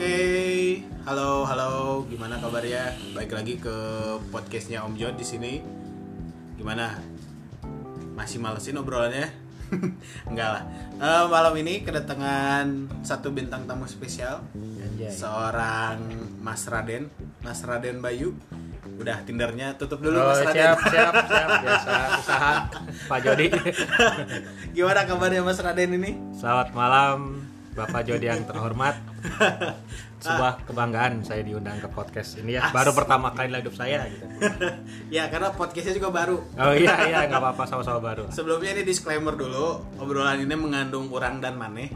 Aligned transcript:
Oke, 0.00 0.80
halo 1.04 1.44
halo, 1.44 2.00
gimana 2.08 2.40
kabarnya? 2.40 2.88
Baik 3.12 3.36
lagi 3.36 3.60
ke 3.60 3.76
podcastnya 4.32 4.80
Om 4.80 4.96
John 4.96 5.12
di 5.12 5.28
sini. 5.28 5.60
Gimana? 6.56 6.96
Masih 8.16 8.40
malesin 8.40 8.80
obrolannya? 8.80 9.28
Enggak 10.32 10.48
lah. 10.56 10.62
Eh, 10.96 11.24
malam 11.28 11.52
ini 11.60 11.84
kedatangan 11.84 12.88
satu 13.04 13.28
bintang 13.28 13.68
tamu 13.68 13.84
spesial, 13.84 14.40
Anjay. 14.56 15.12
seorang 15.12 16.00
Mas 16.40 16.64
Raden, 16.64 17.12
Mas 17.44 17.60
Raden 17.60 18.00
Bayu. 18.00 18.32
Udah 18.96 19.20
tindernya 19.28 19.76
tutup 19.76 20.00
dulu 20.00 20.16
Oh, 20.16 20.32
Mas 20.32 20.40
Raden. 20.40 20.64
siap, 20.64 20.78
siap, 20.80 21.12
siap. 21.28 21.48
Biasa 21.60 21.92
usaha 22.24 22.52
Pak 23.04 23.18
Jody. 23.20 23.52
gimana 24.80 25.04
kabarnya 25.04 25.44
Mas 25.44 25.60
Raden 25.60 25.92
ini? 25.92 26.16
Selamat 26.32 26.72
malam 26.72 27.49
Bapak 27.70 28.02
Jody 28.02 28.26
yang 28.26 28.42
terhormat. 28.42 28.98
Sebuah 30.24 30.68
kebanggaan 30.68 31.24
saya 31.24 31.40
diundang 31.40 31.80
ke 31.80 31.88
podcast 31.88 32.36
ini 32.42 32.58
ya. 32.58 32.68
Baru 32.74 32.92
pertama 32.92 33.32
kali 33.32 33.48
dalam 33.48 33.62
hidup 33.64 33.76
saya 33.78 34.04
gitu. 34.10 34.26
ya 35.16 35.30
karena 35.30 35.54
podcastnya 35.54 35.94
juga 35.96 36.10
baru. 36.12 36.36
Oh 36.60 36.74
iya 36.76 37.08
iya 37.08 37.18
nggak 37.30 37.40
apa-apa 37.40 37.64
sama-sama 37.64 38.02
baru. 38.02 38.24
Sebelumnya 38.28 38.76
ini 38.76 38.82
disclaimer 38.84 39.32
dulu, 39.38 39.80
obrolan 39.96 40.42
ini 40.42 40.54
mengandung 40.58 41.08
urang 41.08 41.38
dan 41.38 41.56
maneh. 41.56 41.88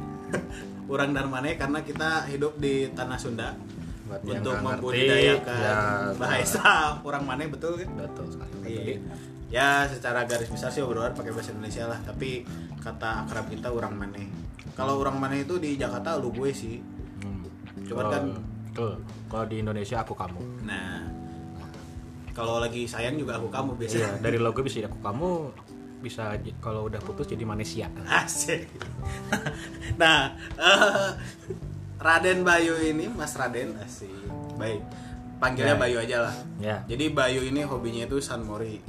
urang 0.85 1.17
dan 1.17 1.33
maneh 1.33 1.57
karena 1.57 1.81
kita 1.81 2.29
hidup 2.29 2.61
di 2.61 2.93
tanah 2.93 3.17
Sunda 3.17 3.57
Buat 4.05 4.21
untuk 4.21 4.53
membudidayakan 4.61 5.57
ya, 5.57 5.77
bahasa 6.13 7.01
orang 7.01 7.25
maneh 7.25 7.49
betul 7.49 7.81
kan? 7.81 7.89
Betul 7.97 8.37
Iya. 8.65 9.01
Ya 9.49 9.69
secara 9.89 10.29
garis 10.29 10.49
besar 10.51 10.69
sih 10.73 10.85
obrolan 10.85 11.17
pakai 11.17 11.33
bahasa 11.33 11.57
Indonesia 11.57 11.89
lah, 11.89 12.01
tapi 12.05 12.45
kata 12.85 13.25
akrab 13.25 13.49
kita 13.49 13.73
urang 13.73 13.97
maneh. 13.97 14.29
Kalau 14.75 14.99
urang 14.99 15.17
maneh 15.17 15.43
itu 15.43 15.57
di 15.57 15.75
Jakarta 15.75 16.19
lu 16.19 16.31
gue 16.31 16.51
sih. 16.51 16.83
Hmm. 17.23 17.47
Cuman 17.87 18.05
kan- 18.11 18.35
betul. 18.69 18.93
Kalau 19.31 19.45
di 19.47 19.57
Indonesia 19.59 19.97
aku 19.99 20.13
kamu. 20.13 20.41
Nah, 20.63 21.07
kalau 22.31 22.59
lagi 22.59 22.85
sayang 22.85 23.15
juga 23.15 23.39
aku 23.39 23.47
kamu 23.47 23.79
biasa. 23.79 23.95
Iya, 23.95 24.11
dari 24.19 24.39
logo 24.39 24.61
bisa 24.61 24.83
jadi 24.83 24.91
aku 24.91 24.99
kamu 24.99 25.29
bisa 26.03 26.35
kalau 26.59 26.87
udah 26.87 27.01
putus 27.01 27.25
jadi 27.25 27.43
manusia. 27.43 27.87
Asik. 28.05 28.67
nah, 30.03 30.35
eh, 30.59 31.11
Raden 31.97 32.45
Bayu 32.45 32.77
ini, 32.77 33.09
Mas 33.09 33.33
Raden, 33.33 33.79
asik. 33.81 34.11
Baik. 34.59 34.83
Panggilnya 35.39 35.75
Ya. 35.75 35.81
Bayu 35.81 35.97
aja 35.99 36.17
lah. 36.29 36.35
Ya. 36.59 36.77
Jadi 36.85 37.11
Bayu 37.11 37.43
ini 37.43 37.65
hobinya 37.65 38.05
itu 38.05 38.19
San 38.19 38.45
Mori. 38.45 38.83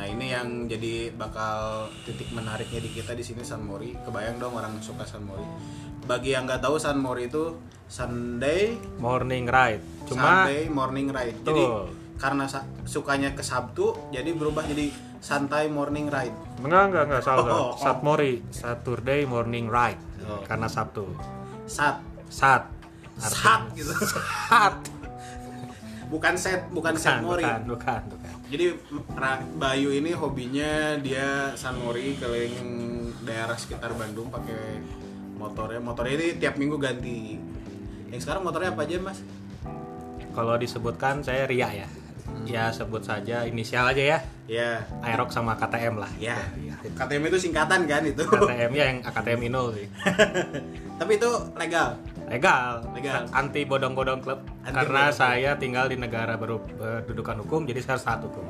Nah, 0.00 0.08
ini 0.08 0.32
yang 0.32 0.64
jadi 0.64 1.12
bakal 1.12 1.84
titik 2.08 2.32
menariknya 2.32 2.80
di 2.80 2.88
kita 2.88 3.12
di 3.12 3.20
sini 3.20 3.44
San 3.44 3.60
Mori. 3.68 3.92
Kebayang 3.92 4.40
dong 4.40 4.56
orang 4.56 4.80
suka 4.80 5.04
San 5.04 5.28
Mori. 5.28 5.44
Bagi 6.08 6.32
yang 6.32 6.48
nggak 6.48 6.64
tahu 6.64 6.80
San 6.80 6.96
Mori 7.04 7.28
itu 7.28 7.60
Sunday 7.84 8.80
Morning 8.96 9.44
ride. 9.44 9.84
Cuma 10.08 10.48
Sunday 10.48 10.72
morning 10.72 11.12
ride. 11.12 11.36
Jadi 11.44 11.64
Betul. 11.68 11.92
karena 12.16 12.48
sukanya 12.88 13.36
ke 13.36 13.44
Sabtu, 13.44 13.92
jadi 14.08 14.32
berubah 14.32 14.64
jadi 14.64 14.88
santai 15.20 15.68
morning 15.68 16.08
ride. 16.08 16.32
Enggak, 16.64 16.82
enggak, 16.88 17.04
enggak, 17.04 17.20
salah. 17.20 17.44
Oh, 17.44 17.44
salah. 17.44 17.60
oh. 17.60 17.72
Satmori, 17.76 18.32
Saturday 18.48 19.28
morning 19.28 19.68
ride. 19.68 20.00
Oh. 20.24 20.40
Karena 20.48 20.64
Sabtu. 20.64 21.12
Sat, 21.68 22.00
Sat. 22.32 22.64
sat 23.20 23.68
gitu. 23.76 23.92
Sat. 23.92 24.80
bukan 26.10 26.34
set 26.34 26.66
bukan, 26.74 26.94
set 26.98 27.22
Bukan, 27.22 27.22
mori 27.22 27.44
bukan, 27.44 27.60
bukan, 27.68 28.00
bukan. 28.10 28.29
Jadi 28.50 28.74
Bayu 29.56 29.94
ini 29.94 30.10
hobinya 30.10 30.98
dia 30.98 31.54
San 31.54 31.78
Mori 31.78 32.18
keliling 32.18 32.70
daerah 33.22 33.54
sekitar 33.54 33.94
Bandung 33.94 34.26
pakai 34.26 34.82
motornya 35.38 35.78
motornya 35.78 36.14
ini 36.18 36.28
tiap 36.36 36.58
minggu 36.58 36.76
ganti 36.76 37.38
yang 38.10 38.18
sekarang 38.18 38.42
motornya 38.42 38.74
apa 38.74 38.82
aja 38.82 38.98
mas 38.98 39.22
Kalau 40.30 40.54
disebutkan 40.54 41.26
saya 41.26 41.42
Ria 41.42 41.70
ya. 41.74 41.88
Ya 42.46 42.70
sebut 42.70 43.02
saja 43.02 43.42
inisial 43.42 43.90
aja 43.90 44.02
ya. 44.16 44.18
ya 44.46 44.70
Aerox 45.02 45.34
sama 45.34 45.58
KTM 45.58 45.98
lah. 45.98 46.06
ya 46.16 46.38
Iya. 46.54 46.74
KTM 46.94 47.26
itu 47.26 47.38
singkatan 47.50 47.86
kan 47.86 48.02
itu 48.06 48.22
KTM 48.22 48.70
ya 48.70 48.84
yang 48.94 48.98
AKTM 49.02 49.40
Inul 49.50 49.74
sih. 49.74 49.86
tapi 50.96 51.18
itu 51.18 51.30
legal 51.58 51.98
Legal. 52.30 52.86
Legal. 52.92 53.26
Anti 53.30 53.60
bodong-bodong 53.64 54.20
klub. 54.20 54.40
Anti 54.62 54.70
Karena 54.72 55.02
bodong. 55.04 55.18
saya 55.18 55.50
tinggal 55.54 55.84
di 55.84 55.96
negara 55.96 56.34
baru 56.34 56.62
berdudukan 56.62 57.42
hukum 57.42 57.66
jadi 57.66 57.80
saya 57.80 57.92
harus 57.94 58.04
taat 58.04 58.22
hukum. 58.22 58.46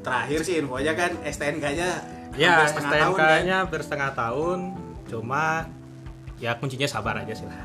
terakhir 0.00 0.40
sih 0.40 0.54
infonya 0.58 0.92
kan 0.92 1.10
STNK-nya 1.18 1.90
Ya, 2.34 2.60
tahun 2.60 2.76
kan 2.76 2.82
STNK-nya 2.84 3.58
bersetengah 3.64 4.10
tahun, 4.12 4.58
cuma 5.06 5.64
ya 6.36 6.52
kuncinya 6.54 6.84
sabar 6.84 7.16
aja 7.16 7.32
sih 7.32 7.44
lah. 7.44 7.56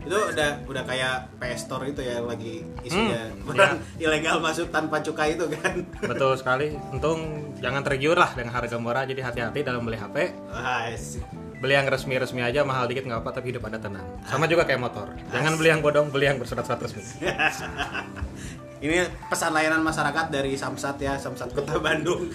itu 0.00 0.16
udah 0.16 0.64
udah 0.64 0.82
kayak 0.82 1.28
PS 1.36 1.60
Store 1.62 1.84
itu 1.84 2.00
ya 2.00 2.18
lagi 2.18 2.64
isunya 2.80 3.28
Hmm, 3.30 3.44
barang 3.52 3.76
ilegal 3.96 4.40
masuk 4.40 4.68
tanpa 4.68 4.98
cukai 4.98 5.36
itu 5.36 5.44
kan 5.52 5.84
Betul 6.02 6.34
sekali. 6.40 6.72
Untung 6.90 7.20
jangan 7.56 7.80
tergiur 7.80 8.16
lah 8.16 8.32
dengan 8.32 8.50
harga 8.50 8.74
murah, 8.74 9.04
jadi 9.04 9.20
hati-hati 9.22 9.60
dalam 9.60 9.84
beli 9.84 9.96
HP. 9.96 10.32
Asik. 10.50 11.22
Beli 11.58 11.74
yang 11.74 11.86
resmi-resmi 11.86 12.38
aja, 12.38 12.62
mahal 12.62 12.86
dikit 12.86 13.02
nggak 13.02 13.18
apa, 13.18 13.30
tapi 13.32 13.50
hidup 13.50 13.66
ada 13.66 13.76
tenang. 13.76 14.06
Sama 14.24 14.46
juga 14.46 14.62
kayak 14.62 14.78
motor. 14.78 15.10
Jangan 15.28 15.58
beli 15.58 15.68
yang 15.68 15.82
bodong, 15.82 16.06
beli 16.08 16.26
yang 16.26 16.38
bersurat-surat 16.38 16.78
resmi. 16.78 17.02
Ini 18.78 18.94
pesan 19.26 19.50
layanan 19.50 19.82
masyarakat 19.82 20.30
dari 20.30 20.54
Samsat 20.54 21.02
ya, 21.02 21.18
Samsat 21.18 21.50
Kota 21.50 21.82
Bandung. 21.82 22.30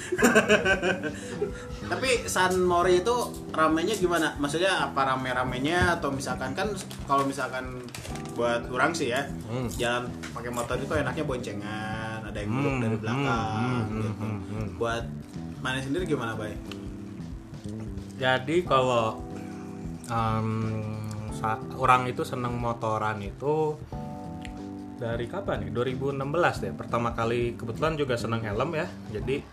Tapi 1.91 2.27
San 2.27 2.59
Mori 2.59 2.99
itu 2.99 3.15
ramenya 3.51 3.95
gimana? 3.95 4.35
Maksudnya 4.35 4.83
apa 4.83 5.07
rame-ramenya 5.07 5.95
atau 5.95 6.11
misalkan 6.11 6.51
kan 6.51 6.67
kalau 7.07 7.23
misalkan 7.23 7.79
buat 8.35 8.67
orang 8.67 8.91
sih 8.91 9.15
ya, 9.15 9.23
Hmm. 9.47 9.71
jalan 9.71 10.03
pakai 10.33 10.51
motor 10.51 10.75
itu 10.75 10.91
enaknya 10.91 11.23
boncengan, 11.23 12.19
ada 12.25 12.35
yang 12.35 12.49
duduk 12.51 12.71
Hmm, 12.71 12.81
dari 12.81 12.91
hmm, 12.91 13.03
belakang 13.05 13.55
hmm, 13.55 13.87
gitu. 13.87 14.03
hmm, 14.03 14.17
hmm, 14.19 14.39
hmm. 14.43 14.67
Buat 14.75 15.03
mana 15.61 15.79
sendiri 15.79 16.03
gimana, 16.03 16.35
Bay? 16.35 16.51
Jadi 18.23 18.63
kalau 18.63 19.19
sa- 21.35 21.59
orang 21.75 22.07
itu 22.07 22.23
seneng 22.23 22.55
motoran 22.55 23.19
itu 23.19 23.75
dari 24.95 25.27
kapan 25.27 25.67
nih? 25.67 25.69
2016 25.75 26.63
deh. 26.63 26.71
Pertama 26.71 27.11
kali 27.11 27.59
kebetulan 27.59 27.99
juga 27.99 28.15
seneng 28.15 28.39
helm 28.47 28.79
ya. 28.79 28.87
Jadi 29.11 29.43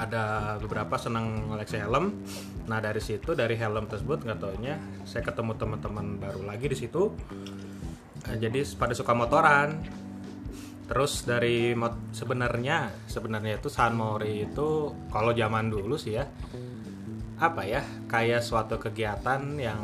ada 0.00 0.56
beberapa 0.56 0.96
seneng 0.96 1.52
koleksi 1.52 1.76
helm. 1.84 2.24
Nah 2.64 2.80
dari 2.80 3.04
situ 3.04 3.36
dari 3.36 3.60
helm 3.60 3.84
tersebut 3.84 4.24
nggak 4.24 4.40
taunya 4.40 4.80
saya 5.04 5.20
ketemu 5.28 5.52
teman-teman 5.60 6.16
baru 6.16 6.48
lagi 6.48 6.72
di 6.72 6.76
situ. 6.80 7.12
Eh, 8.32 8.40
jadi 8.40 8.64
pada 8.80 8.96
suka 8.96 9.12
motoran. 9.12 9.84
Terus 10.88 11.28
dari 11.28 11.76
sebenarnya 12.14 12.88
sebenarnya 13.04 13.60
itu 13.60 13.68
San 13.68 13.98
Mori 14.00 14.48
itu 14.48 14.94
kalau 15.12 15.34
zaman 15.36 15.68
dulu 15.68 15.98
sih 15.98 16.14
ya 16.16 16.24
apa 17.36 17.62
ya 17.68 17.84
kayak 18.08 18.40
suatu 18.40 18.80
kegiatan 18.80 19.40
yang 19.60 19.80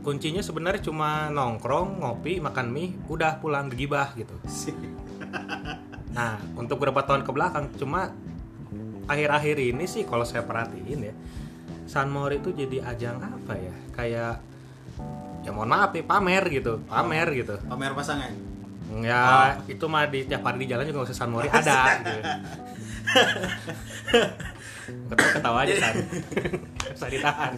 kuncinya 0.00 0.40
sebenarnya 0.40 0.86
cuma 0.86 1.28
nongkrong 1.28 1.98
ngopi 2.00 2.38
makan 2.40 2.70
mie 2.70 2.94
udah 3.10 3.42
pulang 3.42 3.68
gegibah 3.68 4.14
gitu 4.14 4.32
nah 6.16 6.38
untuk 6.54 6.78
beberapa 6.80 7.02
tahun 7.04 7.26
ke 7.26 7.30
belakang 7.34 7.64
cuma 7.76 8.14
akhir-akhir 9.10 9.56
ini 9.58 9.84
sih 9.90 10.06
kalau 10.06 10.22
saya 10.22 10.46
perhatiin 10.46 11.10
ya 11.10 11.14
San 11.90 12.06
Mori 12.06 12.38
itu 12.38 12.54
jadi 12.54 12.86
ajang 12.86 13.18
apa 13.18 13.58
ya 13.58 13.74
kayak 13.98 14.34
ya 15.42 15.50
mohon 15.50 15.74
maaf 15.74 15.90
nih 15.90 16.06
pamer 16.06 16.44
gitu 16.54 16.78
pamer 16.86 17.28
gitu 17.34 17.58
Pamer 17.66 17.92
pasangan. 17.98 18.30
ya 19.02 19.58
itu 19.66 19.84
mah 19.90 20.06
di 20.06 20.26
tiap 20.26 20.46
hari 20.46 20.62
di 20.62 20.66
jalan 20.70 20.86
juga 20.86 21.02
nggak 21.02 21.10
usah 21.10 21.18
San 21.18 21.30
Mori 21.34 21.50
ada 21.58 21.98
gitu. 21.98 22.20
ketawa 25.06 25.30
ketawa 25.32 25.58
aja 25.62 25.74
San 25.76 25.94
bisa 26.90 27.06
ditahan 27.08 27.52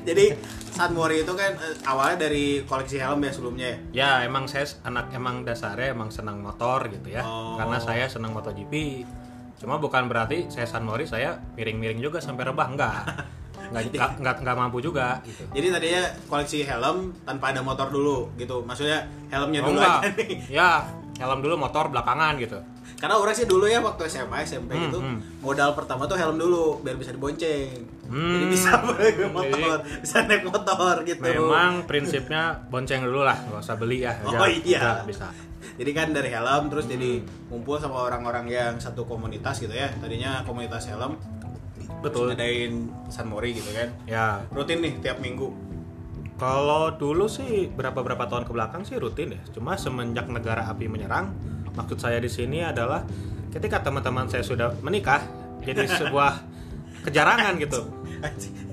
Jadi 0.00 0.24
San 0.70 0.90
Mori 0.90 1.20
itu 1.20 1.32
kan 1.32 1.52
eh, 1.52 1.74
awalnya 1.82 2.24
dari 2.24 2.62
koleksi 2.62 2.96
helm 2.96 3.20
ya 3.20 3.30
sebelumnya 3.30 3.66
ya. 3.66 3.76
ya 3.92 4.10
emang 4.22 4.44
saya 4.44 4.64
anak 4.82 5.10
emang 5.10 5.42
dasarnya 5.42 5.90
emang 5.90 6.08
senang 6.08 6.38
motor 6.38 6.88
gitu 6.88 7.10
ya 7.10 7.20
Oh. 7.20 7.56
karena 7.56 7.76
saya 7.76 8.06
senang 8.06 8.32
MotoGP 8.32 9.04
cuma 9.56 9.76
bukan 9.76 10.06
berarti 10.06 10.48
saya 10.48 10.64
San 10.64 10.82
Mori 10.82 11.04
saya 11.04 11.36
miring-miring 11.52 12.00
juga 12.00 12.16
sampai 12.16 12.44
rebah 12.44 12.64
enggak 12.66 12.96
nggak 13.70 13.82
nggak 13.92 14.10
nggak, 14.18 14.36
nggak 14.40 14.56
mampu 14.56 14.78
juga 14.80 15.20
gitu 15.22 15.44
Jadi 15.52 15.66
tadinya 15.68 16.02
koleksi 16.26 16.58
helm 16.62 17.12
tanpa 17.22 17.52
ada 17.52 17.60
motor 17.60 17.86
dulu 17.86 18.32
gitu. 18.34 18.64
Maksudnya 18.64 18.98
helmnya 19.28 19.60
Oh, 19.60 19.66
dulu 19.68 19.78
enggak. 19.78 19.98
aja 20.00 20.10
nih. 20.16 20.38
ya 20.48 20.70
helm 21.18 21.38
dulu 21.38 21.54
motor 21.56 21.86
belakangan 21.86 22.34
gitu 22.40 22.58
Karena 23.00 23.16
orang 23.16 23.32
sih 23.32 23.44
dulu 23.44 23.64
ya 23.64 23.80
waktu 23.80 24.04
SMA 24.06 24.44
SMP 24.44 24.70
Hmm, 24.70 24.84
gitu 24.84 24.98
hmm. 25.00 25.40
modal 25.40 25.72
pertama 25.72 26.04
tuh 26.04 26.14
helm 26.14 26.36
dulu 26.36 26.78
biar 26.78 26.94
bisa 26.94 27.10
dibonceng. 27.10 27.80
Hmm. 28.04 28.34
Jadi 28.34 28.44
bisa 28.46 28.70
naik 28.84 29.16
motor, 29.26 29.76
bisa 29.98 30.18
naik 30.22 30.44
motor 30.44 30.94
gitu. 31.02 31.22
memang 31.22 31.84
prinsipnya 31.84 32.42
bonceng 32.66 33.00
dulu 33.00 33.22
lah 33.22 33.40
nggak 33.40 33.56
usah 33.58 33.74
beli 33.74 34.02
ya 34.02 34.12
Oh, 34.20 34.30
Udah- 34.30 34.52
iya. 34.52 35.00
bisa 35.02 35.32
Jadi 35.72 35.90
kan 35.90 36.12
dari 36.12 36.28
helm 36.28 36.68
terus 36.68 36.84
jadi 36.84 37.18
Hmm. 37.18 37.48
ngumpul 37.48 37.76
sama 37.76 38.02
orang-orang 38.02 38.44
yang 38.46 38.74
satu 38.76 39.02
komunitas 39.02 39.56
gitu 39.58 39.72
ya. 39.72 39.88
Tadinya 39.94 40.44
komunitas 40.44 40.84
helm 40.86 41.16
betul 41.98 42.28
ngadain 42.28 42.72
San 43.08 43.26
Mori 43.26 43.52
gitu 43.52 43.70
kan. 43.70 43.88
ya 44.04 44.44
Rutin 44.50 44.78
nih 44.78 45.00
tiap 45.00 45.18
minggu. 45.18 45.48
Kalau 46.36 46.88
dulu 46.90 47.28
sih 47.28 47.68
berapa 47.68 47.96
berapa 47.98 48.24
tahun 48.26 48.44
ke 48.44 48.52
belakang 48.52 48.82
sih 48.82 48.96
rutin 48.96 49.30
ya. 49.30 49.40
Cuma 49.50 49.76
semenjak 49.76 50.24
negara 50.26 50.64
api 50.64 50.84
menyerang, 50.86 51.36
maksud 51.74 51.98
saya 51.98 52.18
di 52.18 52.28
sini 52.28 52.62
adalah 52.62 53.04
ketika 53.50 53.82
teman-teman 53.82 54.26
saya 54.26 54.42
sudah 54.42 54.74
menikah, 54.80 55.22
jadi 55.62 55.86
sebuah 56.00 56.32
kejarangan 57.02 57.54
gitu. 57.58 57.80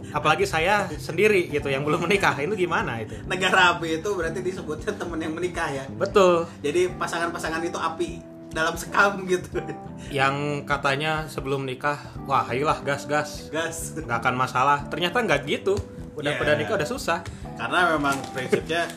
Apalagi 0.07 0.47
saya 0.47 0.87
sendiri 0.95 1.51
gitu 1.51 1.67
yang 1.67 1.83
belum 1.83 2.07
menikah, 2.07 2.33
itu 2.39 2.55
gimana 2.55 3.03
itu? 3.03 3.13
Negara 3.27 3.75
api 3.75 3.99
itu 3.99 4.09
berarti 4.15 4.39
disebutnya 4.39 4.95
temen 4.95 5.19
yang 5.19 5.35
menikah 5.35 5.67
ya. 5.67 5.83
Betul. 5.93 6.47
Jadi 6.63 6.89
pasangan-pasangan 6.95 7.61
itu 7.61 7.75
api 7.75 8.11
dalam 8.47 8.73
sekam 8.79 9.27
gitu. 9.27 9.59
Yang 10.07 10.63
katanya 10.63 11.27
sebelum 11.27 11.67
nikah, 11.67 11.99
wah 12.23 12.47
ayolah 12.47 12.79
gas-gas, 12.81 13.51
Gas. 13.51 13.99
nggak 13.99 14.17
akan 14.23 14.35
masalah. 14.39 14.87
Ternyata 14.87 15.19
nggak 15.21 15.41
gitu. 15.45 15.75
Udah 16.17 16.33
Yeah. 16.33 16.39
pada 16.41 16.57
nikah 16.57 16.75
udah 16.79 16.89
susah. 16.89 17.19
Karena 17.59 17.93
memang 17.93 18.15
prinsipnya 18.33 18.87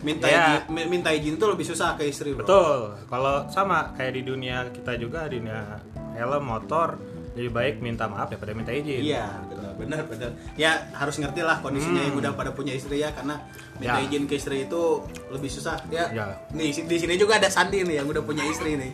minta 0.00 0.24
Ya. 0.24 0.36
izin, 0.60 0.62
mi- 0.68 0.88
minta 0.88 1.10
izin 1.10 1.34
itu 1.34 1.44
lebih 1.44 1.64
susah 1.64 1.94
ke 1.94 2.04
istri, 2.04 2.32
Bro. 2.32 2.44
Betul. 2.44 2.80
Kalau 3.04 3.46
sama 3.48 3.92
kayak 3.92 4.12
di 4.12 4.22
dunia 4.24 4.68
kita 4.68 4.94
juga 4.94 5.26
di 5.26 5.38
dunia 5.38 5.78
helm 6.12 6.44
motor 6.44 6.98
lebih 7.32 7.52
baik 7.52 7.74
minta 7.78 8.04
maaf 8.04 8.26
daripada 8.28 8.50
minta 8.50 8.70
izin. 8.70 8.98
Iya, 9.00 9.30
benar, 9.46 9.72
benar, 9.72 10.02
benar. 10.04 10.30
Ya 10.54 10.90
harus 10.92 11.14
ngerti 11.16 11.38
lah 11.40 11.58
kondisinya 11.58 12.02
yang 12.02 12.14
udah 12.14 12.34
pada 12.34 12.50
punya 12.50 12.74
istri 12.74 12.98
ya, 12.98 13.10
karena 13.12 13.38
minta 13.74 13.94
Hmm. 13.94 14.02
Ya. 14.02 14.08
izin 14.10 14.26
ke 14.26 14.34
istri 14.34 14.66
itu 14.66 14.82
lebih 15.28 15.46
susah. 15.46 15.78
Ya. 15.88 16.10
Ya. 16.10 16.26
Nih 16.50 16.74
di 16.74 16.96
sini 16.96 17.14
juga 17.14 17.38
ada 17.38 17.46
Sandi 17.46 17.82
nih 17.82 18.02
yang 18.02 18.06
udah 18.06 18.22
punya 18.22 18.42
istri 18.44 18.74
nih. 18.74 18.90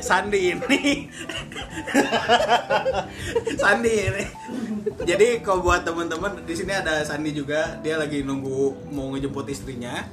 Sandi 0.00 0.54
ini. 0.54 1.10
Sandi 3.58 3.92
ini. 4.00 4.24
Jadi 5.00 5.28
kalau 5.40 5.62
buat 5.62 5.82
teman-teman 5.82 6.42
di 6.42 6.54
sini 6.54 6.72
ada 6.72 7.02
Sandi 7.02 7.30
juga, 7.32 7.78
dia 7.80 7.96
lagi 7.96 8.22
nunggu 8.22 8.90
mau 8.90 9.10
ngejemput 9.10 9.46
istrinya. 9.48 10.06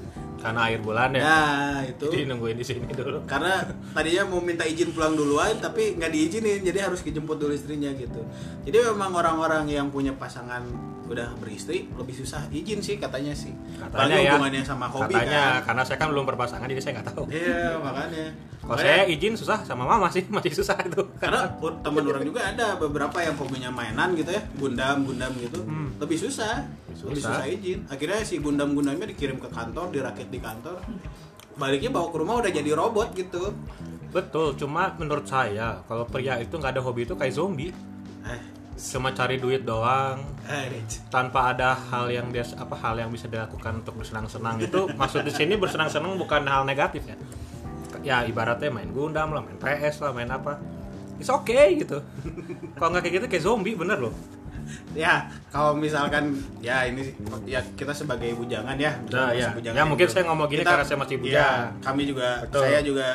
Karena 0.46 0.62
akhir 0.70 0.80
bulan 0.86 1.10
ya. 1.18 1.22
Nah, 1.26 1.78
itu. 1.90 2.06
Jadi 2.14 2.24
nungguin 2.30 2.58
di 2.62 2.66
sini 2.66 2.86
dulu. 2.94 3.26
karena 3.26 3.66
tadinya 3.92 4.24
mau 4.30 4.40
minta 4.40 4.64
izin 4.64 4.94
pulang 4.94 5.18
duluan 5.18 5.58
tapi 5.58 5.98
nggak 5.98 6.12
diizinin 6.12 6.62
jadi 6.62 6.88
harus 6.90 7.02
dijemput 7.02 7.38
dulu 7.42 7.54
istrinya 7.56 7.90
gitu 7.96 8.22
jadi 8.64 8.94
memang 8.94 9.12
orang-orang 9.16 9.66
yang 9.68 9.90
punya 9.90 10.14
pasangan 10.14 10.66
udah 11.06 11.38
beristri 11.38 11.86
lebih 11.92 12.16
susah 12.16 12.50
izin 12.50 12.80
sih 12.80 12.96
katanya 12.96 13.30
sih 13.32 13.54
Katanya 13.78 14.18
ya. 14.18 14.32
hubungannya 14.34 14.62
sama 14.62 14.86
hobi 14.86 15.14
Katanya 15.14 15.42
kan 15.60 15.66
karena 15.66 15.82
saya 15.84 15.98
kan 15.98 16.08
belum 16.10 16.26
berpasangan 16.26 16.66
jadi 16.66 16.82
saya 16.82 16.94
nggak 16.98 17.08
tahu. 17.12 17.24
iya 17.30 17.78
makanya 17.78 18.26
Kalau 18.58 18.78
saya 18.80 19.06
izin 19.06 19.34
susah 19.34 19.62
sama 19.62 19.84
mama 19.84 20.10
sih 20.10 20.26
masih 20.34 20.52
susah 20.52 20.74
itu. 20.82 21.06
karena 21.16 21.46
teman 21.80 22.04
orang 22.04 22.24
juga 22.24 22.42
ada 22.44 22.74
beberapa 22.76 23.18
yang 23.20 23.34
hobinya 23.34 23.70
mainan 23.70 24.14
gitu 24.14 24.30
ya 24.30 24.42
gundam 24.56 25.04
gundam 25.04 25.32
gitu 25.36 25.60
Hmm. 25.62 25.94
lebih 25.98 26.18
susah 26.18 26.66
lebih 26.98 27.22
Susah. 27.22 27.38
susah 27.38 27.46
izin 27.48 27.80
akhirnya 27.86 28.20
si 28.22 28.36
gundam 28.38 28.72
gundamnya 28.72 29.06
dikirim 29.06 29.38
ke 29.38 29.48
kantor 29.48 29.90
dirakit 29.90 30.28
di 30.28 30.38
kantor 30.38 30.82
baliknya 31.56 31.88
bawa 31.90 32.10
ke 32.10 32.18
rumah 32.18 32.36
udah 32.38 32.52
jadi 32.52 32.72
robot 32.72 33.14
gitu 33.14 33.54
Betul. 34.08 34.56
Cuma 34.56 34.96
menurut 34.96 35.24
saya 35.24 35.84
kalau 35.84 36.04
pria 36.04 36.40
itu 36.40 36.52
nggak 36.52 36.72
ada 36.72 36.80
hobi 36.80 37.04
itu 37.04 37.14
kayak 37.14 37.32
zombie. 37.32 37.76
eh 38.24 38.40
Cuma 38.76 39.10
cari 39.10 39.36
duit 39.36 39.64
doang. 39.64 40.20
tanpa 41.08 41.50
ada 41.50 41.74
hal 41.90 42.06
yang 42.08 42.28
dia 42.30 42.46
apa 42.54 42.76
hal 42.78 42.96
yang 42.98 43.10
bisa 43.10 43.26
dilakukan 43.26 43.80
untuk 43.80 43.98
bersenang-senang 43.98 44.60
itu 44.60 44.86
maksud 45.00 45.22
di 45.22 45.32
sini 45.32 45.56
bersenang-senang 45.56 46.14
bukan 46.16 46.46
hal 46.46 46.62
negatif 46.64 47.02
ya 47.04 47.18
ya 48.04 48.18
ibaratnya 48.22 48.70
main 48.70 48.86
Gundam 48.88 49.32
lah 49.32 49.42
main 49.42 49.58
PS 49.58 50.00
lah 50.00 50.12
main 50.12 50.30
apa 50.30 50.62
it's 51.16 51.26
okay 51.28 51.74
gitu 51.76 51.98
kalau 52.74 52.94
nggak 52.94 53.04
kayak 53.04 53.16
gitu 53.16 53.26
kayak 53.28 53.44
zombie 53.44 53.74
bener 53.74 53.98
loh 53.98 54.14
ya 54.94 55.26
kalau 55.50 55.74
misalkan 55.74 56.36
ya 56.60 56.86
ini 56.86 57.10
ya 57.44 57.66
kita 57.74 57.90
sebagai 57.92 58.34
bujangan 58.34 58.76
ya 58.76 58.94
Nah, 59.08 59.30
ya. 59.32 59.50
bujangan 59.52 59.74
Ya, 59.74 59.84
mungkin 59.84 60.06
gitu. 60.06 60.14
saya 60.14 60.24
ngomong 60.26 60.48
gini 60.48 60.62
karena 60.62 60.84
saya 60.84 60.98
masih 61.00 61.18
bujang. 61.18 61.42
ya, 61.42 61.50
kami 61.82 62.02
juga 62.06 62.30
Betul. 62.44 62.62
saya 62.62 62.80
juga 62.82 63.08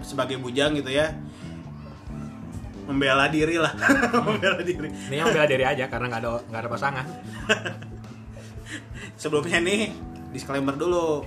sebagai 0.00 0.36
bujang 0.36 0.72
gitu 0.74 0.90
ya 0.90 1.08
membela 2.84 3.26
diri 3.28 3.56
lah. 3.56 3.72
Membela 4.26 4.60
diri. 4.60 4.88
Ini 5.08 5.16
yang 5.18 5.32
bela 5.32 5.46
diri 5.46 5.64
aja 5.64 5.84
karena 5.88 6.06
nggak 6.08 6.20
ada 6.20 6.30
nggak 6.44 6.60
ada 6.60 6.70
pasangan. 6.70 7.06
Sebelumnya 9.20 9.58
nih 9.60 9.92
disclaimer 10.30 10.74
dulu. 10.74 11.24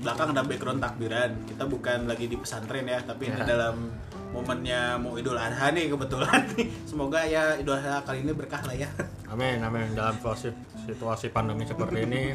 Belakang 0.00 0.32
ada 0.32 0.40
background 0.40 0.80
takbiran. 0.80 1.30
Kita 1.44 1.68
bukan 1.68 2.08
lagi 2.08 2.24
di 2.24 2.36
pesantren 2.36 2.88
ya 2.88 3.04
tapi 3.04 3.28
ini 3.28 3.36
Ya. 3.36 3.44
dalam 3.44 3.92
momennya 4.30 4.96
mau 4.96 5.18
idul 5.18 5.36
adha 5.36 5.68
nih 5.70 5.92
kebetulan 5.92 6.40
nih. 6.56 6.66
Semoga 6.88 7.20
ya 7.24 7.56
idul 7.56 7.76
adha 7.76 8.00
kali 8.00 8.24
ini 8.24 8.32
berkah 8.32 8.64
lah 8.64 8.72
ya. 8.72 8.88
Amin 9.28 9.60
amin. 9.60 9.92
Dalam 9.92 10.16
situasi 10.16 10.48
situasi 10.88 11.28
pandemi 11.28 11.68
seperti 11.68 12.08
ini 12.08 12.32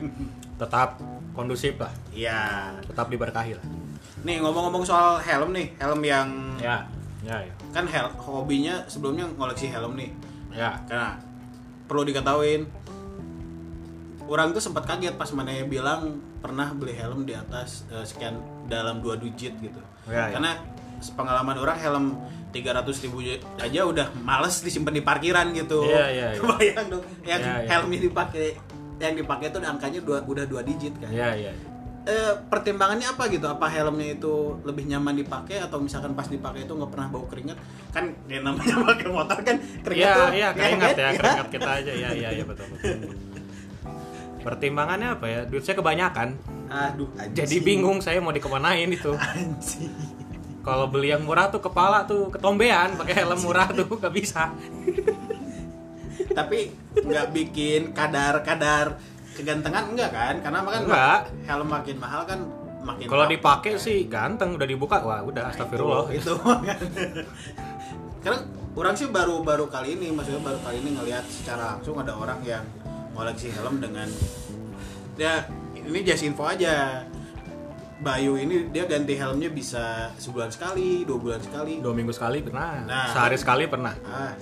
tetap 0.55 1.01
kondusif 1.33 1.81
lah. 1.81 1.89
Iya. 2.13 2.41
Tetap 2.85 3.09
diberkahi 3.09 3.57
lah. 3.57 3.65
Nih 4.21 4.37
ngomong-ngomong 4.41 4.85
soal 4.85 5.17
helm 5.25 5.49
nih. 5.49 5.73
Helm 5.81 6.01
yang 6.05 6.27
ya 6.61 6.85
ya 7.25 7.37
ya. 7.41 7.53
Kan 7.73 7.89
hel 7.89 8.07
hobinya 8.21 8.85
sebelumnya 8.85 9.25
ngoleksi 9.33 9.67
helm 9.73 9.97
nih. 9.97 10.13
Ya. 10.53 10.77
Karena 10.85 11.17
perlu 11.89 12.05
diketahuin. 12.05 12.69
Orang 14.25 14.53
tuh 14.57 14.61
sempat 14.61 14.89
kaget 14.89 15.17
pas 15.17 15.29
mana 15.37 15.53
bilang 15.65 16.17
pernah 16.41 16.73
beli 16.73 16.93
helm 16.97 17.25
di 17.25 17.33
atas 17.33 17.85
eh, 17.89 18.05
sekian 18.05 18.37
dalam 18.69 19.01
dua 19.01 19.17
digit 19.17 19.53
gitu. 19.57 19.81
Ya, 20.05 20.29
ya. 20.29 20.37
karena 20.37 20.51
pengalaman 21.17 21.57
orang 21.57 21.77
helm 21.81 22.05
300 22.55 23.03
ribu 23.03 23.19
aja 23.59 23.81
udah 23.83 24.07
males 24.23 24.63
disimpan 24.63 24.95
di 24.95 25.03
parkiran 25.03 25.51
gitu. 25.51 25.83
Iya, 25.85 26.05
iya, 26.09 26.27
iya. 26.33 26.39
kebayang 26.41 26.87
dong 26.87 27.03
yang 27.27 27.41
Iya, 27.41 27.53
iya. 27.61 27.67
helmnya 27.69 27.99
dipakai 28.05 28.47
yang 28.95 29.13
dipakai 29.19 29.51
tuh 29.51 29.59
angkanya 29.59 29.99
dua, 29.99 30.23
udah 30.23 30.45
dua 30.47 30.63
digit 30.63 30.95
kan. 30.97 31.11
Ya 31.11 31.35
ya 31.35 31.51
Eh, 32.05 32.33
pertimbangannya 32.53 33.09
apa 33.09 33.25
gitu? 33.33 33.49
Apa 33.49 33.65
helmnya 33.65 34.13
itu 34.13 34.61
lebih 34.61 34.85
nyaman 34.85 35.17
dipakai 35.17 35.57
atau 35.57 35.81
misalkan 35.81 36.13
pas 36.13 36.29
dipakai 36.29 36.69
itu 36.69 36.73
nggak 36.77 36.91
pernah 36.93 37.09
bau 37.09 37.25
keringat? 37.25 37.57
Kan 37.89 38.13
ya 38.29 38.45
namanya 38.45 38.77
pakai 38.93 39.09
motor 39.09 39.37
kan 39.41 39.57
keringat 39.81 40.05
Iya, 40.05 40.13
tuh 40.13 40.27
iya, 40.29 40.47
nggak 40.53 40.65
keringat 40.69 40.93
kan? 40.93 41.01
ya, 41.01 41.09
keringat 41.17 41.47
kita 41.49 41.69
aja. 41.81 41.91
Iya, 41.97 42.09
iya, 42.13 42.29
iya, 42.37 42.43
betul, 42.53 42.65
betul. 42.77 42.97
Pertimbangannya 44.45 45.17
apa 45.17 45.25
ya? 45.25 45.41
Duit 45.49 45.65
saya 45.65 45.81
kebanyakan. 45.81 46.37
Aduh, 46.69 47.09
anjing. 47.17 47.41
Jadi 47.41 47.55
bingung 47.65 47.97
saya 48.05 48.21
mau 48.21 48.29
dikemanain 48.29 48.85
itu. 48.85 49.09
Anjing. 49.33 49.89
Kalau 50.61 50.85
beli 50.85 51.09
yang 51.09 51.25
murah 51.25 51.49
tuh 51.49 51.61
kepala 51.61 52.05
tuh 52.05 52.29
ketombean, 52.29 52.97
pakai 53.01 53.25
helm 53.25 53.41
murah 53.41 53.69
tuh 53.73 53.85
gak 53.97 54.13
bisa. 54.13 54.53
Tapi 56.33 56.73
nggak 57.01 57.27
bikin 57.33 57.93
kadar-kadar 57.93 58.97
kegantengan 59.35 59.91
enggak 59.91 60.09
kan? 60.09 60.35
Karena 60.39 60.59
makan 60.61 60.81
Enggak. 60.83 61.19
helm 61.43 61.67
makin 61.67 61.95
mahal 61.97 62.21
kan 62.23 62.39
makin 62.81 63.05
Kalau 63.05 63.25
dipakai 63.25 63.75
sih 63.75 64.05
ganteng, 64.05 64.55
udah 64.55 64.63
dibuka, 64.63 65.01
wah 65.01 65.19
udah 65.21 65.51
astagfirullah. 65.51 66.07
itu, 66.09 66.31
itu 66.31 66.33
karena 68.23 68.39
orang 68.73 68.95
sih 68.95 69.07
baru-baru 69.07 69.67
kali 69.67 69.95
ini 69.95 70.09
maksudnya 70.09 70.41
baru 70.41 70.57
kali 70.59 70.79
ini 70.79 70.89
ngelihat 70.93 71.25
secara 71.25 71.77
langsung 71.77 71.93
ada 71.95 72.11
orang 72.11 72.41
yang 72.41 72.65
koleksi 73.11 73.53
helm 73.53 73.77
dengan 73.77 74.09
ya 75.15 75.45
ini 75.75 75.99
just 76.01 76.23
info 76.23 76.43
aja 76.43 77.05
Bayu 77.95 78.35
ini 78.35 78.67
dia 78.67 78.83
ganti 78.83 79.15
helmnya 79.15 79.47
bisa 79.47 80.11
sebulan 80.15 80.51
sekali 80.51 81.05
dua 81.05 81.15
bulan 81.15 81.39
sekali 81.39 81.79
Dua 81.79 81.93
minggu 81.93 82.11
sekali 82.11 82.43
pernah, 82.43 82.83
Nah. 82.83 83.07
sehari 83.07 83.37
sekali 83.37 83.65
pernah. 83.65 83.95
ah, 84.03 84.35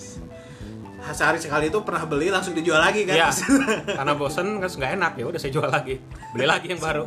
sehari 1.12 1.36
sekali 1.36 1.68
itu 1.68 1.84
pernah 1.84 2.08
beli 2.08 2.32
langsung 2.32 2.56
dijual 2.56 2.80
lagi 2.80 3.04
kan 3.04 3.16
Iya, 3.20 3.28
karena 4.00 4.14
bosen 4.16 4.64
kan 4.64 4.72
nggak 4.72 4.92
enak 4.96 5.12
ya 5.20 5.26
udah 5.28 5.40
saya 5.42 5.52
jual 5.52 5.68
lagi, 5.68 6.00
beli 6.32 6.48
lagi 6.48 6.72
yang 6.72 6.80
baru. 6.80 7.04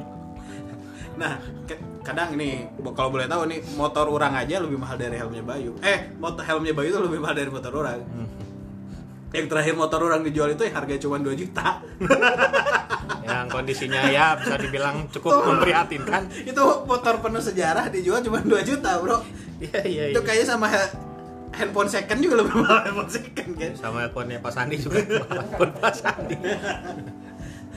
Nah, 1.16 1.40
kadang 2.04 2.36
ini 2.36 2.68
bo- 2.76 2.92
kalau 2.92 3.08
boleh 3.08 3.24
tahu 3.24 3.48
nih 3.48 3.64
motor 3.72 4.04
orang 4.06 4.36
aja 4.36 4.60
lebih 4.60 4.76
mahal 4.76 5.00
dari 5.00 5.16
helmnya 5.16 5.40
Bayu. 5.40 5.72
Eh, 5.80 6.12
motor 6.20 6.44
helmnya 6.44 6.76
Bayu 6.76 6.92
itu 6.92 7.00
lebih 7.00 7.18
mahal 7.18 7.34
dari 7.34 7.48
motor 7.48 7.72
orang. 7.72 8.04
Hmm. 8.04 8.28
Yang 9.32 9.46
terakhir 9.48 9.74
motor 9.74 10.00
orang 10.04 10.20
dijual 10.22 10.52
itu 10.52 10.62
yang 10.62 10.76
harganya 10.76 11.00
cuma 11.02 11.16
2 11.16 11.32
juta. 11.34 11.80
Yang 13.26 13.46
kondisinya 13.50 14.06
ya 14.06 14.38
bisa 14.38 14.54
dibilang 14.54 15.10
cukup 15.10 15.42
memprihatinkan. 15.42 16.30
itu 16.46 16.62
motor 16.86 17.18
penuh 17.18 17.42
sejarah 17.42 17.90
dijual 17.90 18.22
cuma 18.22 18.38
2 18.38 18.54
juta, 18.62 19.02
Bro. 19.02 19.18
Iya 19.58 19.80
iya. 19.82 20.02
Itu 20.14 20.22
kayaknya 20.22 20.46
sama 20.46 20.70
handphone 21.56 21.88
second 21.88 22.18
juga 22.18 22.34
lebih 22.38 22.54
mahal 22.54 22.78
handphone 22.84 23.10
second 23.10 23.50
kan. 23.52 23.72
sama 23.72 23.98
handphonenya 24.02 24.38
Pak 24.38 24.52
Sandi 24.52 24.76
juga 24.76 25.00
handphone 25.32 25.72
Pak 25.74 25.94
Sandi 25.94 26.36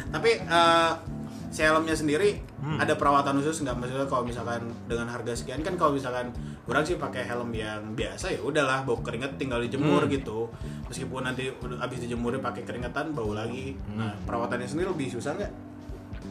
Tapi 0.09 0.31
eh, 0.36 0.91
si 1.50 1.62
helmnya 1.62 1.93
sendiri 1.93 2.45
Hmm. 2.59 2.75
ada 2.75 2.91
perawatan 2.91 3.39
khusus 3.39 3.63
nggak 3.63 3.71
maksudnya 3.74 4.03
kalau 4.03 4.21
misalkan 4.21 4.59
dengan 4.83 5.07
harga 5.07 5.31
sekian 5.33 5.63
kan 5.63 5.74
kalau 5.74 5.95
misalkan 5.95 6.27
orang 6.67 6.83
sih 6.83 7.00
pakai 7.00 7.24
helm 7.24 7.48
yang 7.50 7.95
biasa 7.95 8.29
ya 8.29 8.43
udahlah 8.43 8.83
bau 8.83 9.00
keringet 9.00 9.39
tinggal 9.39 9.57
dijemur 9.57 10.03
Hmm. 10.03 10.12
gitu 10.12 10.51
meskipun 10.86 11.24
nanti 11.24 11.48
udah 11.55 11.79
habis 11.79 12.03
dijemurnya 12.03 12.43
pakai 12.43 12.62
keringetan 12.62 13.15
bau 13.15 13.31
lagi 13.31 13.79
Hmm. 13.79 13.95
nah 13.98 14.12
perawatannya 14.21 14.67
sendiri 14.67 14.91
lebih 14.91 15.07
susah 15.09 15.33
nggak 15.33 15.53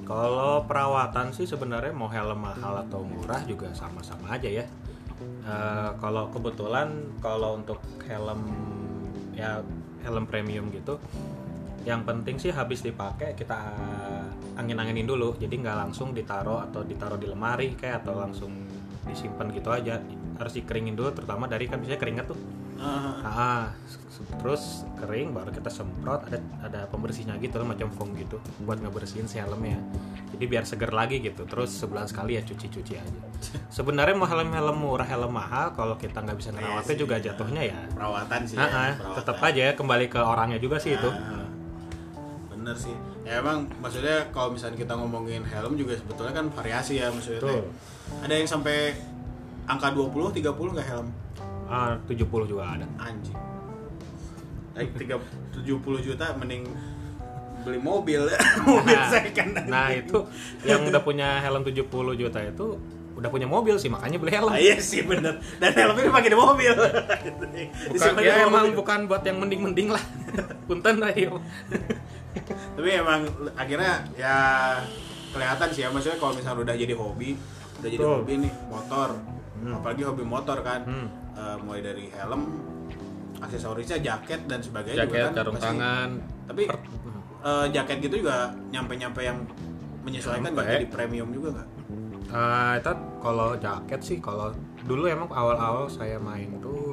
kalau 0.04 0.62
perawatan 0.62 1.32
sih 1.32 1.44
sebenarnya 1.44 1.90
mau 1.90 2.06
helm 2.06 2.38
mahal 2.38 2.76
atau 2.78 3.00
murah 3.00 3.40
juga 3.42 3.72
sama-sama 3.72 4.28
aja 4.30 4.52
ya 4.52 4.68
Eh, 5.18 5.90
kalau 5.98 6.30
kebetulan 6.30 6.88
kalau 7.18 7.58
untuk 7.58 7.82
helm 8.06 8.42
ya 9.34 9.62
helm 10.06 10.24
premium 10.26 10.70
gitu 10.70 10.98
yang 11.86 12.04
penting 12.04 12.36
sih 12.36 12.52
habis 12.52 12.84
dipakai 12.84 13.32
kita 13.32 13.56
angin-anginin 14.60 15.08
dulu. 15.08 15.40
Jadi 15.40 15.56
nggak 15.62 15.88
langsung 15.88 16.12
ditaruh 16.12 16.60
atau 16.68 16.84
ditaruh 16.84 17.16
di 17.16 17.24
lemari 17.30 17.72
kayak 17.72 18.04
atau 18.04 18.18
langsung 18.18 18.52
disimpan 19.08 19.48
gitu 19.56 19.72
aja. 19.72 19.96
Harus 20.36 20.52
dikeringin 20.60 20.92
dulu 20.92 21.16
terutama 21.16 21.48
dari 21.48 21.64
kan 21.64 21.80
biasanya 21.80 21.96
keringat 21.96 22.26
tuh 22.28 22.38
Ah, 22.78 23.14
ah. 23.24 23.64
Terus 24.42 24.82
kering 24.98 25.30
baru 25.30 25.54
kita 25.54 25.70
semprot 25.70 26.26
ada 26.26 26.42
ada 26.58 26.80
pembersihnya 26.90 27.38
gitu 27.38 27.62
loh 27.62 27.70
macam 27.70 27.86
foam 27.94 28.18
gitu 28.18 28.42
buat 28.66 28.82
ngebersihin 28.82 29.30
si 29.30 29.38
helmnya 29.38 29.78
jadi 30.34 30.44
biar 30.50 30.64
seger 30.66 30.90
lagi 30.90 31.22
gitu 31.22 31.46
terus 31.46 31.70
sebulan 31.78 32.10
sekali 32.10 32.34
ya 32.34 32.42
cuci-cuci 32.42 32.98
aja. 32.98 33.20
Sebenarnya 33.78 34.18
mau 34.18 34.26
helm-helm 34.26 34.74
murah 34.74 35.06
helm 35.06 35.30
mahal 35.38 35.70
kalau 35.74 35.94
kita 35.94 36.18
nggak 36.18 36.34
bisa 36.34 36.50
ngerawatnya 36.50 36.94
sih, 36.94 36.98
juga 36.98 37.14
ya. 37.18 37.30
jatuhnya 37.30 37.62
ya. 37.62 37.78
perawatan 37.94 38.40
sih 38.42 38.56
Ah, 38.58 38.66
ah, 38.66 38.84
ya, 38.90 38.94
perawatan. 38.98 39.18
tetap 39.22 39.36
aja 39.38 39.60
ya 39.70 39.72
kembali 39.78 40.06
ke 40.10 40.18
orangnya 40.20 40.58
juga 40.58 40.76
sih 40.82 40.98
itu. 40.98 41.10
Ah, 41.14 41.46
bener 42.50 42.74
sih. 42.74 42.94
Ya 43.22 43.38
emang 43.38 43.70
maksudnya 43.78 44.26
kalau 44.34 44.50
misalnya 44.50 44.82
kita 44.82 44.98
ngomongin 44.98 45.46
helm 45.46 45.78
juga 45.78 45.94
sebetulnya 45.94 46.34
kan 46.34 46.46
variasi 46.50 46.98
ya 46.98 47.06
maksudnya 47.14 47.62
ada 48.18 48.34
yang 48.34 48.50
sampai 48.50 48.98
angka 49.70 49.94
20 49.94 50.42
30 50.42 50.74
nggak 50.74 50.88
helm 50.90 51.06
ah 51.68 51.94
70 52.08 52.24
juga 52.48 52.64
ada. 52.64 52.86
Anjing. 52.98 53.36
3, 54.78 54.94
70 54.94 56.06
juta 56.06 56.24
mending 56.38 56.64
beli 57.66 57.78
mobil. 57.82 58.22
Mobil 58.66 58.96
Nah, 58.96 59.10
second 59.10 59.50
nah 59.66 59.90
itu 59.90 60.18
yang 60.62 60.86
udah 60.86 61.02
punya 61.02 61.42
helm 61.42 61.66
70 61.66 61.90
juta 62.14 62.38
itu 62.40 62.66
udah 63.18 63.34
punya 63.34 63.50
mobil 63.50 63.74
sih 63.74 63.90
makanya 63.90 64.16
beli 64.22 64.30
helm. 64.30 64.54
Ah, 64.54 64.62
iya 64.62 64.78
sih 64.78 65.02
bener. 65.02 65.42
Dan 65.58 65.74
helmnya 65.74 66.06
dipakai 66.06 66.30
di 66.30 66.38
mobil. 66.38 66.70
Bukan 67.90 68.12
ya 68.22 68.46
mobil. 68.46 68.46
emang 68.46 68.66
bukan 68.78 68.98
buat 69.10 69.26
yang 69.26 69.42
mending-mending 69.42 69.90
lah. 69.90 70.02
Punten 70.70 71.02
lah 71.02 71.10
iya. 71.10 71.34
tapi 72.78 72.94
emang 72.94 73.26
akhirnya 73.58 74.06
ya 74.14 74.36
kelihatan 75.34 75.68
sih 75.74 75.82
ya. 75.82 75.90
Maksudnya 75.90 76.18
kalau 76.22 76.32
misalnya 76.38 76.62
udah 76.62 76.74
jadi 76.78 76.94
hobi 76.94 77.34
udah 77.82 77.90
jadi 77.90 78.02
Betul. 78.06 78.16
hobi 78.22 78.32
nih 78.46 78.52
motor. 78.70 79.08
Hmm. 79.58 79.74
apalagi 79.74 80.02
hobi 80.06 80.22
motor 80.22 80.62
kan. 80.62 80.80
Hmm. 80.86 81.08
Eh, 81.38 81.56
mulai 81.62 81.80
dari 81.80 82.10
helm 82.10 82.42
aksesorisnya 83.38 84.02
jaket 84.02 84.50
dan 84.50 84.58
sebagainya 84.58 85.06
juga 85.06 85.14
jaket 85.14 85.22
kan 85.22 85.32
sarung 85.32 85.54
pasti- 85.54 85.66
tangan 85.70 86.08
tapi 86.44 86.62
per- 86.66 86.82
eh, 87.38 87.66
jaket 87.70 87.96
gitu 88.02 88.14
juga 88.18 88.36
nyampe-nyampe 88.68 89.20
yang 89.22 89.38
menyesuaikan 90.02 90.50
nggak? 90.50 90.58
Nyampe. 90.58 90.76
jadi 90.76 90.86
premium 90.90 91.28
juga 91.30 91.48
nggak? 91.54 91.68
Ah, 92.28 92.72
itu 92.74 92.92
kalau 93.22 93.54
jaket 93.56 94.00
sih 94.02 94.18
kalau 94.18 94.50
dulu 94.82 95.06
emang 95.06 95.30
awal-awal 95.30 95.86
saya 95.86 96.18
main 96.18 96.58
tuh 96.58 96.92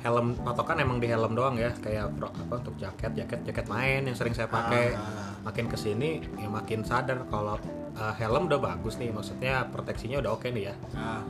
helm 0.00 0.32
patokan 0.40 0.80
emang 0.80 0.96
di 0.96 1.06
helm 1.06 1.36
doang 1.36 1.54
ya. 1.54 1.68
Kayak 1.76 2.16
pro, 2.16 2.32
apa 2.32 2.54
untuk 2.56 2.74
jaket 2.74 3.12
jaket 3.12 3.44
jaket 3.44 3.66
main 3.68 4.00
yang 4.02 4.16
sering 4.16 4.32
saya 4.32 4.48
pakai. 4.48 4.96
Ah. 4.96 5.28
makin 5.40 5.64
ke 5.66 5.76
sini 5.76 6.20
ya 6.36 6.48
makin 6.48 6.84
sadar 6.84 7.24
kalau 7.26 7.60
ah, 7.94 8.14
helm 8.16 8.48
udah 8.48 8.56
bagus 8.58 8.96
nih. 8.96 9.12
Maksudnya 9.12 9.68
proteksinya 9.68 10.18
udah 10.18 10.32
oke 10.32 10.48
nih 10.48 10.72
ya. 10.72 10.74
Nah, 10.96 11.20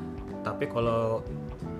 tapi 0.40 0.64
kalau 0.64 1.20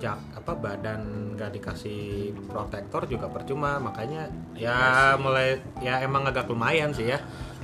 jak 0.01 0.17
apa 0.33 0.51
badan 0.57 1.01
nggak 1.37 1.53
dikasih 1.61 2.33
protektor 2.49 3.05
juga 3.05 3.29
percuma. 3.29 3.77
Makanya 3.77 4.27
ya 4.57 5.13
mulai 5.21 5.61
ya 5.79 6.01
emang 6.01 6.25
agak 6.25 6.49
lumayan 6.49 6.89
sih 6.91 7.13
ya 7.13 7.21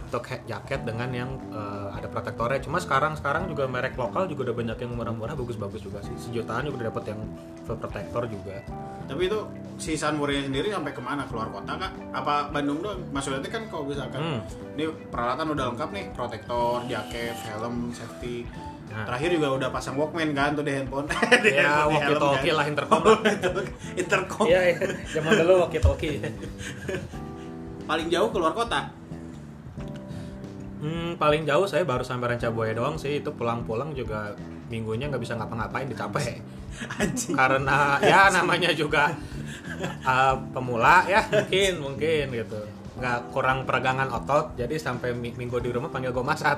untuk 0.08 0.24
jaket 0.48 0.88
dengan 0.88 1.10
yang 1.12 1.30
eh, 1.52 1.90
ada 1.98 2.08
protektornya. 2.08 2.64
Cuma 2.64 2.80
sekarang 2.80 3.18
sekarang 3.20 3.52
juga 3.52 3.68
merek 3.68 3.98
lokal 4.00 4.30
juga 4.32 4.48
udah 4.48 4.56
banyak 4.56 4.78
yang 4.80 4.92
murah-murah 4.96 5.36
bagus-bagus 5.36 5.84
juga 5.84 6.00
sih. 6.06 6.16
Sejutaan 6.16 6.70
juga 6.70 6.86
udah 6.86 6.88
dapat 6.94 7.04
yang 7.12 7.20
full 7.68 7.76
protektor 7.76 8.24
juga. 8.30 8.64
Tapi 9.08 9.28
itu 9.28 9.40
si 9.76 10.00
Sunmurnya 10.00 10.48
sendiri 10.48 10.72
sampai 10.72 10.92
ke 10.96 11.02
mana? 11.04 11.28
Keluar 11.28 11.52
kota 11.52 11.76
kak 11.76 11.92
apa 12.16 12.54
Bandung 12.56 12.80
doang? 12.80 13.04
Maksudnya 13.12 13.50
kan 13.52 13.68
kalau 13.68 13.84
misalkan 13.90 14.20
Hmm. 14.22 14.40
ini 14.80 14.88
peralatan 15.12 15.52
udah 15.52 15.66
lengkap 15.76 15.90
nih 15.92 16.06
protektor 16.16 16.86
jaket 16.88 17.36
helm 17.44 17.92
safety 17.92 18.48
Nah. 18.98 19.06
terakhir 19.06 19.30
juga 19.38 19.48
udah 19.54 19.70
pasang 19.70 19.94
Walkman 19.94 20.34
kan 20.34 20.58
tuh 20.58 20.66
di 20.66 20.74
handphone. 20.74 21.06
Di 21.46 21.54
ya 21.54 21.86
handphone, 21.86 21.94
walkie 21.94 22.18
talkie 22.18 22.50
kan. 22.50 22.58
lah 22.58 22.66
intercom 22.66 23.02
Oh, 23.06 23.18
intercom. 23.94 24.46
Iya 24.50 24.62
iya. 24.74 24.78
Zaman 25.14 25.32
dulu 25.38 25.54
walkie 25.62 25.78
talkie 25.78 26.18
paling 27.90 28.08
jauh 28.10 28.30
keluar 28.34 28.58
kota? 28.58 28.90
Hmm, 30.78 31.14
paling 31.18 31.46
jauh 31.46 31.66
saya 31.66 31.86
baru 31.86 32.02
sampai 32.02 32.34
Rancabuaya 32.34 32.74
doang 32.74 32.98
sih. 32.98 33.22
Itu 33.22 33.34
pulang-pulang 33.38 33.94
juga 33.94 34.34
minggunya 34.70 35.10
nggak 35.10 35.22
bisa 35.22 35.38
ngapa-ngapain 35.38 35.90
dicapek. 35.90 36.42
Anjing. 37.02 37.34
Karena 37.38 37.98
ya 38.02 38.30
namanya 38.34 38.70
juga 38.74 39.14
uh, 40.06 40.36
pemula 40.54 41.06
ya 41.10 41.22
mungkin 41.30 41.74
mungkin 41.82 42.26
gitu 42.34 42.62
nggak 42.98 43.30
kurang 43.30 43.62
peregangan 43.64 44.10
otot 44.10 44.58
jadi 44.58 44.74
sampai 44.76 45.14
mi- 45.14 45.32
minggu 45.32 45.58
di 45.58 45.70
rumah 45.70 45.88
panggil 45.88 46.10
gue 46.10 46.22
masat 46.22 46.58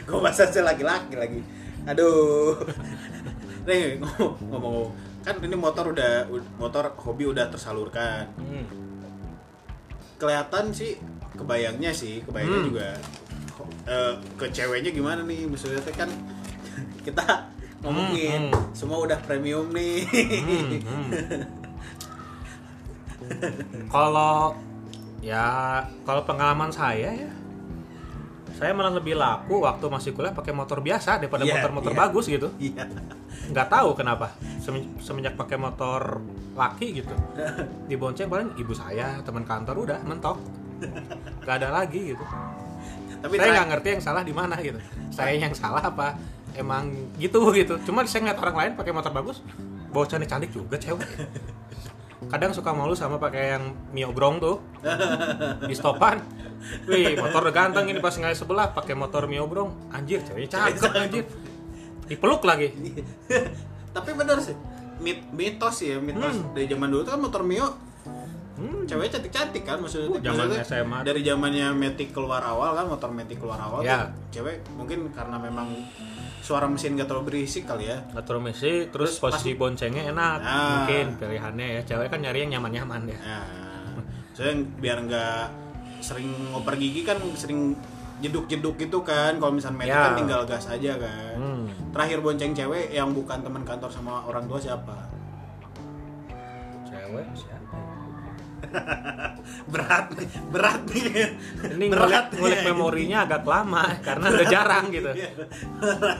gue 0.00 0.18
masa 0.24 0.46
saya 0.46 0.62
laki-laki 0.64 1.14
lagi. 1.14 1.40
Aduh. 1.84 2.54
Nih 3.66 3.98
ngomong 4.42 4.94
kan 5.20 5.34
ini 5.38 5.54
motor 5.54 5.90
udah 5.90 6.26
motor 6.56 6.94
hobi 6.96 7.26
udah 7.26 7.46
tersalurkan. 7.46 8.30
Hmm. 8.36 8.66
kelihatan 10.16 10.72
sih 10.72 10.96
kebayangnya 11.34 11.92
sih 11.92 12.22
kebayangnya 12.22 12.56
Hmm. 12.56 12.68
juga. 12.68 12.88
Eh, 13.84 14.12
ke 14.34 14.46
ceweknya 14.48 14.90
gimana 14.90 15.20
nih? 15.20 15.44
Maksudnya 15.44 15.82
kan 15.90 16.08
kita 17.06 17.22
ngomongin 17.82 18.48
Hmm, 18.48 18.70
semua 18.72 18.98
udah 18.98 19.18
premium 19.20 19.68
nih. 19.70 20.06
Hmm, 20.06 20.78
hmm. 20.78 21.10
kalau 23.88 24.54
ya 25.26 25.46
kalau 26.06 26.22
pengalaman 26.22 26.70
saya 26.70 27.10
ya 27.10 27.30
saya 28.56 28.72
malah 28.72 28.94
lebih 28.94 29.18
laku 29.18 29.60
waktu 29.66 29.84
masih 29.90 30.14
kuliah 30.14 30.32
pakai 30.32 30.54
motor 30.54 30.80
biasa 30.80 31.18
daripada 31.20 31.44
Iya, 31.44 31.60
motor-motor 31.60 31.92
iya. 31.92 31.98
bagus 31.98 32.24
gitu. 32.24 32.48
Iya. 32.56 32.88
Nggak 33.52 33.68
tahu 33.68 33.92
kenapa 33.92 34.32
Semen- 34.64 34.96
semenjak 34.96 35.36
pakai 35.36 35.60
motor 35.60 36.24
laki 36.56 37.04
gitu. 37.04 37.12
Dibonceng 37.90 38.32
paling 38.32 38.56
ibu 38.56 38.72
saya 38.72 39.20
teman 39.20 39.44
kantor 39.44 39.76
udah 39.84 39.98
mentok. 40.08 40.40
Nggak 41.44 41.54
ada 41.60 41.68
lagi 41.68 42.16
gitu. 42.16 42.24
Tapi 43.20 43.34
saya 43.36 43.60
nggak 43.60 43.68
ngerti 43.76 43.88
yang 43.92 44.02
salah 44.02 44.22
di 44.24 44.32
mana 44.32 44.56
gitu. 44.56 44.80
Saya 45.12 45.36
yang 45.36 45.52
salah 45.52 45.84
apa? 45.84 46.16
Emang 46.56 46.88
gitu 47.20 47.52
gitu. 47.52 47.76
Cuma 47.84 48.08
saya 48.08 48.24
ngeliat 48.24 48.40
orang 48.40 48.56
lain 48.56 48.72
pakai 48.72 48.92
motor 48.96 49.12
bagus 49.12 49.44
bawa 49.92 50.08
cantik 50.08 50.28
cantik 50.28 50.48
juga 50.48 50.80
cewek 50.80 51.04
kadang 52.26 52.56
suka 52.56 52.72
malu 52.72 52.96
sama 52.96 53.20
pakai 53.20 53.56
yang 53.56 53.64
Mio 53.92 54.10
Grong 54.10 54.40
tuh. 54.40 54.60
Di 55.64 55.74
stopan. 55.76 56.20
Wih 56.88 57.14
motor 57.20 57.46
udah 57.46 57.54
ganteng 57.54 57.86
ini 57.92 58.00
pas 58.00 58.16
ngeliat 58.16 58.38
sebelah 58.38 58.72
pakai 58.72 58.96
motor 58.96 59.28
Mio 59.28 59.44
Grong 59.46 59.92
anjir 59.92 60.24
ceweknya 60.24 60.72
cakep 60.72 60.92
anjir. 60.96 61.24
Dipeluk 62.08 62.42
lagi. 62.42 62.72
Tapi 63.96 64.10
bener 64.12 64.40
sih 64.40 64.56
mit 64.96 65.20
mitos 65.28 65.84
ya 65.84 66.00
mitos 66.00 66.40
Hmm. 66.40 66.56
dari 66.56 66.72
zaman 66.72 66.88
dulu 66.88 67.04
tuh 67.04 67.12
kan 67.12 67.20
motor 67.20 67.42
mio 67.44 67.68
hmm. 68.56 68.84
cewek 68.84 69.06
cantik 69.08 69.30
cantik 69.30 69.62
kan 69.62 69.76
maksudnya 69.76 70.08
Uh, 70.08 70.18
zaman 70.18 70.44
maksudnya 70.48 70.64
SMA. 70.64 70.98
dari 71.02 71.20
zamannya 71.20 71.66
metik 71.72 72.10
keluar 72.10 72.40
awal 72.40 72.72
kan 72.72 72.86
motor 72.86 73.10
metik 73.10 73.36
keluar 73.36 73.56
awal 73.58 73.80
Ya. 73.80 74.04
tuh 74.04 74.40
cewek 74.40 74.64
mungkin 74.72 75.08
karena 75.10 75.36
memang 75.36 75.68
suara 76.40 76.64
mesin 76.64 76.94
gak 76.94 77.06
terlalu 77.06 77.24
berisik 77.34 77.64
kali 77.64 77.86
ya 77.86 77.98
Atur 78.12 78.38
misi 78.38 78.86
terus 78.86 79.12
Terus 79.12 79.20
posisi 79.20 79.52
boncengnya 79.52 80.08
enak 80.08 80.38
Ah. 80.40 80.82
mungkin 80.82 81.16
pilihannya 81.16 81.66
ya 81.72 81.80
cewek 81.84 82.08
kan 82.08 82.18
nyari 82.18 82.42
yang 82.42 82.56
nyaman-nyaman 82.56 83.02
ya 83.06 83.18
Nah, 83.18 83.46
saya 84.32 84.52
biar 84.54 85.00
nggak 85.02 85.40
sering 85.98 86.28
ngoper 86.50 86.76
gigi 86.76 87.02
kan 87.02 87.16
sering 87.34 87.72
jeduk-jeduk 88.16 88.76
gitu 88.78 89.00
kan. 89.00 89.36
Kalau 89.36 89.48
misalnya 89.50 89.76
metik 89.78 89.92
Ya. 89.92 90.04
kan 90.06 90.14
tinggal 90.14 90.40
gas 90.44 90.64
aja 90.66 90.92
kan. 90.94 91.34
Hmm. 91.34 91.64
Terakhir 91.90 92.20
bonceng 92.20 92.52
cewek 92.52 92.88
yang 92.90 93.10
bukan 93.10 93.40
teman 93.40 93.60
kantor 93.60 93.88
sama 93.88 94.24
orang 94.24 94.44
tua 94.46 94.56
siapa? 94.56 94.96
cewek 96.86 97.26
siapa? 97.34 97.55
Berat 99.66 100.06
nih, 100.14 100.28
berat 100.50 100.80
nih. 100.90 101.04
ini 101.76 101.86
berat 101.90 102.26
ngulik, 102.34 102.38
ngulik 102.38 102.60
memorinya 102.66 103.18
agak 103.26 103.42
lama 103.46 103.84
karena 104.06 104.26
udah 104.30 104.46
jarang 104.46 104.86
gitu 104.90 105.10
Iya, 105.12 105.30
berat. 105.36 106.18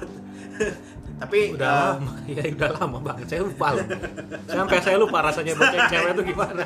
Tapi 1.16 1.38
udah 1.56 1.72
eh, 1.72 1.80
lama 1.96 2.12
ya 2.36 2.42
udah 2.52 2.70
lama 2.76 2.98
banget 3.00 3.26
saya 3.32 3.40
lupa 3.44 3.66
loh 3.72 3.86
sampai 4.44 4.78
saya 4.84 4.96
lupa 5.00 5.18
rasanya 5.25 5.52
bonceng 5.56 5.88
cewek 5.88 6.10
itu 6.12 6.22
gimana 6.32 6.64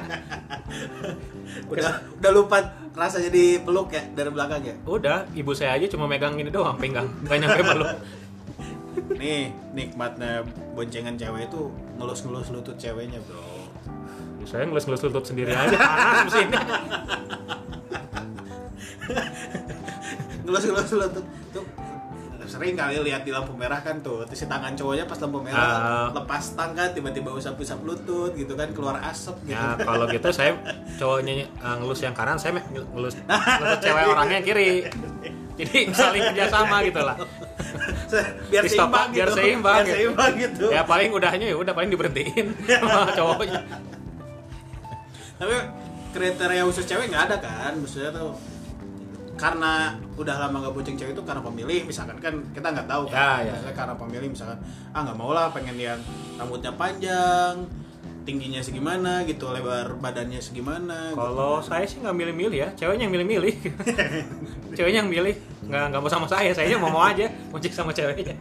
udah 1.72 1.92
udah 2.18 2.30
lupa 2.34 2.56
rasanya 2.98 3.30
dipeluk 3.30 3.94
ya 3.94 4.02
dari 4.10 4.30
belakang 4.34 4.62
ya. 4.66 4.74
udah 4.90 5.30
ibu 5.38 5.54
saya 5.54 5.78
aja 5.78 5.86
cuma 5.86 6.10
megang 6.10 6.34
ini 6.34 6.50
doang 6.50 6.74
pinggang 6.82 7.06
nggak 7.22 7.38
nyampe 7.38 7.62
meluk 7.62 7.94
Nih, 9.20 9.52
nikmatnya 9.76 10.42
boncengan 10.72 11.14
cewek 11.14 11.52
itu 11.52 11.68
ngelus-ngelus 12.00 12.48
lutut 12.56 12.76
ceweknya, 12.80 13.20
Bro. 13.28 13.49
Saya 14.42 14.64
ngelus-ngelus 14.64 15.02
lutut 15.04 15.24
sendiri 15.24 15.52
aja 15.52 15.76
panas 15.76 16.20
mesinnya 16.26 16.60
ngelus 20.42 20.64
ngelus 20.66 20.90
lutut 20.94 21.24
tuh 21.50 21.64
sering 22.42 22.74
kali 22.74 22.98
lihat 23.00 23.22
di 23.22 23.30
lampu 23.30 23.54
merah 23.54 23.78
kan 23.78 24.02
tuh 24.02 24.26
terus 24.26 24.42
si 24.42 24.46
tangan 24.46 24.74
cowoknya 24.74 25.06
pas 25.06 25.14
lampu 25.16 25.38
merah 25.38 25.62
Ah. 25.62 26.08
lepas 26.10 26.42
tangga 26.52 26.90
tiba-tiba 26.90 27.30
usap-usap 27.30 27.78
lutut 27.80 28.34
gitu 28.34 28.58
kan 28.58 28.74
keluar 28.74 28.98
asap 29.06 29.38
gitu 29.44 29.54
Ya 29.54 29.78
kalau 29.78 30.04
gitu 30.04 30.28
saya 30.30 30.58
cowoknya 30.98 31.46
eh, 31.46 31.74
ngelus 31.78 32.00
yang 32.00 32.10
kanan, 32.10 32.34
saya 32.36 32.58
ngelus, 32.58 33.14
ngelus 33.22 33.78
cewek 33.84 34.02
orangnya 34.04 34.36
yang 34.36 34.46
kiri. 34.46 34.70
Jadi 35.54 35.92
saling 35.92 36.22
kerjasama 36.26 36.76
gitu 36.82 37.00
lah. 37.00 37.16
biar 38.50 38.64
seimbang 38.66 39.08
biar 39.14 39.28
gitu 39.28 39.36
seimbang 39.36 39.76
biar 39.76 39.86
gitu. 39.86 39.94
seimbang 39.94 40.32
gitu 40.34 40.64
Ya 40.72 40.82
paling 40.82 41.10
udahnya 41.12 41.46
ya 41.46 41.54
udah 41.54 41.70
paling 41.70 41.86
diberhentiin 41.88 42.46
sama 42.82 43.14
cowoknya. 43.14 43.60
Tapi 45.40 45.56
kriteria 46.12 46.62
khusus 46.68 46.84
cewek 46.84 47.08
nggak 47.08 47.32
ada 47.32 47.36
kan 47.40 47.72
maksudnya 47.80 48.12
tuh 48.12 48.36
karena 49.40 49.96
udah 50.20 50.36
lama 50.36 50.68
nggak 50.68 50.74
bonceng 50.76 51.00
cewek 51.00 51.16
itu 51.16 51.24
karena 51.24 51.40
pemilih 51.40 51.88
misalkan 51.88 52.20
kan 52.20 52.44
kita 52.52 52.68
nggak 52.76 52.84
tahu 52.84 53.08
kan 53.08 53.40
Ya, 53.40 53.48
ya. 53.48 53.52
Misalnya 53.56 53.76
karena 53.80 53.94
pemilih 53.96 54.28
misalkan 54.28 54.58
ah 54.92 55.00
nggak 55.00 55.16
mau 55.16 55.32
lah 55.32 55.48
pengen 55.48 55.80
yang 55.80 55.96
rambutnya 56.36 56.76
panjang 56.76 57.64
tingginya 58.28 58.60
segimana 58.60 59.24
gitu 59.24 59.48
lebar 59.48 59.96
badannya 59.96 60.44
segimana 60.44 61.16
gitu. 61.16 61.24
Kalau 61.24 61.64
saya 61.64 61.88
sih 61.88 62.04
nggak 62.04 62.12
milih-milih 62.12 62.58
ya, 62.60 62.68
ceweknya 62.76 63.08
yang 63.08 63.14
milih-milih. 63.16 63.54
ceweknya 64.76 65.00
yang 65.00 65.08
milih, 65.10 65.34
nggak 65.64 65.84
nggak 65.88 66.00
mau 66.04 66.12
sama 66.12 66.28
saya, 66.28 66.52
saya 66.52 66.76
mau 66.76 66.92
mau 66.92 67.00
aja 67.00 67.32
bonceng 67.48 67.72
sama 67.72 67.96
ceweknya. 67.96 68.36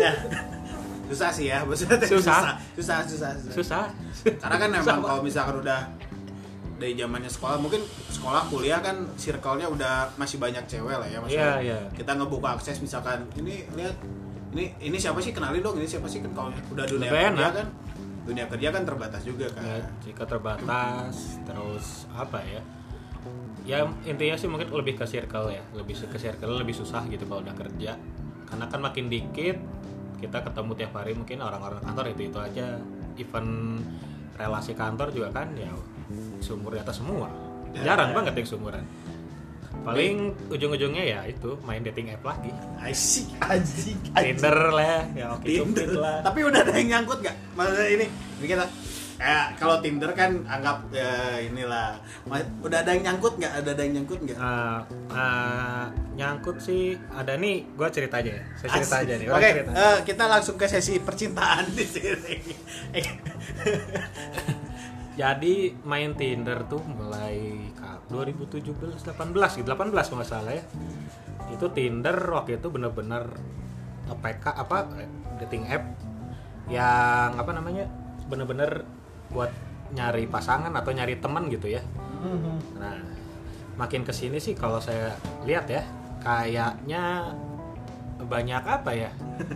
ya 0.00 0.12
susah 1.08 1.30
sih 1.30 1.48
ya 1.48 1.58
maksudnya 1.66 1.96
Susah. 2.00 2.54
susah 2.72 2.98
susah 3.02 3.32
susah, 3.34 3.50
Susah. 3.50 3.84
karena 4.36 4.56
kan 4.56 4.68
Susah, 4.74 4.94
Pak. 4.94 5.06
kalau 5.06 5.22
misalkan 5.22 5.56
udah 5.58 5.80
dari 6.76 6.94
zamannya 6.94 7.26
sekolah 7.26 7.58
mungkin 7.58 7.82
sekolah 8.08 8.46
kuliah 8.46 8.78
kan 8.78 8.94
circle-nya 9.14 9.66
udah 9.66 10.14
masih 10.14 10.38
banyak 10.38 10.62
cewek 10.64 10.94
lah 10.94 11.04
ya 11.04 11.18
maksudnya 11.18 11.58
Iya, 11.58 11.74
iya. 11.74 11.78
kita 11.90 12.14
ngebuka 12.14 12.54
akses 12.54 12.78
misalkan 12.78 13.26
ini 13.34 13.66
lihat 13.72 13.98
ini 14.48 14.70
ini 14.78 14.96
siapa 14.96 15.18
sih 15.18 15.32
kenalin 15.32 15.58
dong 15.58 15.74
ini 15.74 15.84
siapa 15.84 16.06
sih 16.06 16.20
kan 16.20 16.30
kalau 16.30 16.50
udah 16.70 16.86
dunia 16.86 17.10
Lebih 17.10 17.18
kerja 17.26 17.34
enak. 17.34 17.52
kan 17.52 17.66
dunia 18.22 18.44
kerja 18.46 18.68
kan 18.70 18.82
terbatas 18.84 19.22
juga 19.24 19.46
kan 19.50 19.64
Ya, 19.64 19.76
jika 20.02 20.22
terbatas, 20.22 21.16
terus 21.42 21.86
apa 22.12 22.38
ya? 22.42 22.60
Ya 23.64 23.78
intinya 24.02 24.32
sih 24.34 24.46
mungkin 24.46 24.68
lebih 24.70 24.94
ke 24.94 25.04
circle 25.04 25.48
ya, 25.50 25.60
lebih 25.72 25.96
ke 25.98 26.16
circle 26.16 26.52
lebih 26.54 26.72
susah 26.72 27.04
gitu 27.06 27.24
kalau 27.24 27.40
udah 27.40 27.52
kerja. 27.54 27.96
Karena 28.44 28.64
kan 28.64 28.80
makin 28.80 29.08
dikit 29.08 29.56
kita 30.18 30.38
ketemu 30.42 30.72
tiap 30.74 30.92
hari 30.98 31.12
mungkin 31.14 31.38
orang-orang 31.40 31.80
kantor 31.82 32.04
itu 32.12 32.22
itu 32.28 32.38
aja. 32.38 32.66
Even 33.18 33.46
relasi 34.38 34.72
kantor 34.74 35.10
juga 35.10 35.34
kan 35.34 35.50
ya 35.58 35.70
sumur 36.42 36.74
di 36.74 36.80
atas 36.82 37.02
semua. 37.02 37.30
Ya, 37.74 37.92
Jarang 37.94 38.12
ya. 38.12 38.14
banget 38.22 38.32
yang 38.42 38.48
sumuran. 38.48 38.84
Paling 39.84 40.34
ujung-ujungnya 40.50 41.04
ya 41.06 41.20
itu 41.28 41.54
main 41.62 41.80
dating 41.84 42.10
app 42.12 42.24
lagi. 42.26 42.50
Asik, 42.82 43.30
anjing. 43.40 43.98
Tinder 44.10 44.74
lah, 44.74 45.06
ya 45.14 45.26
oke 45.32 45.46
Tinder 45.46 45.86
Cupid 45.86 45.90
lah. 45.96 46.18
Tapi 46.24 46.38
udah 46.44 46.60
ada 46.66 46.72
yang 46.74 46.88
nyangkut 46.98 47.18
nggak? 47.22 47.36
Maksudnya 47.54 47.88
ini, 47.94 48.06
ini 48.42 48.46
kita 48.48 48.64
kayak 49.18 49.58
kalau 49.58 49.82
Tinder 49.82 50.14
kan 50.14 50.46
anggap 50.46 50.86
ya 50.88 51.10
inilah. 51.42 51.98
Udah 52.62 52.78
ada 52.80 52.90
yang 52.90 53.02
nyangkut 53.04 53.34
nggak? 53.34 53.52
Ada 53.52 53.70
ada 53.74 53.82
yang 53.82 53.94
nyangkut 53.98 54.18
nggak? 54.22 54.38
Nah, 54.38 54.78
nah, 55.10 55.84
nyangkut 56.14 56.58
sih 56.58 56.94
ada 57.08 57.34
nih 57.34 57.62
gue 57.68 57.88
cerita 57.90 58.18
aja 58.18 58.30
ya 58.32 58.44
saya 58.54 58.68
cerita 58.74 58.94
Asik. 58.94 59.06
aja 59.06 59.14
nih 59.14 59.26
Oke, 59.30 59.48
cerita 59.54 59.70
eh, 59.70 59.98
kita 60.02 60.24
langsung 60.26 60.56
ke 60.58 60.66
sesi 60.66 60.98
percintaan 60.98 61.66
di 61.70 61.86
sini. 61.86 62.34
jadi 65.14 65.54
main 65.82 66.14
Tinder 66.14 66.66
tuh 66.66 66.82
mulai 66.82 67.70
ka- 67.74 68.02
2017 68.10 68.74
18 68.98 69.58
gitu 69.58 69.66
18 69.66 69.94
kalau 69.94 70.18
nggak 70.18 70.26
salah 70.26 70.54
ya 70.54 70.62
itu 71.48 71.66
Tinder 71.70 72.18
waktu 72.28 72.58
itu 72.58 72.66
bener-bener 72.66 73.26
PK 74.08 74.44
apa 74.58 74.76
eh, 74.98 75.10
dating 75.38 75.70
app 75.70 75.84
yang 76.66 77.30
apa 77.34 77.50
namanya 77.50 77.86
bener-bener 78.26 78.82
buat 79.28 79.50
nyari 79.88 80.28
pasangan 80.28 80.72
atau 80.72 80.92
nyari 80.92 81.16
teman 81.16 81.48
gitu 81.48 81.68
ya 81.68 81.80
Nah, 82.74 82.98
makin 83.78 84.02
ke 84.02 84.10
sini 84.10 84.36
sih 84.36 84.50
kalau 84.52 84.82
saya 84.82 85.14
lihat 85.46 85.70
ya, 85.70 85.86
kayaknya 86.18 87.30
banyak 88.18 88.58
apa 88.58 88.90
ya? 88.90 89.10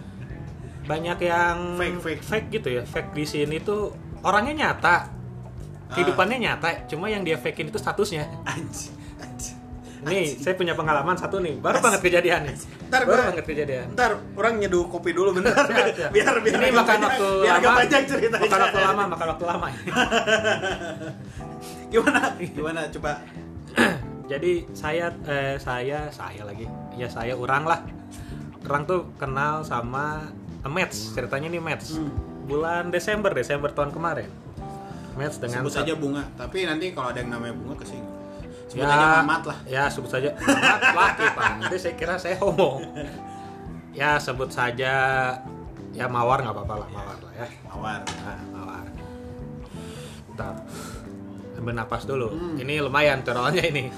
Banyak 0.82 1.18
yang 1.22 1.78
Fake, 2.02 2.22
fake. 2.22 2.48
gitu 2.50 2.68
ya. 2.70 2.82
Fake 2.82 3.14
di 3.14 3.22
sini 3.22 3.58
tuh 3.58 3.94
orangnya 4.22 4.66
nyata, 4.66 5.06
kehidupannya 5.90 6.38
nyata, 6.38 6.86
cuma 6.90 7.06
yang 7.06 7.22
dia 7.22 7.38
fakein 7.38 7.70
itu 7.70 7.78
statusnya. 7.78 8.26
Anjing, 8.42 8.94
anjing. 9.18 9.58
Nih, 10.02 10.34
saya 10.34 10.52
punya 10.52 10.72
pengalaman 10.72 11.14
satu 11.14 11.38
nih, 11.38 11.56
baru 11.56 11.78
banget 11.78 12.00
kejadian 12.02 12.40
nih. 12.44 12.54
Ntar 12.88 13.00
baru 13.02 13.14
gua- 13.14 13.26
banget 13.30 13.44
kejadian. 13.46 13.84
Ntar 13.92 14.10
orang 14.34 14.52
nyeduh 14.58 14.82
kopi 14.84 15.10
dulu 15.10 15.30
bentar. 15.32 15.52
Siap, 15.62 15.86
siap. 15.94 16.10
biar 16.10 16.34
biar 16.36 16.52
ini 16.56 16.68
makan 16.68 16.82
panjang- 16.82 17.04
waktu 17.08 17.26
biar 17.38 17.56
lama. 17.56 17.70
panjang 17.76 18.02
ceritanya. 18.04 18.42
Makan 18.44 18.60
waktu 18.60 18.80
lama, 18.80 19.02
makan 19.08 19.26
waktu 19.28 19.44
lama. 19.46 19.66
Gimana? 21.88 22.20
Gimana 22.36 22.80
coba? 22.90 23.10
jadi 24.28 24.50
saya 24.72 25.06
eh, 25.24 25.56
saya 25.56 26.08
saya 26.08 26.40
lagi 26.42 26.64
ya 26.94 27.06
saya 27.06 27.32
orang 27.34 27.62
lah 27.62 27.78
orang 28.62 28.82
tuh 28.84 29.00
kenal 29.14 29.62
sama 29.62 30.26
match 30.64 31.12
ceritanya 31.12 31.48
nih 31.48 31.58
match 31.58 31.92
Hmm. 31.92 32.08
bulan 32.42 32.88
Desember 32.88 33.30
Desember 33.30 33.68
tahun 33.68 33.90
kemarin 33.90 34.26
match 35.12 35.38
dengan 35.38 35.62
Sebut 35.62 35.72
saja 35.74 35.92
bunga, 35.94 36.22
tapi 36.32 36.64
nanti 36.64 36.90
kalau 36.90 37.06
ada 37.06 37.18
yang 37.18 37.30
namanya 37.30 37.52
bunga 37.52 37.74
ke 37.76 37.84
sini. 37.84 38.00
Sebut 38.72 38.82
ya, 38.82 38.88
aja 38.88 39.06
Mamat 39.20 39.42
lah. 39.44 39.58
ya 39.66 39.82
sebut 39.86 40.08
saja 40.08 40.30
Mamat 40.34 40.80
laki 40.90 41.24
pak 41.30 41.44
nanti 41.58 41.76
saya 41.76 41.94
kira 41.94 42.14
saya 42.16 42.36
homo 42.40 42.80
ya 43.92 44.16
sebut 44.16 44.48
saja 44.48 44.94
ya 45.92 46.04
mawar 46.06 46.40
nggak 46.40 46.56
apa-apa 46.56 46.74
lah 46.78 46.88
mawar 46.88 47.16
lah 47.18 47.32
ya 47.34 47.46
Mawar. 47.66 48.00
nah, 48.00 48.38
mawar 48.50 48.84
Bentar. 50.26 50.54
ambil 51.54 51.74
napas 51.76 52.02
dulu 52.02 52.28
Hmm. 52.28 52.56
ini 52.56 52.80
lumayan 52.80 53.20
corolnya 53.20 53.60
ini 53.62 53.92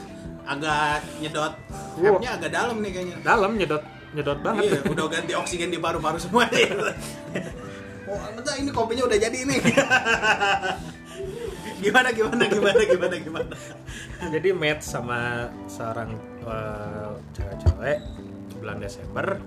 Agak 0.45 1.01
nyedot. 1.17 1.57
Hapnya 1.97 2.37
agak 2.37 2.51
dalam 2.53 2.77
nih 2.79 2.91
kayaknya. 2.93 3.17
dalam 3.25 3.57
nyedot 3.57 3.81
nyedot 4.13 4.39
banget 4.43 4.63
Iya, 4.67 4.81
udah 4.85 5.07
ganti 5.09 5.33
oksigen 5.33 5.71
di 5.71 5.79
paru-paru 5.79 6.19
semua 6.19 6.45
nih. 6.51 6.69
Oh, 8.05 8.21
ini 8.55 8.69
kopinya 8.69 9.09
udah 9.09 9.17
jadi 9.17 9.39
nih. 9.49 9.61
gimana 11.83 12.09
gimana 12.15 12.45
gimana 12.47 12.81
gimana 12.87 13.17
gimana. 13.19 13.55
jadi 14.31 14.49
match 14.55 14.85
sama 14.87 15.51
seorang 15.67 16.15
eh, 16.47 17.11
cewek-cewek 17.35 17.99
bulan 18.61 18.79
Desember 18.81 19.39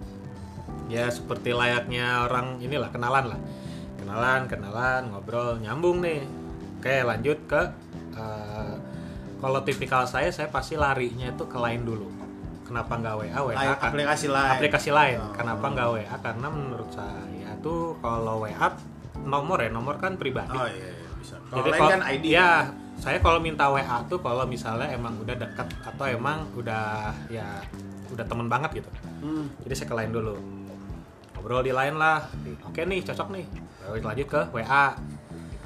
ya 0.87 1.11
seperti 1.11 1.51
layaknya 1.51 2.27
orang 2.27 2.59
inilah 2.63 2.91
kenalan 2.91 3.35
lah. 3.35 3.39
Kenalan 3.99 4.47
kenalan 4.47 5.01
ngobrol 5.11 5.59
nyambung 5.59 5.99
nih. 6.03 6.23
Oke 6.79 7.03
lanjut 7.03 7.39
ke 7.47 7.61
eh, 8.15 8.75
kalau 9.37 9.59
tipikal 9.61 10.03
saya 10.09 10.31
saya 10.33 10.49
pasti 10.49 10.73
larinya 10.79 11.29
itu 11.31 11.45
ke 11.45 11.57
lain 11.59 11.83
dulu. 11.83 12.07
Kenapa 12.67 12.99
nggak 12.99 13.15
WA 13.15 13.39
WA 13.47 13.55
Lain, 13.55 13.69
kan- 13.79 13.91
aplikasi 13.95 14.27
lain. 14.27 14.51
aplikasi 14.59 14.89
lain. 14.91 15.17
Oh. 15.23 15.31
kenapa 15.31 15.65
nggak 15.71 15.87
WA 15.87 16.15
karena 16.19 16.47
menurut 16.51 16.89
saya 16.91 17.51
tuh 17.63 17.95
kalau 18.03 18.43
WA 18.43 18.67
nomor 19.23 19.57
ya 19.63 19.69
nomor 19.71 19.95
kan 19.97 20.15
pribadi. 20.19 20.55
Oh 20.55 20.67
iya, 20.67 20.75
iya 20.93 20.96
bisa. 21.17 21.35
Kalau 21.43 21.57
jadi 21.59 21.69
lain 21.69 21.79
kalau 21.79 21.91
kan 21.91 22.01
ID. 22.07 22.25
ya 22.27 22.49
saya 22.97 23.17
kalau 23.21 23.37
minta 23.37 23.69
WA 23.69 23.97
tuh 24.09 24.17
kalau 24.17 24.43
misalnya 24.43 24.89
emang 24.89 25.21
udah 25.21 25.35
dekat 25.37 25.69
atau 25.85 26.05
emang 26.05 26.49
udah 26.53 27.13
ya 27.29 27.61
udah 28.09 28.25
temen 28.25 28.47
banget 28.47 28.81
gitu. 28.81 28.89
Hmm. 29.21 29.45
Jadi 29.61 29.73
saya 29.73 29.87
ke 29.89 29.95
lain 29.95 30.11
dulu. 30.11 30.35
Ngobrol 31.35 31.61
di 31.61 31.73
lain 31.73 31.95
lah. 31.95 32.25
Oke 32.65 32.83
nih 32.83 33.05
cocok 33.05 33.27
nih. 33.29 33.45
Lalu 33.85 34.01
lanjut 34.01 34.27
ke 34.27 34.41
WA. 34.49 34.97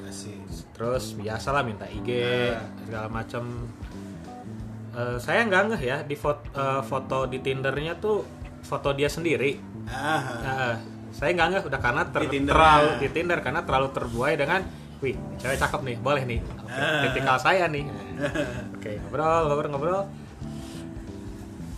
Asik. 0.03 0.43
Terus 0.75 1.15
biasa 1.15 1.55
lah 1.55 1.63
minta 1.63 1.87
IG 1.87 2.09
Nah. 2.51 2.59
segala 2.83 3.07
macem. 3.07 3.43
Eh, 4.91 5.17
saya 5.23 5.47
nggak 5.47 5.61
ngeh 5.71 5.81
ya 5.81 5.97
di 6.03 6.19
foto, 6.19 6.51
foto 6.83 7.23
di 7.23 7.39
Tindernya 7.39 7.95
tuh 7.95 8.27
foto 8.61 8.91
dia 8.91 9.07
sendiri. 9.07 9.55
Ah. 9.87 10.19
Nah, 10.43 10.73
saya 11.15 11.31
nggak 11.31 11.47
ngeh 11.47 11.63
udah 11.63 11.79
karena 11.79 12.03
ter- 12.11 12.27
Di 12.27 12.43
terlalu 12.43 12.89
di 12.99 13.07
Tinder 13.07 13.39
karena 13.39 13.63
terlalu 13.63 13.87
terbuai 13.89 14.35
dengan 14.35 14.61
wih 15.01 15.13
cewek 15.35 15.57
cakep 15.57 15.81
nih 15.81 15.97
boleh 15.97 16.23
nih 16.23 16.39
Oke, 16.39 16.71
Ah. 16.71 17.01
tipikal 17.03 17.37
saya 17.37 17.65
nih 17.65 17.83
oke 18.75 18.91
ngobrol 19.01 19.41
ngobrol 19.45 19.69
ngobrol 19.69 20.01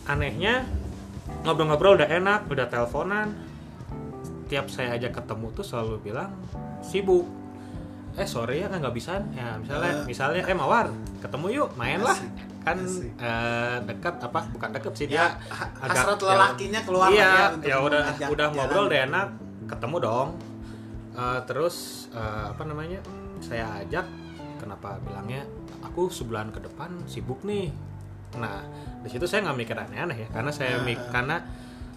anehnya 0.06 0.68
ngobrol-ngobrol 1.42 1.96
udah 1.96 2.10
enak 2.10 2.46
udah 2.46 2.68
teleponan 2.68 3.32
tiap 4.46 4.68
saya 4.68 4.94
ajak 4.94 5.16
ketemu 5.16 5.48
tuh 5.52 5.64
selalu 5.64 6.04
bilang 6.04 6.36
sibuk 6.82 7.24
eh 8.14 8.28
sore 8.28 8.60
ya 8.60 8.68
kan 8.68 8.78
nggak 8.78 8.94
bisa 8.94 9.18
ya 9.32 9.58
misalnya 9.58 9.92
Ah. 9.94 10.06
misalnya 10.06 10.42
eh 10.44 10.54
mawar 10.54 10.92
ketemu 11.18 11.46
yuk 11.56 11.70
main 11.74 11.98
lah 11.98 12.14
kan 12.62 12.78
asik. 12.78 13.10
eh, 13.18 13.78
dekat 13.84 14.16
apa 14.22 14.40
bukan 14.50 14.70
dekat 14.72 14.94
sih 14.94 15.06
Ya, 15.06 15.10
dia 15.10 15.26
ha- 15.50 15.72
agak- 15.82 16.06
hasrat 16.06 16.20
lelakinya 16.22 16.80
keluar 16.80 17.10
iya, 17.10 17.58
ya 17.58 17.74
ya 17.74 17.78
udah 17.82 18.04
udah 18.24 18.46
jalan. 18.46 18.54
ngobrol 18.54 18.86
udah 18.86 19.00
enak 19.02 19.28
ketemu 19.66 19.96
dong 20.00 20.30
Eh, 21.14 21.40
terus 21.46 21.76
eh, 22.10 22.20
apa 22.50 22.64
namanya 22.64 22.98
saya 23.38 23.70
ajak 23.80 24.06
kenapa 24.58 24.98
bilangnya 25.00 25.46
aku 25.80 26.10
sebulan 26.10 26.50
ke 26.50 26.60
depan 26.60 26.90
sibuk 27.06 27.44
nih 27.44 27.70
nah 28.34 28.66
di 28.98 29.10
situ 29.10 29.30
saya 29.30 29.46
nggak 29.46 29.58
mikir 29.60 29.76
aneh-aneh 29.76 30.18
ya 30.18 30.28
karena 30.32 30.50
saya 30.50 30.82
mik 30.82 30.98
Ah. 30.98 31.10
karena 31.12 31.38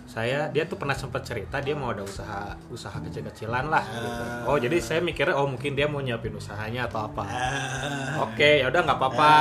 saya 0.06 0.46
dia 0.48 0.62
tuh 0.62 0.76
pernah 0.76 0.92
sempat 0.92 1.24
cerita 1.24 1.58
dia 1.58 1.72
mau 1.72 1.90
ada 1.90 2.04
usaha 2.04 2.54
usaha 2.68 2.94
kecil-kecilan 3.00 3.66
lah 3.66 3.82
gitu. 3.82 4.22
Ah. 4.22 4.44
oh 4.46 4.56
jadi 4.56 4.76
saya 4.78 5.00
mikirnya 5.00 5.32
oh 5.32 5.48
mungkin 5.48 5.72
dia 5.72 5.86
mau 5.86 5.98
nyiapin 5.98 6.30
usahanya 6.30 6.84
atau 6.84 7.08
apa 7.08 7.24
Ah. 7.24 8.22
oke 8.22 8.50
ya 8.60 8.68
udah 8.68 8.80
nggak 8.84 8.98
apa-apa 8.98 9.32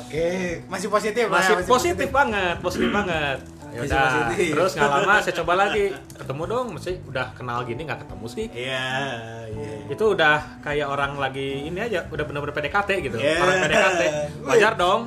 Oke, 0.00 0.26
masih 0.68 0.86
positif 0.86 1.26
lah, 1.26 1.42
masih 1.42 1.66
positif 1.66 2.08
banget 2.08 2.56
positif 2.62 2.88
banget 2.88 3.38
ya 3.76 3.78
Masih 3.78 3.92
udah 3.92 4.08
positif. 4.08 4.48
terus 4.50 4.70
nggak 4.72 4.90
lama 4.90 5.14
saya 5.20 5.34
coba 5.36 5.52
lagi 5.54 5.84
ketemu 6.10 6.42
dong 6.46 6.66
masih 6.72 6.94
udah 7.04 7.26
kenal 7.32 7.58
gini 7.62 7.80
nggak 7.82 8.00
ketemu 8.00 8.26
sih 8.26 8.46
Iya, 8.48 8.88
iya. 9.46 9.70
itu 9.86 10.04
udah 10.08 10.36
kayak 10.60 10.86
orang 10.86 11.12
lagi 11.14 11.46
ini 11.62 11.78
aja 11.78 12.00
udah 12.06 12.24
bener-bener 12.24 12.54
PDKT 12.54 12.90
gitu 13.02 13.16
Yeah. 13.16 13.38
orang 13.38 13.56
PDKT 13.62 14.00
wajar 14.42 14.72
dong 14.74 15.00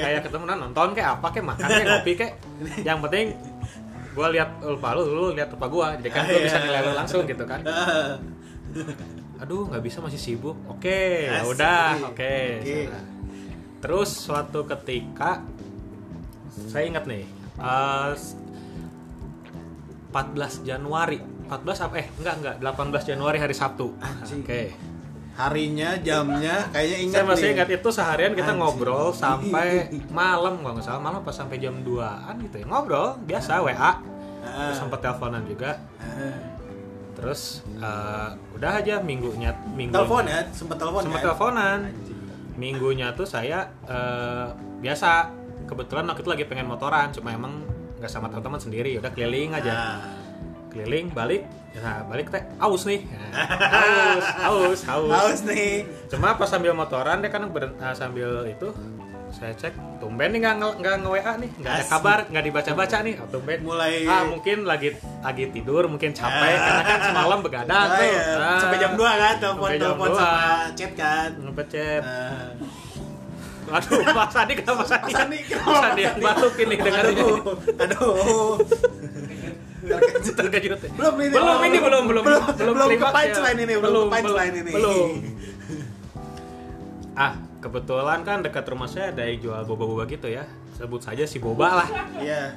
kayak 0.00 0.20
ketemu 0.22 0.44
nah, 0.44 0.56
nonton 0.58 0.88
kayak 0.90 1.08
apa 1.14 1.26
kayak 1.28 1.46
makan 1.46 1.68
kayak 1.68 1.86
ngopi 1.86 2.12
kayak 2.14 2.32
yang 2.80 2.98
penting 3.00 3.36
gue 4.10 4.26
lihat 4.30 4.50
lupa 4.58 4.88
lu 4.92 5.02
lu 5.06 5.24
lihat 5.30 5.46
lupa 5.48 5.66
gue 5.66 5.86
jadi 6.00 6.10
kan 6.10 6.22
gue 6.24 6.34
Iya. 6.34 6.44
bisa 6.44 6.58
nilai 6.58 6.80
lu 6.80 6.92
langsung 6.92 7.22
gitu 7.22 7.44
kan 7.44 7.60
aduh 9.38 9.62
nggak 9.66 9.80
bisa 9.80 9.98
masih 9.98 10.18
sibuk 10.18 10.56
oke 10.66 10.98
ya 11.22 11.40
Asik. 11.40 11.52
udah 11.52 11.86
oke 12.04 12.10
Oke. 12.10 12.34
sudah. 12.64 13.02
terus 13.78 14.10
suatu 14.10 14.66
ketika 14.66 15.46
saya 16.66 16.84
ingat 16.84 17.06
nih 17.06 17.22
eh, 17.58 18.12
14 20.08 20.64
Januari. 20.64 21.18
14 21.48 21.84
apa? 21.84 21.94
Eh 21.96 22.06
enggak 22.16 22.34
enggak. 22.38 22.54
18 22.60 23.10
Januari 23.10 23.38
hari 23.38 23.54
Sabtu. 23.54 23.92
Oke. 24.24 24.72
Harinya, 25.32 25.94
jamnya, 26.02 26.66
kayaknya 26.74 26.98
ingat 26.98 27.14
saya 27.14 27.24
masih 27.24 27.46
nih. 27.46 27.54
ingat 27.54 27.68
itu 27.70 27.88
seharian 27.94 28.34
kita 28.34 28.50
Anjing. 28.50 28.58
ngobrol 28.58 29.14
sampai 29.14 29.86
malam 30.10 30.58
kalau 30.58 30.74
nggak 30.74 30.82
salah. 30.82 30.98
Malam 30.98 31.22
pas 31.22 31.30
sampai 31.30 31.56
jam 31.56 31.78
2an 31.78 32.34
gitu 32.42 32.56
ya. 32.58 32.66
Ngobrol 32.66 33.14
biasa 33.22 33.62
WA 33.62 33.78
Ah. 33.78 33.94
terus 34.64 34.78
sempat 34.80 34.98
teleponan 34.98 35.42
juga. 35.44 35.78
Ah. 35.98 36.58
terus 37.14 37.62
eh, 37.76 38.28
udah 38.54 38.78
aja 38.78 38.98
minggunya 38.98 39.50
minggu 39.68 39.90
Telepon 39.92 40.22
ya, 40.22 40.46
sempat 40.50 40.78
telepon 40.78 41.02
sempat 41.02 41.18
kan? 41.18 41.26
teleponan. 41.26 41.78
Minggunya 42.54 43.10
tuh 43.12 43.26
saya 43.26 43.66
eh, 43.86 44.46
biasa 44.78 45.30
kebetulan 45.68 46.04
waktu 46.04 46.20
itu 46.20 46.30
lagi 46.30 46.44
pengen 46.44 46.66
motoran 46.66 47.12
cuma 47.12 47.30
emang 47.30 47.62
nggak 47.96 48.08
sama 48.08 48.26
teman-teman 48.26 48.58
sendiri 48.58 48.96
udah 48.96 49.10
keliling 49.10 49.52
aja 49.52 49.72
Ah. 49.72 49.98
keliling 50.68 51.12
balik 51.12 51.44
nah 51.74 52.02
balik 52.04 52.26
teh 52.28 52.42
aus 52.58 52.82
nih 52.84 53.06
aus 54.42 54.80
aus 54.82 54.82
aus 54.88 55.40
nih. 55.42 55.86
cuma 56.08 56.34
pas 56.34 56.46
sambil 56.46 56.72
motoran 56.72 57.20
dia 57.20 57.28
kan 57.28 57.46
beren- 57.46 57.76
ah, 57.78 57.92
sambil 57.92 58.42
itu 58.44 58.72
saya 59.30 59.52
cek 59.52 59.70
tumben 59.98 60.32
nih 60.32 60.40
nggak 60.40 60.54
nggak 60.74 60.94
nge 60.98 61.10
WA 61.12 61.32
nih 61.36 61.50
nggak 61.54 61.70
ada 61.70 61.84
kabar 61.86 62.18
nggak 62.26 62.44
dibaca 62.44 62.70
baca 62.72 62.96
nih 62.98 63.14
oh, 63.14 63.28
tumben 63.28 63.58
Mulai- 63.60 64.08
ah 64.08 64.24
mungkin 64.24 64.64
lagi 64.64 64.88
lagi 65.20 65.44
tidur 65.50 65.84
mungkin 65.84 66.10
capek 66.10 66.32
Ah. 66.50 66.64
karena 66.64 66.82
kan 66.82 67.00
semalam 67.04 67.38
begadang 67.38 67.76
Ah, 67.78 67.86
tuh. 67.92 68.16
Ah. 68.34 68.58
Sampai 68.58 68.78
jam 68.78 68.92
2 68.92 69.04
kan, 69.14 69.34
telepon 69.36 69.60
Sampai 69.60 69.76
jam 69.76 69.84
telepon 69.86 70.08
2. 70.08 70.16
sama 70.16 70.42
chat 70.72 70.92
kan. 70.94 71.28
ngepecet 71.38 72.02
Ah. 72.02 72.50
Aduh 73.70 74.00
Mas 74.08 74.34
Adi 74.34 74.52
kenapa 74.54 74.76
Mas 74.78 74.90
Adi 74.90 75.04
Mas 75.04 75.20
Andi, 75.20 75.38
kenapa 75.42 75.68
Mas 75.68 75.78
Mas 75.78 75.98
yang 75.98 76.12
Andi? 76.12 76.24
batuk 76.24 76.54
ini 76.58 76.74
dengan 76.76 77.02
aduh, 77.02 77.36
aduh. 77.76 78.56
Terkejut. 79.80 80.34
terkejut 80.34 80.78
Belum 80.90 81.14
ini. 81.18 81.32
belum 81.32 81.58
ini 81.62 81.78
belum 81.78 82.02
belum 82.04 82.22
belum 82.24 82.42
belum 82.74 82.88
ke 82.90 82.98
ya. 82.98 83.10
punchline 83.10 83.58
ini, 83.58 83.74
belum 83.74 83.92
ke 84.02 84.12
punchline 84.12 84.54
ini. 84.58 84.72
belum 84.72 85.08
ah 87.14 87.32
kebetulan 87.58 88.20
kan 88.22 88.38
dekat 88.40 88.64
rumah 88.64 88.86
saya 88.86 89.10
ada 89.10 89.24
yang 89.24 89.40
jual 89.40 89.60
boba-boba 89.64 90.06
gitu 90.06 90.28
ya 90.28 90.46
sebut 90.72 91.00
saja 91.00 91.24
si 91.24 91.36
boba 91.36 91.82
lah 91.82 91.88
Iya. 92.16 92.54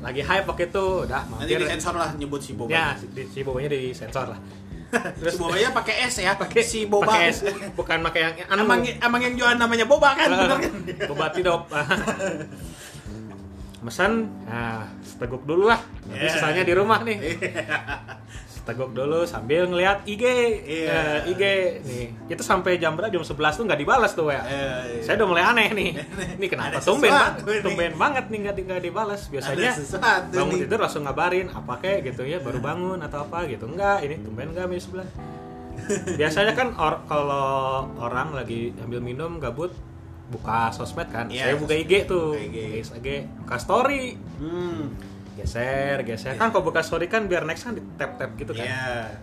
lagi 0.00 0.22
hype 0.22 0.46
waktu 0.46 0.64
itu 0.66 0.84
udah 1.04 1.20
Nanti 1.28 1.44
mampir 1.44 1.60
disensor 1.60 1.92
lah 1.94 2.10
nyebut 2.14 2.40
si 2.40 2.56
Boba. 2.56 2.72
ya 2.72 2.86
si, 2.96 3.04
si 3.26 3.38
bobanya 3.40 3.68
di 3.68 3.92
sensor 3.92 4.32
lah 4.32 4.40
si 5.30 5.38
Bobanya 5.38 5.70
pakai 5.70 5.94
S 6.10 6.14
ya, 6.18 6.34
pakai 6.34 6.62
si 6.66 6.86
Boba. 6.86 7.14
pakai 7.14 7.30
es, 7.30 7.38
bukan 7.78 7.98
pakai 8.02 8.20
yang 8.26 8.34
anu. 8.50 8.66
Emang 8.66 8.80
emang 8.82 9.20
yang 9.22 9.34
jualan 9.38 9.58
namanya 9.58 9.86
Boba 9.86 10.18
kan, 10.18 10.28
kan? 10.28 10.60
boba 11.06 11.26
tidop. 11.30 11.70
Mesan 13.86 14.28
nah 14.44 14.84
seteguk 15.00 15.46
dulu 15.48 15.70
lah. 15.70 15.80
Yeah. 16.10 16.36
sisanya 16.36 16.62
di 16.66 16.74
rumah 16.76 17.00
nih 17.00 17.16
seteguk 18.60 18.92
dulu 18.92 19.24
sambil 19.24 19.64
ngeliat 19.64 20.04
IG 20.04 20.24
Iya. 20.60 21.24
Eh, 21.24 21.32
IG 21.32 21.42
nih. 21.82 22.06
Itu 22.28 22.44
sampai 22.44 22.76
jam 22.76 22.92
berapa? 22.92 23.08
Jam 23.08 23.24
11 23.24 23.32
tuh 23.56 23.64
nggak 23.64 23.80
dibalas 23.80 24.12
tuh 24.12 24.28
ya 24.28 24.40
Eh, 24.42 25.00
saya 25.00 25.16
udah 25.16 25.26
mulai 25.26 25.42
aneh 25.42 25.68
nih. 25.72 25.90
Ini 26.36 26.46
kenapa 26.46 26.78
tumben 26.78 27.08
banget 27.08 27.64
tumben 27.64 27.92
banget 27.96 28.24
nih 28.28 28.38
nggak 28.42 28.54
nggak 28.60 28.82
dibalas 28.82 29.22
biasanya 29.26 29.70
bangun 30.30 30.52
nih. 30.52 30.60
tidur 30.62 30.78
langsung 30.78 31.02
ngabarin 31.02 31.48
apa 31.48 31.74
kek? 31.78 31.98
gitu 32.04 32.22
ya 32.22 32.38
baru 32.38 32.60
bangun 32.60 33.00
atau 33.00 33.24
apa? 33.24 33.48
gitu. 33.48 33.64
Enggak 33.64 34.04
ini 34.04 34.20
tumben 34.20 34.52
enggak 34.52 34.68
jam 34.68 35.00
11 35.00 35.40
biasanya 36.14 36.52
kan 36.52 36.68
or- 36.76 37.02
kalau 37.08 37.48
orang 37.96 38.36
lagi 38.36 38.76
ambil 38.78 39.00
minum 39.00 39.40
gabut 39.40 39.72
buka 40.30 40.70
sosmed 40.70 41.10
kan. 41.10 41.26
Iya, 41.26 41.50
saya 41.50 41.54
buka 41.58 41.74
IG 41.74 42.06
tuh. 42.06 42.36
Buka 42.36 42.44
IG. 42.46 42.58
buka 42.86 42.96
IG 42.96 43.08
buka 43.42 43.56
story. 43.58 44.04
Hmm. 44.38 44.94
Geser 45.40 45.96
geser 46.02 46.34
kan 46.34 46.48
kalau 46.48 46.62
buka 46.62 46.80
story 46.80 47.06
kan 47.06 47.24
biar 47.24 47.42
next 47.42 47.64
kan 47.64 47.72
di 47.72 47.82
tap 47.94 48.14
tap 48.14 48.32
gitu 48.34 48.52
kan 48.52 48.62
Iya. 48.62 49.16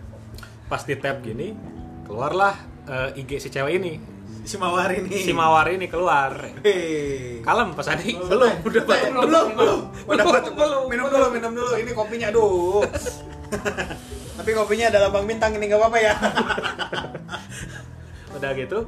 pas 0.66 0.82
di 0.82 0.94
tap 0.94 1.20
gini 1.20 1.54
keluarlah 2.02 2.54
eh, 2.84 3.18
IG 3.18 3.38
si 3.38 3.48
cewek 3.48 3.74
ini 3.74 3.94
Si 4.38 4.56
Mawar 4.56 4.88
ini. 4.90 5.12
si 5.12 5.28
mawar 5.30 5.68
ini 5.68 5.86
keluar 5.86 6.32
Hei. 6.62 7.44
kalem 7.44 7.72
pas 7.72 7.84
tadi 7.84 8.16
belum 8.16 8.64
udah 8.64 8.82
batuk 8.82 9.12
belum, 9.12 9.24
belum, 9.24 9.46
belum. 9.52 9.80
Udah 10.08 10.24
batuk. 10.26 10.52
belum, 10.56 10.82
Minum 10.88 11.06
dulu, 11.06 11.26
minum 11.28 11.52
dulu. 11.52 11.72
Ini 11.76 11.92
kopinya, 11.92 12.26
aduh. 12.28 12.80
Tapi 14.40 14.50
kopinya 14.50 14.88
adalah 14.88 15.12
Bang 15.12 15.28
Bintang 15.28 15.52
ini 15.52 15.68
nggak 15.68 15.76
apa-apa 15.78 15.98
ya. 16.00 16.14
udah 18.32 18.50
gitu 18.54 18.78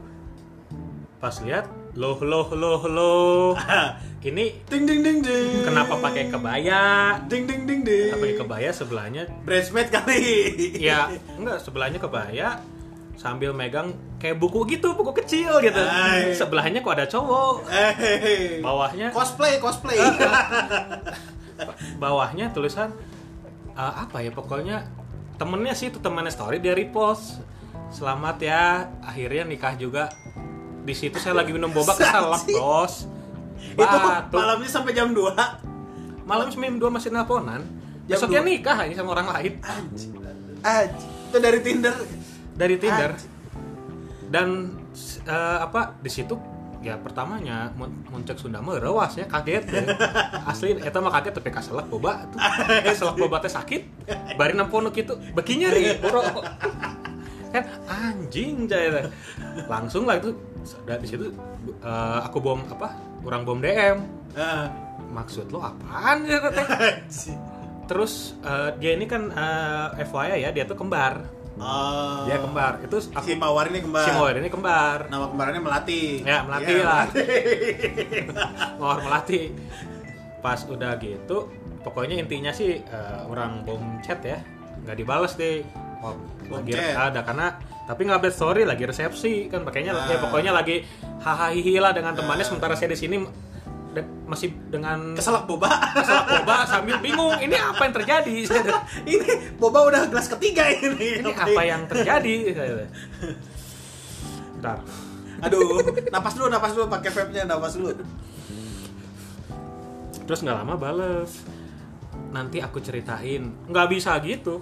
pas 1.18 1.34
lihat 1.42 1.68
loh 1.92 2.18
loh 2.20 2.46
loh 2.52 2.82
loh 2.86 3.50
ini 4.28 4.52
ding 4.64 4.84
ding 4.84 5.00
ding 5.00 5.18
ding. 5.20 5.64
kenapa 5.64 5.98
pakai 5.98 6.28
kebaya 6.28 7.16
Ding 7.26 7.44
ding 7.44 7.64
ding 7.64 7.82
ding. 7.82 8.12
pakai 8.12 8.34
kebaya 8.36 8.70
sebelahnya 8.70 9.26
Bridesmaid 9.42 9.88
kali. 9.88 10.22
ya 10.78 11.08
enggak 11.34 11.58
sebelahnya 11.58 11.98
kebaya 11.98 12.60
sambil 13.16 13.52
megang 13.52 13.90
kayak 14.16 14.36
buku 14.36 14.64
gitu 14.66 14.94
buku 14.94 15.12
kecil 15.14 15.60
gitu 15.60 15.76
Hai. 15.76 16.32
sebelahnya 16.32 16.80
kok 16.80 16.94
ada 16.94 17.04
cowok 17.04 17.68
Eh. 17.68 18.60
bawahnya 18.60 19.10
Cosplay, 19.10 19.58
cosplay. 19.58 19.98
bawahnya 22.00 22.48
tulisan 22.50 22.92
eh, 23.72 23.94
apa 23.98 24.20
ya 24.20 24.30
pokoknya 24.30 24.88
temennya 25.36 25.72
sih 25.72 25.88
itu 25.88 25.98
temannya 25.98 26.32
story 26.32 26.60
dia 26.60 26.72
repost 26.72 27.40
selamat 27.90 28.36
ya 28.38 28.64
akhirnya 29.02 29.44
nikah 29.44 29.74
juga 29.74 30.08
di 30.80 30.94
situ 30.96 31.16
saya 31.20 31.36
lagi 31.36 31.52
minum 31.52 31.68
boba 31.70 31.92
Anjing. 31.94 32.56
bos 32.56 33.06
Itu 33.60 33.84
Batuk. 33.84 34.34
malamnya 34.34 34.68
sampai 34.68 34.92
jam 34.96 35.12
2. 35.12 36.26
malam 36.26 36.46
jam 36.46 36.62
dua 36.78 36.90
masih 36.94 37.10
nelponan 37.10 37.62
besoknya 38.06 38.42
nikah 38.42 38.86
ini 38.86 38.94
sama 38.94 39.14
orang 39.14 39.28
lain. 39.30 39.52
Anjing. 39.62 40.10
Itu 41.30 41.36
dari 41.38 41.58
Tinder. 41.62 41.94
dari 42.54 42.76
Tinder 42.76 43.10
dan 44.30 44.78
eh, 45.26 45.58
apa 45.58 45.96
di 45.98 46.10
situ 46.10 46.34
ya 46.80 46.96
pertamanya 46.96 47.68
mun 47.76 47.92
mun 48.08 48.24
cek 48.24 48.40
Sunda 48.40 48.64
mah 48.64 48.80
rewas 48.80 49.12
ya 49.12 49.28
kaget 49.28 49.68
ya. 49.68 49.84
asli 50.50 50.80
eta 50.80 50.96
mah 50.96 51.12
kaget 51.12 51.36
tapi 51.36 51.52
kaselak 51.52 51.86
boba 51.92 52.24
tuh 52.32 52.40
kaselak 52.88 53.16
boba 53.20 53.36
teh 53.44 53.52
sakit 53.52 53.82
bari 54.40 54.56
nempono 54.56 54.88
kitu 54.88 55.12
bekinya 55.36 55.68
nih 55.76 56.00
boro 56.00 56.24
kan 57.50 57.64
anjing 57.86 58.64
jaya 58.64 59.10
langsung 59.66 60.04
lah 60.04 60.16
itu 60.16 60.30
dari 60.82 61.04
situ 61.04 61.30
eh, 61.78 62.18
aku 62.20 62.38
bom 62.38 62.60
apa 62.64 62.94
kurang 63.20 63.42
bom 63.42 63.58
DM 63.58 63.98
Ah. 64.30 64.70
maksud 65.10 65.50
lo 65.50 65.58
apaan 65.60 66.22
ya 66.22 66.38
terus 67.84 68.38
eh, 68.40 68.70
dia 68.78 68.92
ini 68.92 69.04
kan 69.04 69.26
eh, 69.28 70.04
FYI 70.04 70.38
ya 70.40 70.50
dia 70.50 70.64
tuh 70.64 70.74
kembar 70.74 71.38
Oh. 71.60 72.24
dia 72.24 72.40
kembar 72.40 72.80
itu 72.80 72.96
aku 73.10 73.20
Si 73.20 73.36
Mawar 73.36 73.68
ini 73.68 73.84
kembar. 73.84 74.00
si 74.00 74.10
Moer 74.12 74.32
ini 74.34 74.48
kembar 74.48 75.12
Nama 75.12 75.28
kembarannya 75.28 75.60
Melati. 75.60 76.24
Ya, 76.24 76.40
Melati 76.40 76.72
Iya, 76.72 76.80
lah. 76.80 77.04
Melati. 77.04 77.20
Mawar 78.80 78.98
melati 79.02 79.40
pas 80.40 80.64
udah 80.64 80.96
gitu 80.96 81.52
pokoknya 81.80 82.16
intinya 82.16 82.48
sih 82.48 82.80
eh, 82.80 83.20
orang 83.26 83.60
bom 83.60 83.82
chat 84.00 84.24
ya 84.24 84.40
nggak 84.80 84.96
dibales 84.96 85.36
deh 85.36 85.60
oh, 86.02 86.14
lagi 86.50 86.72
ada 86.74 87.20
karena 87.22 87.46
tapi 87.84 88.00
nggak 88.02 88.18
update 88.18 88.36
story 88.36 88.62
lagi 88.62 88.84
resepsi 88.84 89.46
kan 89.46 89.62
pakainya 89.62 89.92
Ah. 89.92 90.06
ya 90.06 90.16
pokoknya 90.18 90.52
lagi 90.52 90.86
hahaha 91.18 91.50
lah 91.78 91.92
dengan 91.92 92.12
temannya 92.12 92.42
Ah. 92.42 92.48
sementara 92.48 92.74
saya 92.74 92.88
di 92.88 92.98
sini 92.98 93.16
de- 93.90 94.06
masih 94.24 94.54
dengan 94.70 95.12
Keselak 95.12 95.44
boba. 95.44 95.66
keselak 95.92 96.26
boba 96.30 96.62
sambil 96.64 96.96
bingung 96.98 97.34
ini 97.36 97.52
apa 97.52 97.82
yang 97.82 97.94
terjadi 97.94 98.36
ini 99.12 99.28
boba 99.56 99.82
udah 99.84 100.06
gelas 100.06 100.30
ketiga 100.30 100.70
ini. 100.70 101.18
ini 101.18 101.30
apa 101.30 101.62
yang 101.62 101.82
terjadi 101.84 102.34
Bentar. 104.54 104.78
Aduh, 105.40 105.80
napas 106.08 106.36
dulu, 106.36 106.46
napas 106.46 106.70
dulu 106.70 106.84
pakai 106.86 107.10
vape-nya, 107.10 107.42
napas 107.44 107.72
dulu. 107.74 107.96
terus 110.22 110.40
nggak 110.40 110.52
lama 110.54 110.76
bales 110.76 111.42
nanti 112.30 112.58
aku 112.58 112.78
ceritain. 112.78 113.42
Nggak 113.66 113.86
bisa 113.88 114.14
gitu. 114.18 114.56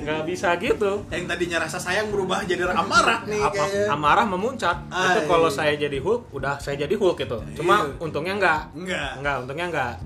Nggak 0.00 0.22
bisa 0.24 0.48
gitu. 0.56 1.04
Yang 1.08 1.24
tadinya 1.26 1.58
rasa 1.60 1.76
sayang 1.76 2.08
berubah 2.08 2.44
jadi 2.44 2.68
amarah 2.70 3.24
nih 3.24 3.40
Apa- 3.40 3.56
kayaknya. 3.56 3.84
amarah 3.90 4.26
memuncak. 4.26 4.76
Itu 4.86 5.20
Ay. 5.20 5.26
kalau 5.26 5.48
saya 5.48 5.74
jadi 5.74 5.98
Hulk 5.98 6.30
udah 6.30 6.56
saya 6.56 6.76
jadi 6.78 6.94
Hulk 6.94 7.16
gitu. 7.18 7.40
Cuma 7.54 7.82
Iya. 7.82 7.96
untungnya 7.98 8.34
nggak. 8.36 8.60
Enggak 8.74 9.10
Enggak, 9.16 9.36
untungnya 9.40 9.66
enggak. 9.68 9.94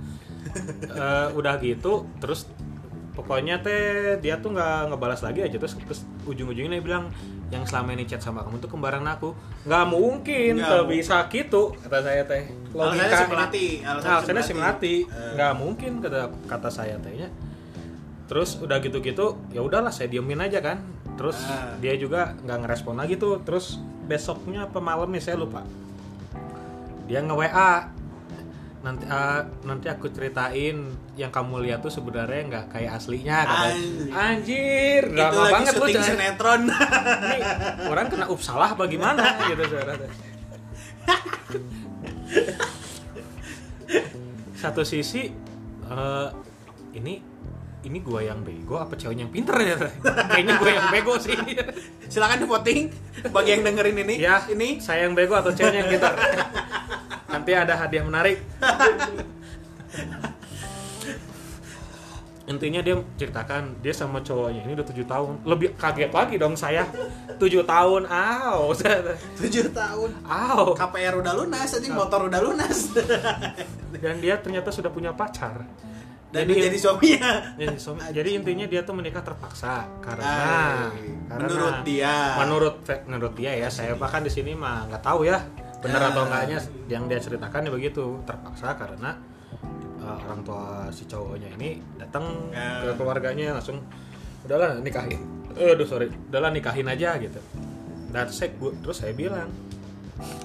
Eh, 0.95 1.29
udah 1.35 1.59
gitu, 1.59 2.07
terus 2.17 2.47
pokoknya 3.15 3.63
teh 3.63 4.19
dia 4.19 4.43
tuh 4.43 4.51
nggak 4.53 4.91
ngebalas 4.91 5.23
lagi 5.23 5.47
aja 5.47 5.55
terus 5.55 5.79
terus 5.79 6.03
ujung-ujungnya 6.27 6.79
dia 6.79 6.85
bilang 6.85 7.05
yang 7.55 7.63
selama 7.63 7.95
ini 7.95 8.03
chat 8.11 8.19
sama 8.19 8.43
kamu 8.43 8.59
tuh 8.59 8.71
kembaran 8.75 9.07
aku. 9.07 9.31
Nggak 9.63 9.85
mungkin 9.87 10.53
Nggak 10.59 10.85
bisa 10.91 11.17
gitu 11.31 11.71
kata 11.87 11.99
saya 12.03 12.23
teh. 12.27 12.51
Alasannya 12.75 13.15
si 13.15 13.27
Melati, 13.31 13.67
alasannya 13.87 14.43
si 14.43 14.53
Melati. 14.53 14.95
Eh. 15.07 15.33
nggak 15.39 15.53
mungkin 15.55 16.03
kata 16.03 16.35
kata 16.51 16.69
saya 16.73 16.99
tehnya. 16.99 17.31
Terus 18.27 18.59
udah 18.59 18.83
gitu-gitu 18.83 19.39
ya 19.55 19.63
udahlah 19.63 19.95
saya 19.95 20.11
diemin 20.11 20.43
aja 20.43 20.59
kan. 20.59 20.83
Terus 21.15 21.39
Ah. 21.47 21.79
dia 21.79 21.95
juga 21.95 22.35
nggak 22.43 22.59
ngerespon 22.67 22.99
lagi 22.99 23.15
tuh. 23.15 23.39
Terus 23.47 23.79
besoknya 24.11 24.67
apa 24.67 24.83
malamnya 24.83 25.23
saya 25.23 25.39
lupa. 25.39 25.63
Dia 27.07 27.23
nge 27.23 27.35
WA 27.37 27.71
nanti 28.85 29.09
ah, 29.09 29.41
nanti 29.65 29.89
aku 29.89 30.13
ceritain 30.13 30.77
yang 31.17 31.33
kamu 31.33 31.65
lihat 31.65 31.81
tuh 31.81 31.89
sebenarnya 31.89 32.41
nggak 32.53 32.65
kayak 32.69 33.01
aslinya 33.01 33.49
katanya. 33.49 33.73
Anjir. 33.73 34.13
anjir 34.13 35.03
itu 35.09 35.17
drama 35.17 35.41
lagi 35.41 35.55
banget 35.57 35.73
lu 35.73 35.87
jangan- 35.89 36.09
sinetron. 36.13 36.63
Ini 36.69 37.41
orang 37.89 38.07
kena 38.13 38.27
up 38.29 38.41
salah 38.45 38.71
bagaimana 38.77 39.25
gitu 39.49 39.65
saudara. 39.73 40.05
Satu 44.53 44.85
sisi 44.85 45.33
eh, 45.89 46.29
ini 46.93 47.15
ini 47.85 47.99
gua 48.01 48.21
yang 48.21 48.45
bego 48.45 48.81
apa 48.81 48.97
ceweknya 49.01 49.25
yang 49.25 49.33
pinter 49.33 49.57
ya? 49.65 49.77
Kayaknya 50.29 50.55
gua 50.61 50.71
yang 50.77 50.89
bego 50.93 51.17
sih. 51.17 51.37
Silakan 52.13 52.45
voting 52.45 52.93
bagi 53.33 53.51
yang 53.57 53.65
dengerin 53.65 53.97
ini 53.97 54.15
ya 54.21 54.45
ini. 54.53 54.77
saya 54.77 55.09
yang 55.09 55.17
bego 55.17 55.41
atau 55.41 55.53
ceweknya 55.57 55.89
yang 55.89 55.91
pinter 55.97 56.13
nanti 57.35 57.51
ada 57.51 57.75
hadiah 57.75 58.07
menarik. 58.07 58.39
Intinya 62.45 62.85
dia 62.85 62.93
ceritakan 63.17 63.81
dia 63.81 63.97
sama 63.97 64.21
cowoknya 64.21 64.69
ini 64.69 64.77
udah 64.77 64.85
tujuh 64.85 65.07
tahun. 65.09 65.35
Lebih 65.49 65.81
kaget 65.81 66.13
lagi 66.13 66.37
dong 66.37 66.55
saya. 66.55 66.85
Tujuh 67.41 67.65
tahun 67.65 68.05
aw 68.05 68.69
tujuh 69.41 69.73
tahun. 69.73 70.11
Aw 70.23 70.77
KPR 70.77 71.25
udah 71.25 71.33
lunas 71.33 71.73
aja 71.73 71.89
motor 71.89 72.29
udah 72.29 72.41
lunas. 72.45 72.93
Dan 74.05 74.21
dia 74.21 74.37
ternyata 74.37 74.69
sudah 74.69 74.93
punya 74.93 75.17
pacar. 75.17 75.65
Dan 76.29 76.51
dia 76.51 76.67
jadi 76.69 76.77
suaminya. 76.77 77.57
Jadi, 77.57 77.79
suami- 77.79 78.11
jadi 78.13 78.29
intinya 78.37 78.67
dia 78.69 78.83
tuh 78.85 78.93
menikah 78.93 79.25
terpaksa. 79.25 79.89
Karena 80.05 80.29
Ay, 80.93 81.17
karena 81.25 81.49
menurut 81.49 81.77
dia. 81.81 82.15
menurut 82.45 82.75
menurut 83.09 83.33
dia 83.33 83.53
ya 83.57 83.73
saya 83.73 83.97
bahkan 83.97 84.21
di 84.21 84.29
sini 84.29 84.53
mah 84.53 84.85
nggak 84.93 85.01
tahu 85.01 85.25
ya 85.25 85.41
benar 85.85 86.01
Ah. 86.01 86.09
atau 86.11 86.23
enggaknya 86.25 86.59
yang 86.89 87.05
dia 87.05 87.19
ceritakan 87.19 87.61
ya 87.63 87.71
begitu. 87.71 88.05
Terpaksa 88.25 88.73
karena 88.73 89.11
uh, 90.01 90.17
orang 90.19 90.41
tua 90.41 90.89
si 90.89 91.05
cowoknya 91.05 91.53
ini 91.55 91.79
datang 91.95 92.25
Ya. 92.51 92.81
ke 92.83 92.89
keluarganya 92.97 93.53
langsung 93.53 93.79
udahlah 94.43 94.81
nikahin. 94.81 95.21
Aduh 95.53 95.85
sorry. 95.85 96.09
Udahlah 96.33 96.51
nikahin 96.51 96.85
aja 96.85 97.15
gitu. 97.17 97.39
Dan 98.09 98.25
saya 98.29 98.49
terus 98.81 98.97
saya 98.97 99.13
bilang 99.13 99.49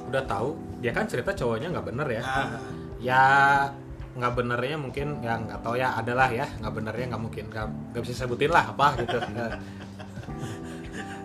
udah 0.05 0.23
tahu. 0.23 0.55
Dia 0.79 0.91
kan 0.91 1.05
cerita 1.05 1.31
cowoknya 1.31 1.71
nggak 1.71 1.85
bener 1.87 2.07
ya. 2.09 2.21
Ah, 2.21 2.47
ya 2.99 3.21
nggak 4.09 4.33
benernya 4.35 4.75
mungkin 4.75 5.21
ya 5.21 5.37
nggak 5.37 5.59
tahu 5.61 5.75
ya 5.75 5.95
adalah 5.95 6.27
ya. 6.29 6.45
Nggak 6.59 6.73
benernya 6.75 7.05
nggak 7.09 7.21
mungkin 7.23 7.43
nggak 7.47 8.01
bisa 8.01 8.13
sebutin 8.19 8.49
lah 8.49 8.69
apa 8.69 8.85
gitu. 8.99 9.17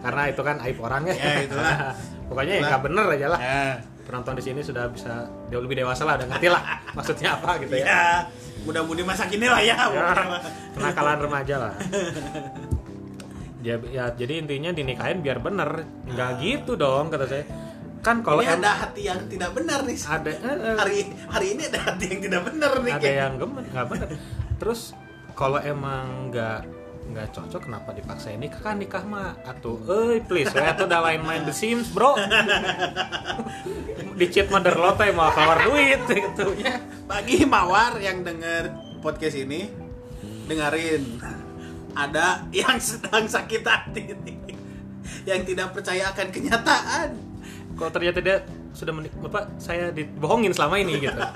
Karena 0.05 0.22
itu 0.29 0.40
kan 0.44 0.57
aib 0.61 0.77
orang 0.85 1.00
ya, 1.09 1.14
Ya, 1.16 1.33
itulah. 1.40 1.77
pokoknya 2.29 2.53
ya 2.57 2.62
nggak 2.68 2.83
bener 2.85 3.05
aja 3.09 3.27
lah. 3.33 3.40
Ya 3.40 3.61
penonton 4.05 4.37
di 4.38 4.45
sini 4.45 4.61
sudah 4.61 4.87
bisa 4.93 5.27
jauh 5.49 5.64
lebih 5.64 5.81
dewasa 5.81 6.05
lah 6.05 6.21
udah 6.21 6.29
ngerti 6.29 6.49
lah 6.53 6.62
maksudnya 6.93 7.40
apa 7.40 7.59
gitu 7.64 7.75
ya, 7.81 7.87
ya 7.88 8.03
mudah-mudi 8.64 9.03
masa 9.05 9.25
kini 9.29 9.49
lah 9.49 9.61
ya, 9.61 9.77
ya 9.93 10.05
kenakalan 10.77 11.19
remaja 11.25 11.55
lah. 11.59 11.73
Ya, 13.64 13.81
ya 13.81 14.12
jadi 14.12 14.45
intinya 14.45 14.77
dinikahin 14.77 15.25
biar 15.25 15.40
bener. 15.40 15.88
Nggak 16.05 16.31
gitu 16.45 16.77
dong 16.77 17.09
kata 17.09 17.25
saya. 17.25 17.49
Kan 18.05 18.21
kalau 18.21 18.45
ini 18.45 18.53
em- 18.53 18.61
ada 18.61 18.85
hati 18.85 19.09
yang 19.09 19.25
tidak 19.25 19.57
benar 19.57 19.81
nih. 19.88 19.97
Ada 19.97 20.31
eh, 20.37 20.37
eh, 20.37 20.77
hari 20.77 20.99
hari 21.33 21.47
ini 21.57 21.73
ada 21.73 21.81
hati 21.88 22.05
yang 22.12 22.21
tidak 22.29 22.43
benar 22.45 22.73
nih 22.85 22.93
ada 22.93 23.01
kayaknya. 23.01 23.23
yang 23.25 23.33
gemen 23.40 23.64
nggak 23.73 23.87
bener 23.88 24.09
terus 24.61 24.81
kalau 25.33 25.59
emang 25.61 26.29
nggak 26.29 26.61
nggak 27.05 27.37
cocok 27.37 27.69
kenapa 27.69 27.93
dipaksa? 27.93 28.33
Nikah 28.35 28.61
kan 28.64 28.77
nikah 28.81 29.05
mah 29.05 29.37
atuh 29.45 29.77
eh 29.85 30.25
please 30.25 30.51
we 30.51 30.64
atuh 30.64 30.88
udah 30.88 31.01
lain 31.05 31.21
main 31.23 31.43
The 31.45 31.55
Sims 31.55 31.93
bro. 31.93 32.17
Di 34.19 34.27
cheat 34.31 34.49
mother 34.49 34.79
lo 34.79 34.97
teh 34.97 35.12
mau 35.12 35.29
keluar 35.31 35.59
duit 35.62 36.01
gitu. 36.11 36.57
Ya 36.57 36.81
bagi 37.05 37.45
mawar 37.45 38.01
yang 38.01 38.25
denger 38.25 38.73
podcast 39.05 39.37
ini 39.37 39.69
dengerin. 40.49 41.21
Ada 41.95 42.51
yang 42.51 42.81
sedang 42.83 43.31
sakit 43.31 43.62
hati 43.62 44.05
yang 45.29 45.47
tidak 45.47 45.71
percaya 45.71 46.11
akan 46.11 46.29
kenyataan. 46.33 47.09
Kalau 47.79 47.90
ternyata 47.95 48.19
dia 48.19 48.43
sudah 48.75 48.90
menik 48.90 49.14
apa 49.23 49.47
saya 49.62 49.95
dibohongin 49.95 50.51
selama 50.51 50.81
ini 50.81 51.05
gitu. 51.05 51.21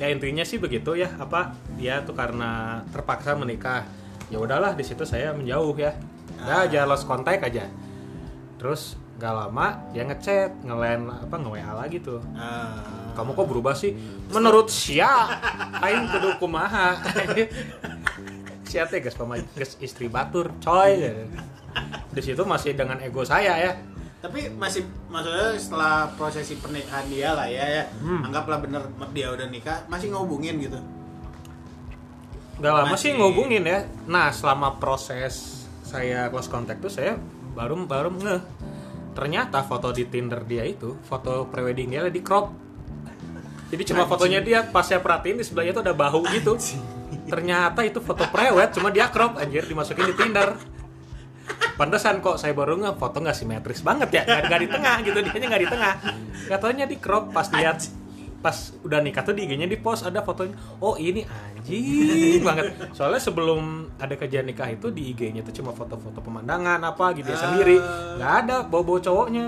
Ya 0.00 0.08
intinya 0.08 0.40
sih 0.48 0.56
begitu 0.56 0.96
ya. 0.96 1.12
Apa? 1.20 1.52
Dia 1.76 2.00
tuh 2.00 2.16
karena 2.16 2.80
terpaksa 2.88 3.36
menikah 3.36 3.84
ya 4.30 4.38
udahlah 4.38 4.72
di 4.78 4.86
situ 4.86 5.02
saya 5.02 5.34
menjauh 5.34 5.74
ya. 5.76 5.92
Ya 6.40 6.64
aja 6.64 6.80
lost 6.88 7.04
contact 7.04 7.44
aja. 7.44 7.68
Terus 8.56 8.96
gak 9.20 9.36
lama 9.36 9.76
dia 9.92 10.08
ngechat 10.08 10.64
ngelain 10.64 11.04
apa 11.10 11.34
nge 11.36 11.50
WA 11.52 11.72
lagi 11.76 11.98
tuh. 12.00 12.22
Ah, 12.32 13.12
kamu 13.12 13.36
kok 13.36 13.46
berubah 13.50 13.74
sih? 13.76 13.92
Menurut 14.32 14.72
sia 14.72 15.28
aing 15.82 16.08
kudu 16.08 16.40
kumaha? 16.40 16.96
Sia 18.70 18.86
teh 18.86 19.02
geus 19.02 19.18
pama 19.18 19.34
geus 19.58 19.74
istri 19.82 20.06
batur 20.06 20.54
coy. 20.62 21.26
Di 22.14 22.22
situ 22.22 22.46
masih 22.46 22.78
dengan 22.78 23.02
ego 23.02 23.26
saya 23.26 23.58
ya. 23.58 23.72
Tapi 24.22 24.46
masih 24.54 24.86
maksudnya 25.10 25.58
setelah 25.58 26.06
prosesi 26.14 26.54
pernikahan 26.54 27.08
dia 27.10 27.34
lah 27.34 27.50
ya, 27.50 27.66
ya. 27.66 27.84
Hmm. 27.98 28.30
anggaplah 28.30 28.62
bener 28.62 28.84
dia 29.10 29.32
udah 29.32 29.48
nikah 29.48 29.80
masih 29.88 30.12
ngehubungin 30.12 30.60
gitu 30.60 30.76
Gak 32.60 32.72
lama 32.76 32.92
Masih- 32.92 33.00
sih 33.00 33.10
ngehubungin 33.16 33.64
ya. 33.64 33.88
Nah 34.04 34.28
selama 34.30 34.76
proses 34.76 35.64
saya 35.80 36.28
close 36.28 36.46
contact 36.52 36.84
tuh 36.84 36.92
saya 36.92 37.16
baru 37.56 37.80
baru 37.88 38.12
ngeh. 38.12 38.42
Ternyata 39.16 39.64
foto 39.64 39.90
di 39.90 40.06
Tinder 40.06 40.44
dia 40.44 40.62
itu 40.62 40.94
foto 41.02 41.48
prewedding 41.48 41.88
dia 41.90 42.06
di 42.06 42.20
crop. 42.20 42.52
Jadi 43.70 43.82
cuma 43.86 44.04
Anjing. 44.04 44.10
fotonya 44.12 44.40
dia 44.42 44.58
pas 44.66 44.84
saya 44.84 45.00
perhatiin 45.00 45.40
di 45.40 45.44
sebelahnya 45.46 45.72
tuh 45.72 45.82
ada 45.88 45.94
bahu 45.96 46.20
gitu. 46.36 46.54
Ternyata 47.26 47.80
itu 47.82 47.98
foto 48.02 48.26
prewed 48.28 48.70
cuma 48.76 48.92
dia 48.92 49.08
crop 49.08 49.40
anjir 49.40 49.64
dimasukin 49.64 50.10
di 50.10 50.14
Tinder. 50.14 50.54
Pantesan 51.74 52.20
kok 52.20 52.36
saya 52.36 52.52
baru 52.52 52.76
nge 52.76 52.92
foto 53.00 53.24
nggak 53.24 53.34
simetris 53.34 53.80
banget 53.80 54.12
ya 54.12 54.22
nggak 54.28 54.42
nggak 54.46 54.60
di 54.60 54.68
tengah 54.68 54.96
gitu 55.00 55.18
dia 55.24 55.48
nggak 55.48 55.62
di 55.64 55.70
tengah 55.70 55.92
katanya 56.46 56.84
di 56.84 56.96
crop 57.00 57.32
pas 57.32 57.48
lihat 57.56 57.80
pas 58.40 58.56
udah 58.80 58.98
nikah 58.98 59.20
tuh 59.20 59.36
di 59.36 59.44
IG-nya 59.44 59.64
di 59.64 59.76
post 59.76 60.02
ada 60.02 60.20
fotonya. 60.20 60.56
Oh 60.80 60.96
ini 60.96 61.20
anjing 61.22 62.40
banget. 62.48 62.72
Soalnya 62.90 63.20
sebelum 63.20 63.60
ada 63.94 64.12
kejadian 64.12 64.48
nikah 64.48 64.64
itu 64.66 64.88
di 64.88 65.12
IG-nya 65.12 65.40
tuh 65.40 65.52
cuma 65.52 65.70
foto-foto 65.70 66.18
pemandangan 66.18 66.80
apa 66.80 67.12
gitu 67.12 67.28
ya 67.28 67.36
Ah. 67.36 67.42
sendiri. 67.42 67.76
Nggak 68.16 68.32
ada 68.40 68.56
bawa-bawa 68.64 68.98
cowoknya. 68.98 69.46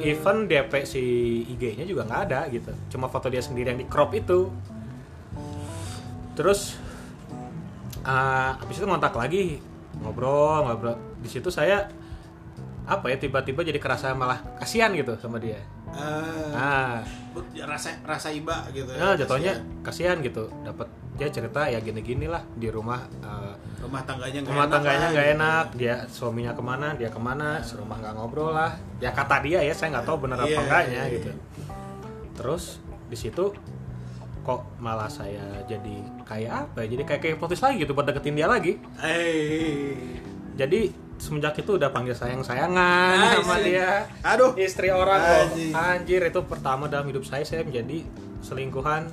Eh, 0.00 0.10
even 0.10 0.44
DP 0.44 0.72
si 0.82 1.02
IG-nya 1.48 1.84
juga 1.84 2.02
nggak 2.04 2.20
ada 2.26 2.40
gitu. 2.48 2.74
Cuma 2.90 3.06
foto 3.06 3.26
dia 3.26 3.38
sendiri 3.38 3.70
yang 3.70 3.78
di 3.78 3.86
crop 3.86 4.10
itu. 4.12 4.50
Terus 6.34 6.74
ah, 8.02 8.58
habis 8.58 8.78
itu 8.78 8.86
ngontak 8.86 9.14
lagi 9.14 9.62
ngobrol 9.98 10.66
ngobrol. 10.66 10.98
Di 11.18 11.28
situ 11.28 11.50
saya 11.50 11.86
apa 12.82 13.12
ya 13.12 13.16
tiba-tiba 13.16 13.60
jadi 13.60 13.76
kerasa 13.76 14.10
malah 14.10 14.40
kasihan 14.56 14.88
gitu 14.90 15.12
sama 15.20 15.36
dia 15.36 15.60
eh, 15.96 16.50
nah 16.52 17.00
rasa 17.68 17.94
rasa 18.02 18.28
iba 18.34 18.66
gitu 18.74 18.90
ya 18.92 19.14
jatuhnya 19.14 19.54
kasihan 19.86 20.18
gitu. 20.20 20.50
Dapat 20.66 20.88
dia 21.18 21.28
cerita 21.34 21.66
ya 21.66 21.82
gini-gini 21.82 22.30
lah 22.30 22.42
di 22.54 22.70
rumah 22.70 23.02
eh, 23.22 23.54
rumah 23.82 24.02
tangganya 24.06 24.42
rumah 24.46 24.66
enak 24.66 24.74
tangganya 24.74 25.06
nggak 25.10 25.26
gitu. 25.26 25.36
enak 25.38 25.66
dia 25.74 25.94
suaminya 26.06 26.52
ke 26.54 26.62
mana 26.62 26.88
dia 26.94 27.10
ke 27.10 27.20
mana 27.20 27.62
serumah 27.62 27.96
nggak 27.98 28.14
ngobrol 28.18 28.54
lah. 28.54 28.74
Ya 29.02 29.10
kata 29.14 29.42
dia 29.42 29.62
ya 29.62 29.74
saya 29.74 29.98
nggak 29.98 30.06
tahu 30.06 30.26
benar 30.26 30.38
apa 30.42 30.50
Iya, 30.50 30.58
enggaknya 30.62 31.02
iya, 31.06 31.14
gitu. 31.18 31.30
Terus 32.38 32.64
di 33.08 33.16
situ 33.18 33.44
kok 34.46 34.64
malah 34.80 35.12
saya 35.12 35.44
jadi 35.68 36.00
kayak 36.24 36.52
apa 36.72 36.86
ya 36.86 36.96
jadi 36.96 37.02
kayak 37.04 37.20
kayak 37.20 37.36
plotis 37.36 37.60
lagi 37.60 37.84
gitu 37.84 37.92
buat 37.92 38.06
deketin 38.08 38.38
dia 38.38 38.48
lagi. 38.48 38.80
Eh, 39.04 39.92
jadi 40.56 41.07
semenjak 41.18 41.54
itu 41.56 41.74
udah 41.74 41.90
panggil 41.90 42.14
sayang 42.14 42.40
sayangan 42.40 43.18
Ah, 43.18 43.34
sama 43.36 43.58
dia 43.58 44.06
aduh 44.20 44.54
istri 44.56 44.88
orang 44.88 45.18
Anjing. 45.18 45.74
anjir 45.74 46.22
itu 46.22 46.40
pertama 46.42 46.86
dalam 46.86 47.06
hidup 47.06 47.22
saya 47.22 47.42
saya 47.42 47.60
menjadi 47.60 48.06
selingkuhan 48.40 49.10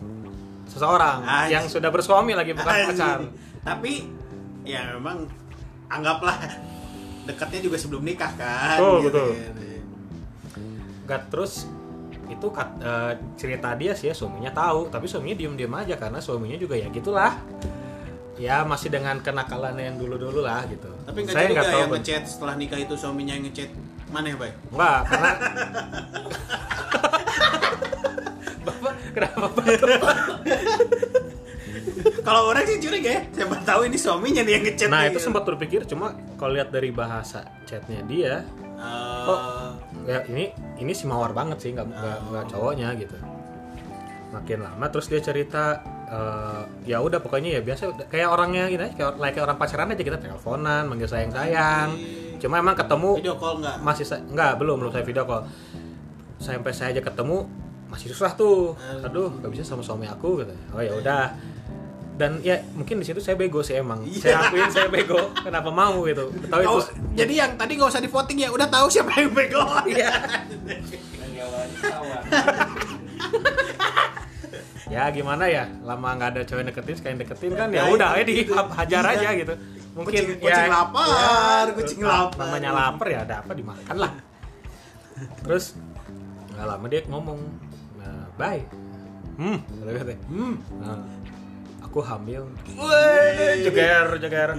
seseorang 0.65 1.21
Anjing. 1.21 1.51
yang 1.51 1.65
sudah 1.65 1.89
bersuami 1.89 2.31
lagi 2.31 2.53
bukan 2.53 2.65
pacar. 2.87 3.25
Tapi 3.59 4.05
ya 4.61 4.93
memang 4.93 5.25
anggaplah 5.87 6.37
dekatnya 7.23 7.59
juga 7.63 7.75
sebelum 7.75 8.01
nikah 8.01 8.29
kan. 8.31 8.77
Betul, 8.77 8.97
gitu 9.01 9.09
betul. 9.11 9.29
kan. 9.33 9.53
Gak 11.05 11.21
terus 11.27 11.53
itu 12.25 12.47
kat- 12.49 12.77
eh, 12.79 13.13
cerita 13.35 13.73
dia 13.73 13.93
sih 13.93 14.09
ya 14.09 14.15
suaminya 14.15 14.49
tahu 14.51 14.89
tapi 14.89 15.05
suaminya 15.05 15.33
diem-diem 15.35 15.69
aja 15.71 15.93
karena 15.95 16.17
suaminya 16.17 16.53
juga 16.55 16.73
ya 16.73 16.89
gitulah 16.89 17.37
ya 18.35 18.67
masih 18.67 18.91
dengan 18.91 19.19
kenakalannya 19.23 19.93
yang 19.93 19.97
dulu-dulu 19.99 20.43
lah 20.43 20.67
gitu 20.67 20.91
Tapi 21.07 21.23
nggak 21.23 21.33
saya 21.35 21.47
nggak 21.51 21.65
tahu 21.71 21.79
yang 21.79 21.93
ngechat 21.95 22.23
setelah 22.27 22.55
nikah 22.59 22.79
itu 22.79 22.93
suaminya 22.99 23.33
yang 23.35 23.45
ngechat 23.47 23.69
mana 24.11 24.31
ya, 24.31 24.37
Bay? 24.37 24.51
Enggak, 24.71 24.99
karena 25.09 25.31
Bapak 28.65 28.93
kenapa 29.11 29.47
Pak? 29.49 29.65
Kalau 32.25 32.41
orang 32.49 32.63
sih 32.69 32.77
curiga 32.81 33.09
ya, 33.17 33.21
siapa 33.33 33.57
tahu 33.65 33.89
ini 33.89 33.97
suaminya 33.97 34.41
nih 34.45 34.53
yang 34.57 34.63
ngechat. 34.65 34.89
Nah, 34.89 35.09
itu 35.09 35.17
gitu. 35.17 35.25
sempat 35.29 35.43
berpikir 35.45 35.85
cuma 35.89 36.13
kalau 36.37 36.53
lihat 36.57 36.69
dari 36.73 36.89
bahasa 36.93 37.45
chatnya 37.65 38.01
dia, 38.05 38.45
Eh, 38.75 39.19
kok 39.25 39.39
ya 40.05 40.19
ini 40.27 40.51
ini 40.83 40.91
si 40.91 41.07
mawar 41.07 41.31
banget 41.31 41.57
sih, 41.63 41.71
nggak 41.71 41.87
nggak 41.87 42.17
nggak 42.29 42.45
cowoknya 42.51 42.87
gitu. 42.99 43.17
Makin 44.35 44.59
lama 44.61 44.85
terus 44.91 45.07
dia 45.07 45.21
cerita 45.23 45.79
eh, 46.05 46.61
ya 46.85 46.97
udah 47.01 47.17
pokoknya 47.17 47.57
ya 47.57 47.61
biasa 47.65 47.89
kayak 48.09 48.29
orangnya 48.29 48.69
gitu 48.69 48.81
aja, 48.85 48.93
kayak, 48.93 49.11
kayak 49.33 49.45
orang 49.45 49.57
pacaran 49.57 49.89
aja 49.93 50.03
kita 50.05 50.17
teleponan, 50.21 50.83
manggil 50.85 51.09
sayang 51.09 51.33
sayang. 51.33 51.97
Cuma 52.37 52.61
emang 52.61 52.77
ketemu 52.77 53.09
video 53.17 53.35
call 53.39 53.63
nggak? 53.63 53.77
masih 53.81 54.05
nggak 54.05 54.51
belum 54.59 54.75
belum 54.85 54.91
saya 54.93 55.05
video 55.07 55.23
call 55.25 55.41
sampai 56.37 56.73
saya 56.75 56.89
aja 56.93 57.01
ketemu 57.01 57.47
masih 57.87 58.11
susah 58.11 58.35
tuh 58.35 58.75
aduh 59.01 59.31
nggak 59.39 59.51
bisa 59.55 59.63
sama 59.63 59.81
suami 59.81 60.05
aku 60.05 60.43
gitu 60.43 60.51
oh 60.75 60.81
ya 60.83 60.91
udah 60.99 61.31
dan 62.15 62.39
ya 62.43 62.59
mungkin 62.75 62.99
di 62.99 63.05
situ 63.07 63.19
saya 63.19 63.39
bego 63.39 63.63
sih 63.63 63.79
emang 63.79 64.03
Iya. 64.03 64.19
saya 64.19 64.35
akuin 64.47 64.69
saya 64.71 64.87
bego 64.91 65.31
kenapa 65.35 65.71
mau 65.71 66.03
gitu 66.03 66.27
tahu 66.51 66.61
itu 66.63 66.79
jadi 67.15 67.33
yang 67.45 67.51
tadi 67.55 67.79
nggak 67.79 67.91
usah 67.91 68.03
di 68.03 68.11
voting 68.11 68.37
ya, 68.43 68.49
udah 68.51 68.67
tahu 68.67 68.87
siapa 68.91 69.15
yang 69.15 69.31
bego. 69.31 69.63
Iya. 69.87 70.11
ya 74.85 75.09
gimana 75.09 75.43
ya 75.45 75.65
lama 75.81 76.13
nggak 76.13 76.29
ada 76.31 76.41
cewek 76.43 76.63
deketin 76.65 76.95
sekali 76.95 77.15
deketin 77.17 77.53
kan 77.53 77.69
ya 77.69 77.87
udah 77.87 78.15
ya 78.15 78.23
di 78.29 78.33
itu. 78.39 78.53
hajar 78.53 79.01
Iya. 79.03 79.13
aja 79.15 79.29
gitu 79.35 79.53
mungkin 79.95 80.13
Kucing- 80.13 80.39
kucing 80.39 80.69
lapar, 80.69 81.65
kucing 81.73 82.01
lapar. 82.03 82.39
namanya 82.39 82.69
lapar 82.71 83.07
ya 83.07 83.19
ada 83.21 83.35
apa 83.41 83.51
dimakan 83.51 83.95
lah 83.97 84.11
terus 85.41 85.73
nggak 86.51 86.65
lama 86.65 86.85
dia 86.85 87.01
ngomong 87.05 87.39
nah, 87.97 88.25
bye 88.35 88.61
hmm 89.35 89.57
kata 89.95 90.13
Hmm. 90.27 90.55
Nah, 90.77 90.99
aku 91.81 91.99
hamil 92.01 92.43
jeger 93.63 94.07
jeger 94.19 94.49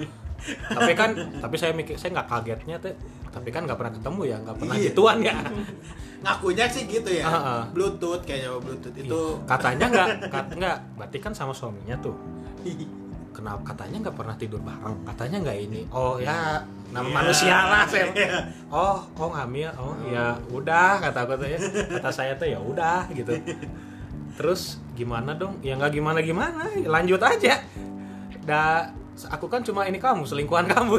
tapi 0.69 0.93
kan 0.93 1.11
tapi 1.39 1.55
saya 1.55 1.73
mikir 1.73 1.95
saya 1.95 2.13
nggak 2.15 2.29
kagetnya 2.29 2.77
tuh 2.79 2.93
tapi 3.29 3.49
kan 3.49 3.65
nggak 3.65 3.77
pernah 3.77 3.93
ketemu 3.93 4.21
ya 4.25 4.37
nggak 4.41 4.57
pernah 4.57 4.75
Iya. 4.75 4.85
gituan 4.89 5.19
ya 5.21 5.37
Ngakunya 6.17 6.65
sih 6.67 6.85
gitu 6.85 7.11
ya. 7.11 7.25
Ah, 7.25 7.35
ah. 7.37 7.63
Bluetooth 7.71 8.23
kayaknya 8.23 8.57
Bluetooth. 8.57 8.93
Itu. 8.93 9.41
katanya 9.45 9.87
nggak 9.89 10.09
kat, 10.35 10.47
nggak 10.55 10.77
berarti 10.95 11.19
kan 11.19 11.33
sama 11.33 11.53
suaminya 11.53 11.97
tuh. 11.99 12.17
Kenapa 13.31 13.61
katanya 13.67 14.09
nggak 14.09 14.17
pernah 14.17 14.35
tidur 14.35 14.61
bareng. 14.61 14.97
Katanya 15.05 15.37
nggak 15.45 15.59
ini. 15.61 15.81
Oh 15.91 16.17
ya 16.17 16.65
nama 16.89 17.05
Iya. 17.05 17.13
manusia 17.13 17.57
lah 17.67 17.83
saya 17.85 18.09
Iya. 18.11 18.39
oh 18.71 18.97
oh 19.13 19.29
ngambil 19.29 19.69
oh 19.77 19.93
ya 20.07 20.33
udah 20.49 20.97
kata 20.99 21.19
aku 21.23 21.37
tuh 21.37 21.49
ya. 21.49 21.59
Kata 21.93 22.09
saya 22.09 22.33
tuh 22.35 22.49
ya 22.49 22.57
udah 22.57 23.05
gitu. 23.13 23.37
Terus 24.37 24.81
gimana 24.93 25.37
dong? 25.37 25.61
Ya 25.61 25.77
nggak 25.77 25.93
gimana 25.93 26.21
gimana 26.21 26.65
lanjut 26.83 27.21
aja. 27.21 27.61
Da 28.43 28.89
aku 29.29 29.47
kan 29.47 29.61
cuma 29.61 29.85
ini 29.85 29.97
kamu 29.97 30.25
selingkuhan 30.25 30.65
kamu 30.67 30.97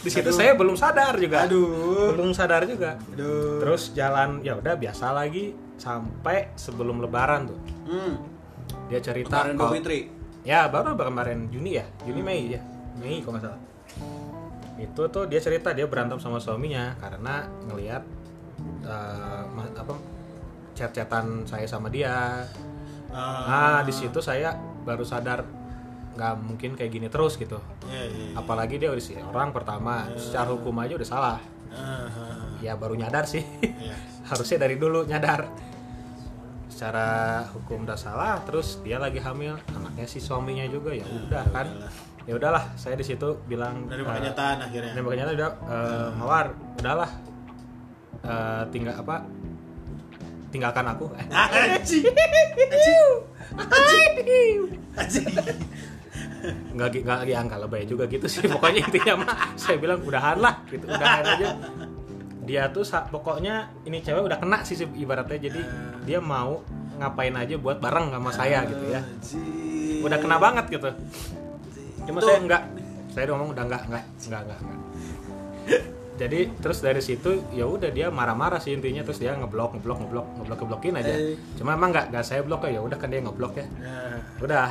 di 0.00 0.08
situ 0.08 0.26
Aduh. 0.26 0.34
saya 0.34 0.52
belum 0.54 0.74
sadar 0.74 1.14
juga 1.14 1.44
Aduh. 1.44 2.12
belum 2.12 2.32
sadar 2.32 2.64
juga 2.64 2.96
Aduh. 3.10 3.60
terus 3.60 3.92
jalan 3.92 4.40
ya 4.40 4.54
udah 4.54 4.74
biasa 4.74 5.12
lagi 5.12 5.52
sampai 5.76 6.52
sebelum 6.54 6.98
lebaran 6.98 7.46
tuh 7.46 7.58
Hmm. 7.84 8.14
dia 8.86 8.98
cerita 8.98 9.44
Kemarin 9.44 9.56
kalau- 9.56 9.74
Fitri. 9.74 10.00
ya 10.40 10.66
baru 10.66 10.94
kemarin 10.94 11.48
Juni 11.48 11.76
ya 11.76 11.84
Juni 12.02 12.20
Mei 12.20 12.48
ya 12.50 12.60
Mei 12.96 13.20
kalau 13.20 13.36
nggak 13.36 13.44
salah 13.46 13.60
itu 14.76 15.02
tuh 15.06 15.24
dia 15.26 15.36
cerita 15.36 15.70
dia 15.70 15.84
berantem 15.84 16.16
sama 16.16 16.40
suaminya 16.40 16.96
karena 16.96 17.44
ngelihat 17.66 18.00
ma- 19.50 19.74
apa 19.74 19.92
chat-chatan 20.72 21.44
saya 21.44 21.68
sama 21.68 21.88
dia 21.88 22.40
nah 23.10 23.82
di 23.82 23.90
situ 23.90 24.16
saya 24.18 24.54
baru 24.80 25.02
sadar 25.02 25.44
nggak 26.16 26.34
mungkin 26.42 26.70
kayak 26.74 26.90
gini 26.90 27.06
terus 27.06 27.38
gitu. 27.38 27.58
Iya, 27.86 28.02
iya, 28.06 28.24
iya. 28.30 28.34
apalagi 28.38 28.76
dia 28.78 28.90
udah 28.90 29.04
si 29.04 29.14
orang 29.18 29.54
pertama 29.54 30.10
secara 30.18 30.50
hukum 30.50 30.74
aja 30.82 30.94
udah 30.98 31.08
salah. 31.08 31.38
Ah, 31.70 32.10
ah, 32.10 32.50
ya 32.58 32.74
baru 32.74 32.98
nyadar 32.98 33.24
sih. 33.26 33.42
Iya. 33.62 33.94
harusnya 34.30 34.58
dari 34.66 34.76
dulu 34.78 35.06
nyadar. 35.06 35.46
Secara 36.70 37.44
hukum 37.52 37.84
udah 37.84 37.98
salah 37.98 38.40
terus 38.46 38.80
dia 38.80 38.96
lagi 38.96 39.20
hamil 39.20 39.58
anaknya 39.76 40.06
si 40.08 40.18
suaminya 40.18 40.64
juga 40.66 40.94
ya 40.96 41.04
udah 41.04 41.44
kan. 41.52 41.66
Ya 42.28 42.36
udahlah 42.36 42.76
saya 42.76 42.94
di 43.00 43.04
situ 43.04 43.40
bilang 43.48 43.88
Dari 43.88 44.04
eh, 44.04 44.06
kenyataan 44.06 44.56
akhirnya. 44.68 44.92
dan 44.92 45.02
makanya 45.02 45.24
udah 45.34 45.50
eh, 45.66 46.08
mawar 46.20 46.46
udahlah 46.78 47.10
Eh, 48.20 48.62
tinggal 48.68 49.00
apa 49.00 49.24
tinggalkan 50.52 50.84
aku. 50.92 51.08
Eh, 51.16 51.24
Anjing. 53.60 54.60
Anjing. 54.94 55.26
Nggak 56.74 56.88
nggak 57.04 57.18
lagi 57.24 57.34
angka 57.36 57.56
lebay 57.60 57.84
juga 57.84 58.04
gitu 58.08 58.26
sih. 58.26 58.44
Pokoknya 58.48 58.80
intinya 58.88 59.14
mah 59.24 59.34
saya 59.54 59.76
bilang 59.76 60.00
udahan 60.02 60.38
lah 60.40 60.54
gitu. 60.68 60.84
Udahan 60.88 61.24
aja. 61.24 61.48
Dia 62.44 62.66
tuh 62.72 62.82
pokoknya 63.12 63.70
ini 63.86 64.02
cewek 64.02 64.26
udah 64.26 64.38
kena 64.40 64.64
sih 64.66 64.80
ibaratnya. 64.98 65.38
Jadi 65.38 65.60
dia 66.08 66.18
mau 66.18 66.64
ngapain 67.00 67.32
aja 67.32 67.56
buat 67.56 67.80
bareng 67.80 68.12
sama 68.12 68.30
saya 68.32 68.66
gitu 68.68 68.84
ya. 68.92 69.00
Udah 70.04 70.18
kena 70.20 70.36
banget 70.36 70.64
gitu. 70.68 70.90
Cuma 72.04 72.18
Tuh. 72.20 72.28
saya 72.28 72.38
enggak 72.40 72.62
saya 73.10 73.22
udah 73.26 73.34
ngomong 73.36 73.50
udah 73.56 73.64
enggak 73.66 73.82
enggak 73.90 74.04
enggak, 74.26 74.42
enggak. 74.46 74.60
jadi 76.20 76.52
terus 76.60 76.78
dari 76.84 77.00
situ 77.00 77.42
ya 77.56 77.64
udah 77.64 77.90
dia 77.90 78.12
marah-marah 78.12 78.60
sih 78.60 78.76
intinya. 78.76 79.00
Terus 79.06 79.20
dia 79.20 79.32
ngeblok 79.36 79.80
ngeblok 79.80 79.98
ngeblok 80.04 80.26
ngeblok 80.40 80.58
ngeblokin 80.64 80.94
aja. 81.00 81.12
Eh. 81.12 81.36
cuma 81.56 81.76
emang 81.76 81.94
enggak 81.94 82.12
enggak 82.12 82.24
saya 82.26 82.40
blok 82.44 82.68
ya 82.68 82.76
ya 82.76 82.80
udah 82.84 82.98
kan 83.00 83.08
dia 83.08 83.20
ngeblok 83.24 83.52
ya. 83.56 83.66
Nah, 83.80 84.18
udah 84.40 84.68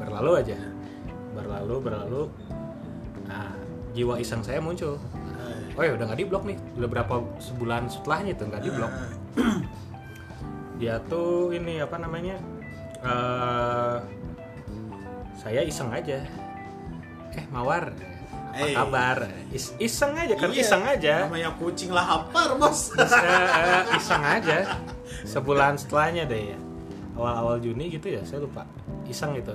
berlalu 0.00 0.32
aja 0.40 0.56
berlalu 1.30 1.74
berlalu. 1.80 2.22
Nah 3.26 3.52
jiwa 3.90 4.16
iseng 4.16 4.42
saya 4.42 4.58
muncul. 4.58 4.98
Oh 5.74 5.82
ya 5.82 5.94
udah 5.94 6.04
nggak 6.10 6.20
diblok 6.20 6.44
nih. 6.44 6.58
Udah 6.76 6.88
berapa 6.88 7.14
sebulan 7.38 7.88
setelahnya 7.88 8.32
itu 8.34 8.44
nggak 8.44 8.62
diblok 8.62 8.92
dia 10.80 10.96
tuh 11.06 11.52
ini 11.52 11.76
apa 11.76 11.96
namanya 11.96 12.40
eh 13.00 13.96
saya 15.36 15.60
iseng 15.62 15.88
aja. 15.90 16.20
Eh 17.32 17.44
mawar 17.48 17.94
apa 18.50 18.66
Eh. 18.66 18.74
kabar? 18.74 19.18
Is- 19.54 19.78
iseng 19.78 20.10
aja 20.18 20.34
kan 20.34 20.50
Iya, 20.50 20.58
iseng 20.58 20.82
aja. 20.82 21.14
Namanya 21.30 21.54
kucing 21.54 21.94
lapar, 21.94 22.58
Bos. 22.58 22.90
Is- 22.98 23.14
eh, 23.14 23.46
eh, 23.46 23.82
iseng 23.94 24.22
aja. 24.26 24.58
Sebulan 25.22 25.78
setelahnya 25.78 26.26
deh. 26.26 26.50
Ya 26.50 26.58
awal-awal 27.14 27.60
Juni 27.60 27.92
gitu 27.92 28.10
ya 28.10 28.26
saya 28.26 28.42
lupa. 28.42 28.66
Iseng 29.06 29.38
gitu 29.38 29.54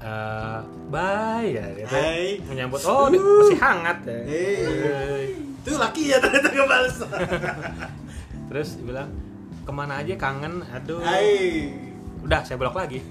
Eh, 0.00 0.58
bye 0.88 1.44
ya 1.44 1.64
gitu 1.76 1.92
Hai. 1.92 2.40
menyambut 2.42 2.80
oh 2.82 3.06
di- 3.06 3.20
masih 3.20 3.58
hangat 3.58 3.98
ya. 4.02 4.18
Itu 5.60 5.76
laki 5.76 6.08
ya 6.08 6.16
ternyata 6.16 6.48
ngebales. 6.48 6.96
terus 8.48 8.80
bilang 8.80 9.12
ke 9.60 9.70
mana 9.70 10.00
aja 10.00 10.16
kangen 10.16 10.64
aduh 10.66 10.98
Hai. 10.98 11.68
udah 12.18 12.40
saya 12.40 12.56
blok 12.56 12.74
lagi 12.74 13.04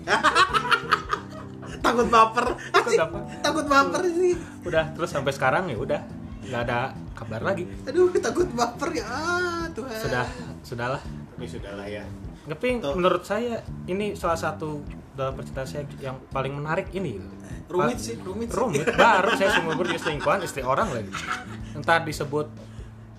Takut 1.79 2.07
baper. 2.07 2.57
Takut 2.69 2.91
apa? 2.97 3.19
Takut 3.39 3.65
baper 3.65 4.01
sih. 4.09 4.33
udah 4.61 4.89
terus 4.91 5.09
sampai 5.09 5.31
sekarang 5.31 5.69
ya 5.69 5.77
udah 5.77 6.01
nggak 6.41 6.61
ada 6.63 6.79
kabar 7.13 7.41
lagi 7.43 7.69
Aduh, 7.85 8.09
takut 8.13 8.49
baper 8.49 8.89
ya. 8.95 9.05
Ah, 9.05 9.63
Tuhan. 9.69 9.93
sudah 9.95 10.25
sudahlah 10.61 11.01
Tapi 11.31 11.45
sudahlah 11.45 11.85
ya. 11.85 12.03
tapi 12.43 12.81
Tuh. 12.81 12.97
menurut 12.97 13.21
saya 13.21 13.61
ini 13.85 14.11
salah 14.11 14.35
satu 14.35 14.81
dalam 15.19 15.35
percintaan 15.35 15.67
saya 15.67 15.83
yang 15.99 16.15
paling 16.31 16.55
menarik 16.55 16.87
ini. 16.95 17.19
Rumit 17.67 17.99
sih, 17.99 18.15
rumit 18.17 18.49
sih. 18.49 18.57
rumit 18.57 18.87
baru 18.95 19.29
saya 19.35 19.53
seumur 19.53 19.85
hidup 19.85 19.99
selingkuhan 19.99 20.39
istri 20.41 20.65
orang 20.65 20.89
lagi 20.89 21.11
entar 21.77 22.01
disebut 22.01 22.49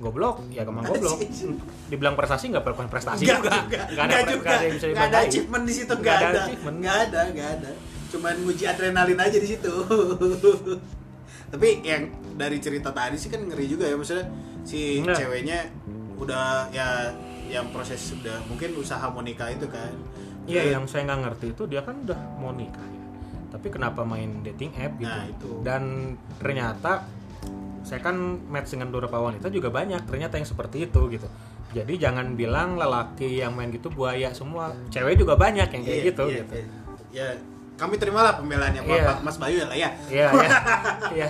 goblok 0.03 0.43
ya 0.51 0.67
kemang 0.67 0.91
goblok 0.91 1.23
dibilang 1.93 2.19
prestasi 2.19 2.51
nggak 2.51 2.67
bukan 2.67 2.91
prestasi 2.91 3.31
Enggak 3.31 3.39
juga 3.47 3.81
nggak 3.95 4.03
ada 4.03 4.19
juga. 4.27 4.43
nggak 4.43 4.57
ada 4.59 4.65
yang 4.67 4.75
bisa 4.75 4.87
Enggak 4.91 5.07
ada 5.07 5.19
achievement 5.23 5.65
di 5.69 5.75
situ, 5.77 5.93
Nggak 5.95 6.19
ada. 6.19 6.41
Enggak 6.51 6.97
ada, 7.07 7.21
enggak 7.31 7.49
ada. 7.61 7.71
Cuman 8.11 8.35
nguji 8.43 8.65
adrenalin 8.67 9.21
aja 9.23 9.39
di 9.39 9.49
situ. 9.49 9.75
Tapi 11.55 11.69
yang 11.83 12.03
dari 12.35 12.59
cerita 12.59 12.91
tadi 12.91 13.15
sih 13.15 13.31
kan 13.31 13.43
ngeri 13.45 13.67
juga 13.71 13.87
ya 13.87 13.95
maksudnya 13.95 14.27
si 14.67 14.99
Enggak. 14.99 15.15
ceweknya 15.21 15.59
udah 16.19 16.67
ya 16.75 17.15
yang 17.47 17.71
proses 17.71 17.99
sudah 18.03 18.39
mungkin 18.47 18.75
usaha 18.75 19.03
mau 19.11 19.23
nikah 19.23 19.51
itu 19.51 19.67
kan 19.71 19.95
Iya, 20.51 20.63
yang 20.75 20.85
saya 20.85 21.07
nggak 21.07 21.21
ngerti 21.23 21.47
itu 21.55 21.63
dia 21.65 21.81
kan 21.81 22.03
udah 22.03 22.19
mau 22.37 22.51
nikah 22.51 22.83
ya. 22.83 23.05
Tapi 23.51 23.67
kenapa 23.69 24.03
main 24.03 24.43
dating 24.43 24.75
app 24.75 24.93
gitu? 24.97 25.11
Nah, 25.11 25.27
itu. 25.27 25.51
Dan 25.63 25.83
ternyata 26.39 27.07
saya 27.81 28.01
kan 28.01 28.17
match 28.47 28.77
dengan 28.77 28.93
beberapa 28.93 29.19
wanita 29.19 29.49
juga 29.49 29.73
banyak 29.73 30.05
ternyata 30.05 30.37
yang 30.37 30.47
seperti 30.47 30.85
itu 30.85 31.01
gitu. 31.09 31.27
Jadi 31.71 31.97
jangan 31.97 32.35
bilang 32.35 32.75
lelaki 32.75 33.41
yang 33.41 33.55
main 33.55 33.71
gitu 33.71 33.89
buaya 33.89 34.35
semua, 34.35 34.75
cewek 34.91 35.15
juga 35.17 35.39
banyak 35.39 35.71
yang 35.71 35.83
kayak 35.87 35.99
Iya, 36.03 36.09
gitu 36.11 36.25
iya, 36.27 36.39
gitu. 36.43 36.55
iya. 36.55 36.67
Ya, 37.11 37.27
kami 37.79 37.95
terimalah 37.95 38.39
pembelaannya 38.39 38.83
Iya. 38.83 39.03
Bapak 39.07 39.19
Mas 39.23 39.37
Bayu 39.39 39.57
ya 39.63 39.67
lah 39.71 39.79
ya. 39.79 39.91
Iya, 40.11 40.29
iya. 40.35 40.51
Iya. 41.23 41.29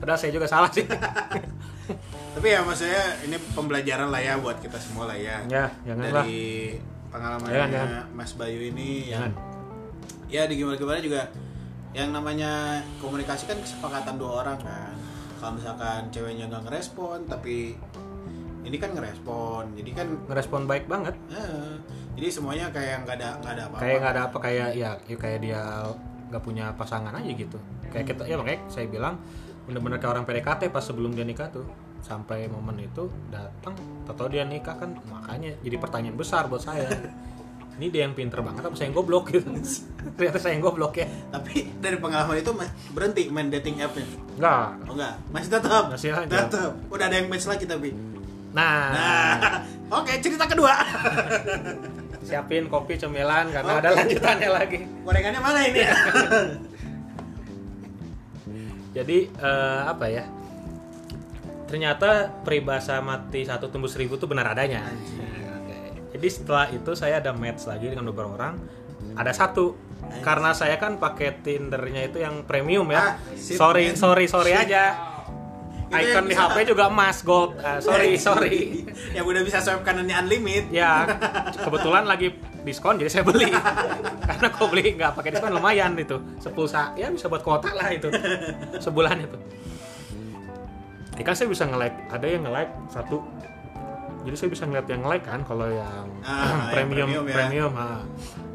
Padahal 0.00 0.18
saya 0.18 0.32
juga 0.32 0.46
salah 0.48 0.70
sih. 0.70 0.86
Tapi 2.30 2.46
ya 2.46 2.62
maksudnya 2.62 3.02
ini 3.26 3.36
pembelajaran 3.52 4.08
lah 4.08 4.22
ya 4.22 4.38
buat 4.38 4.62
kita 4.62 4.78
semua 4.78 5.10
lah 5.10 5.18
ya. 5.18 5.42
ya, 5.50 5.66
janganlah. 5.84 6.22
Dari 6.24 6.78
pengalamannya 7.10 7.52
Jangan, 7.52 7.70
jangan. 7.70 8.04
Mas 8.12 8.32
Bayu 8.32 8.60
ini 8.64 8.88
yang 9.08 9.26
Jangan. 9.26 9.32
ya 10.26 10.42
di 10.46 10.54
gimana 10.54 10.76
gimana 10.76 10.98
juga 10.98 11.22
yang 11.90 12.10
namanya 12.10 12.78
komunikasi 12.98 13.44
kan 13.44 13.58
kesepakatan 13.58 14.14
dua 14.14 14.46
orang 14.46 14.58
kan 14.58 14.94
kalau 15.36 15.58
misalkan 15.58 16.06
ceweknya 16.08 16.46
nggak 16.46 16.62
ngerespon 16.64 17.26
tapi 17.26 17.74
ini 18.62 18.76
kan 18.76 18.92
ngerespon 18.92 19.74
jadi 19.74 19.90
kan 19.96 20.06
Ngerespon 20.28 20.68
baik 20.68 20.84
banget. 20.86 21.16
eh, 21.28 21.74
jadi 22.14 22.28
semuanya 22.30 22.70
kayak 22.70 23.02
nggak 23.02 23.16
ada 23.18 23.28
nggak 23.40 23.52
ada 23.52 23.62
apa-apa 23.66 23.82
kayak 23.82 23.96
nggak 23.98 24.12
ada 24.12 24.22
apa 24.22 24.38
kayak 24.38 24.68
ya, 24.76 24.90
ya 25.02 25.16
kayak 25.16 25.38
dia 25.40 25.62
nggak 26.30 26.42
punya 26.44 26.70
pasangan 26.76 27.10
aja 27.10 27.26
gitu 27.26 27.58
kayak 27.90 28.06
kita 28.06 28.22
ya 28.22 28.38
makanya 28.38 28.60
saya 28.70 28.86
bilang 28.86 29.18
bener-bener 29.66 29.98
kayak 29.98 30.12
orang 30.14 30.24
PDKT 30.24 30.70
pas 30.70 30.84
sebelum 30.84 31.10
dia 31.10 31.26
nikah 31.26 31.50
tuh 31.50 31.66
sampai 32.00 32.48
momen 32.48 32.80
itu 32.80 33.08
datang 33.28 33.76
atau 34.08 34.26
dia 34.26 34.42
nikah 34.44 34.76
kan 34.76 34.96
makanya 35.08 35.54
jadi 35.62 35.76
pertanyaan 35.78 36.16
besar 36.16 36.48
buat 36.50 36.62
saya. 36.62 36.88
Ini 37.80 37.88
dia 37.88 38.04
yang 38.04 38.12
pinter 38.12 38.44
banget 38.44 38.60
apa 38.60 38.76
saya 38.76 38.92
yang 38.92 38.96
goblok 39.00 39.32
gitu. 39.32 39.48
Ternyata 40.20 40.36
saya 40.36 40.52
yang 40.52 40.60
goblok 40.60 41.00
ya. 41.00 41.08
Tapi 41.32 41.80
dari 41.80 41.96
pengalaman 41.96 42.36
itu 42.36 42.52
berhenti 42.92 43.32
main 43.32 43.48
dating 43.48 43.80
app 43.80 43.96
nya 43.96 44.04
enggak. 44.36 44.68
Oh 44.84 44.92
enggak. 44.92 45.14
Masih 45.32 45.48
tetap? 45.48 45.84
Masih 45.88 46.12
lanjut. 46.12 46.36
tetap. 46.44 46.72
Udah 46.92 47.08
ada 47.08 47.16
yang 47.16 47.32
match 47.32 47.48
lagi 47.48 47.64
tapi? 47.64 47.96
Nah, 48.52 48.92
nah. 48.92 49.64
Oke 50.04 50.12
cerita 50.20 50.44
kedua. 50.44 50.76
Siapin 52.20 52.68
kopi 52.68 53.00
cemilan 53.00 53.48
karena 53.48 53.72
ada 53.80 53.88
lanjutannya 53.96 54.50
lagi. 54.52 54.78
Gorengannya 55.00 55.40
mana 55.40 55.60
ini? 55.64 55.80
Jadi 58.92 59.18
eh, 59.30 59.82
apa 59.88 60.04
ya? 60.04 60.28
Ternyata 61.70 62.42
peribahasa 62.42 62.98
mati 62.98 63.46
satu 63.46 63.70
tembus 63.70 63.94
seribu 63.94 64.18
itu 64.18 64.26
benar 64.26 64.50
adanya. 64.50 64.82
Jadi 66.10 66.26
setelah 66.26 66.66
itu 66.68 66.90
saya 66.92 67.22
ada 67.22 67.30
match 67.30 67.64
lagi 67.64 67.86
dengan 67.88 68.10
beberapa 68.10 68.34
orang. 68.34 68.54
Ada 69.14 69.30
satu 69.32 69.78
karena 70.20 70.50
saya 70.50 70.74
kan 70.76 70.98
pakai 70.98 71.38
Tindernya 71.38 72.10
itu 72.10 72.18
yang 72.18 72.42
premium 72.42 72.90
Ah, 72.90 73.14
ya. 73.22 73.38
sip, 73.38 73.54
sorry, 73.54 73.94
sorry, 73.94 74.26
sorry 74.26 74.52
Sip. 74.52 74.64
aja. 74.66 74.84
Icon 75.90 76.22
di 76.22 76.34
bisa- 76.34 76.46
HP 76.48 76.56
juga 76.66 76.86
emas 76.86 77.22
gold. 77.22 77.58
Ah, 77.58 77.78
sorry, 77.86 78.14
sorry. 78.14 78.82
yang 79.16 79.22
udah 79.22 79.42
bisa 79.42 79.58
swipe 79.58 79.82
kanannya 79.82 80.14
unlimit 80.20 80.70
Ya, 80.70 81.02
kebetulan 81.66 82.06
lagi 82.06 82.34
diskon 82.62 82.94
jadi 82.94 83.10
saya 83.10 83.22
beli. 83.22 83.50
Karena 84.20 84.48
kalau 84.50 84.68
beli 84.68 84.94
nggak 84.94 85.14
pakai 85.14 85.30
diskon 85.30 85.50
lumayan 85.50 85.94
itu. 85.94 86.18
Sepulsa 86.38 86.94
ya 86.94 87.06
bisa 87.06 87.26
buat 87.26 87.42
kuota 87.42 87.70
lah 87.70 87.90
itu. 87.90 88.10
Sebulan 88.76 89.18
itu. 89.20 89.38
Ya 91.20 91.22
kan 91.22 91.36
saya 91.36 91.46
bisa 91.46 91.68
nge-like, 91.68 92.08
ada 92.08 92.24
yang 92.24 92.42
nge-like 92.42 92.72
satu. 92.88 93.20
Jadi 94.20 94.36
saya 94.36 94.48
bisa 94.48 94.64
ngeliat 94.64 94.86
yang 94.86 95.02
like 95.02 95.20
kan 95.22 95.44
kalau 95.44 95.64
yang 95.64 96.08
Ah, 96.22 96.48
yang 96.48 96.60
premium 96.72 97.06
premium 97.06 97.24
ya. 97.24 97.34
premium. 97.36 97.72
ah. 97.74 98.00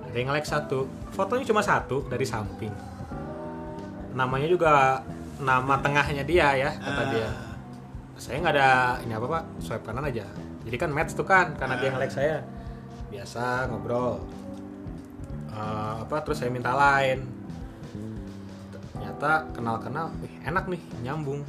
Ada 0.05 0.17
yang 0.17 0.31
like 0.31 0.45
satu. 0.45 0.79
Fotonya 1.09 1.45
cuma 1.45 1.61
satu 1.61 2.05
dari 2.05 2.25
samping. 2.25 2.73
Namanya 4.13 4.47
juga 4.47 5.01
nama 5.35 5.75
tengahnya 5.77 6.23
dia 6.23 6.47
ya 6.55 6.71
kata 6.73 7.01
Ah. 7.01 7.07
dia 7.11 7.29
saya 8.15 8.39
nggak 8.39 8.55
ada 8.55 8.69
ini 9.03 9.11
apa 9.11 9.27
pak 9.27 9.43
swipe 9.59 9.83
kanan 9.83 10.07
aja 10.07 10.23
jadi 10.63 10.75
kan 10.79 10.87
match 10.87 11.11
tuh 11.11 11.27
kan 11.27 11.51
karena 11.53 11.75
dia 11.75 11.91
nge-like 11.91 12.09
saya 12.09 12.39
biasa 13.09 13.67
ngobrol 13.67 14.23
Eh, 15.51 15.93
apa 15.99 16.15
terus 16.19 16.39
saya 16.39 16.47
minta 16.47 16.71
lain 16.71 17.27
ternyata 18.91 19.51
kenal-kenal 19.51 20.07
enak 20.41 20.63
nih 20.67 20.79
nyambung 21.01 21.43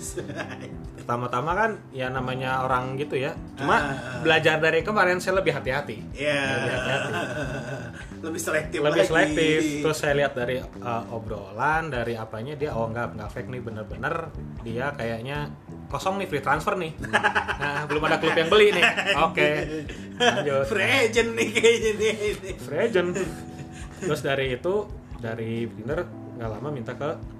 pertama-tama 1.00 1.50
kan 1.56 1.70
ya 1.90 2.06
namanya 2.12 2.62
orang 2.64 2.94
gitu 2.94 3.18
ya 3.18 3.34
cuma 3.58 3.76
ah. 3.76 3.84
belajar 4.22 4.62
dari 4.62 4.80
kemarin 4.86 5.18
saya 5.18 5.40
lebih 5.42 5.52
hati-hati 5.56 5.96
Iya. 6.14 6.40
Lebih 6.54 6.72
hati-hati. 6.76 7.10
Lebih 8.20 8.36
selektif 8.36 8.78
lebih 8.84 9.00
lagi. 9.00 9.08
selektif 9.08 9.60
terus 9.80 9.96
saya 9.96 10.12
lihat 10.12 10.36
dari 10.36 10.60
uh, 10.60 11.04
obrolan 11.08 11.88
dari 11.88 12.20
apanya 12.20 12.52
dia 12.52 12.76
oh 12.76 12.84
enggak 12.84 13.16
enggak 13.16 13.32
fake 13.32 13.48
nih 13.48 13.60
bener-bener 13.64 14.14
dia 14.60 14.92
kayaknya 14.92 15.48
kosong 15.88 16.20
nih 16.20 16.28
free 16.28 16.44
transfer 16.44 16.76
nih 16.76 16.92
nah 17.64 17.88
belum 17.88 18.04
ada 18.04 18.20
klub 18.20 18.36
yang 18.36 18.52
beli 18.52 18.76
nih 18.76 18.84
oke 19.24 19.48
lanjut 20.20 20.64
Free 20.68 20.84
agent 21.08 21.30
nih 21.32 21.48
kayaknya 21.48 21.92
nih. 21.96 22.14
free 22.60 22.80
agent 22.84 23.10
terus 24.04 24.20
dari 24.20 24.46
itu 24.52 24.74
dari 25.16 25.64
Tinder 25.64 26.00
nggak 26.36 26.50
lama 26.60 26.68
minta 26.68 26.92
ke 26.92 27.39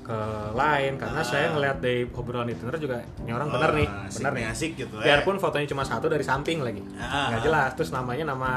ke 0.00 0.18
lain 0.52 0.96
karena 0.96 1.20
saya 1.20 1.50
ngeliat 1.50 1.78
dari 1.78 2.02
obrolan 2.08 2.44
di 2.44 2.54
Tinder 2.54 2.76
juga 2.76 2.98
ini 3.18 3.30
orang 3.30 3.48
bener 3.48 3.70
nih 3.74 3.86
Ah, 3.86 4.04
asik 4.04 4.16
bener 4.16 4.32
nih, 4.32 4.40
nih 4.40 4.46
asik 4.48 4.70
gitu 4.76 4.94
ya. 4.96 5.04
biarpun 5.06 5.36
fotonya 5.36 5.66
cuma 5.66 5.82
satu 5.82 6.06
dari 6.06 6.22
samping 6.22 6.58
lagi 6.60 6.82
Ah. 6.94 7.30
nggak 7.30 7.42
jelas 7.42 7.70
terus 7.74 7.90
namanya 7.90 8.24
nama 8.26 8.50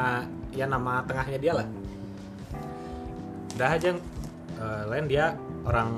ya 0.50 0.66
nama 0.66 1.04
tengahnya 1.04 1.38
dia 1.38 1.54
lah 1.54 1.68
udah 3.54 3.70
aja 3.70 3.86
yang 3.88 4.00
eh, 4.56 4.84
lain 4.88 5.06
dia 5.06 5.26
orang 5.64 5.90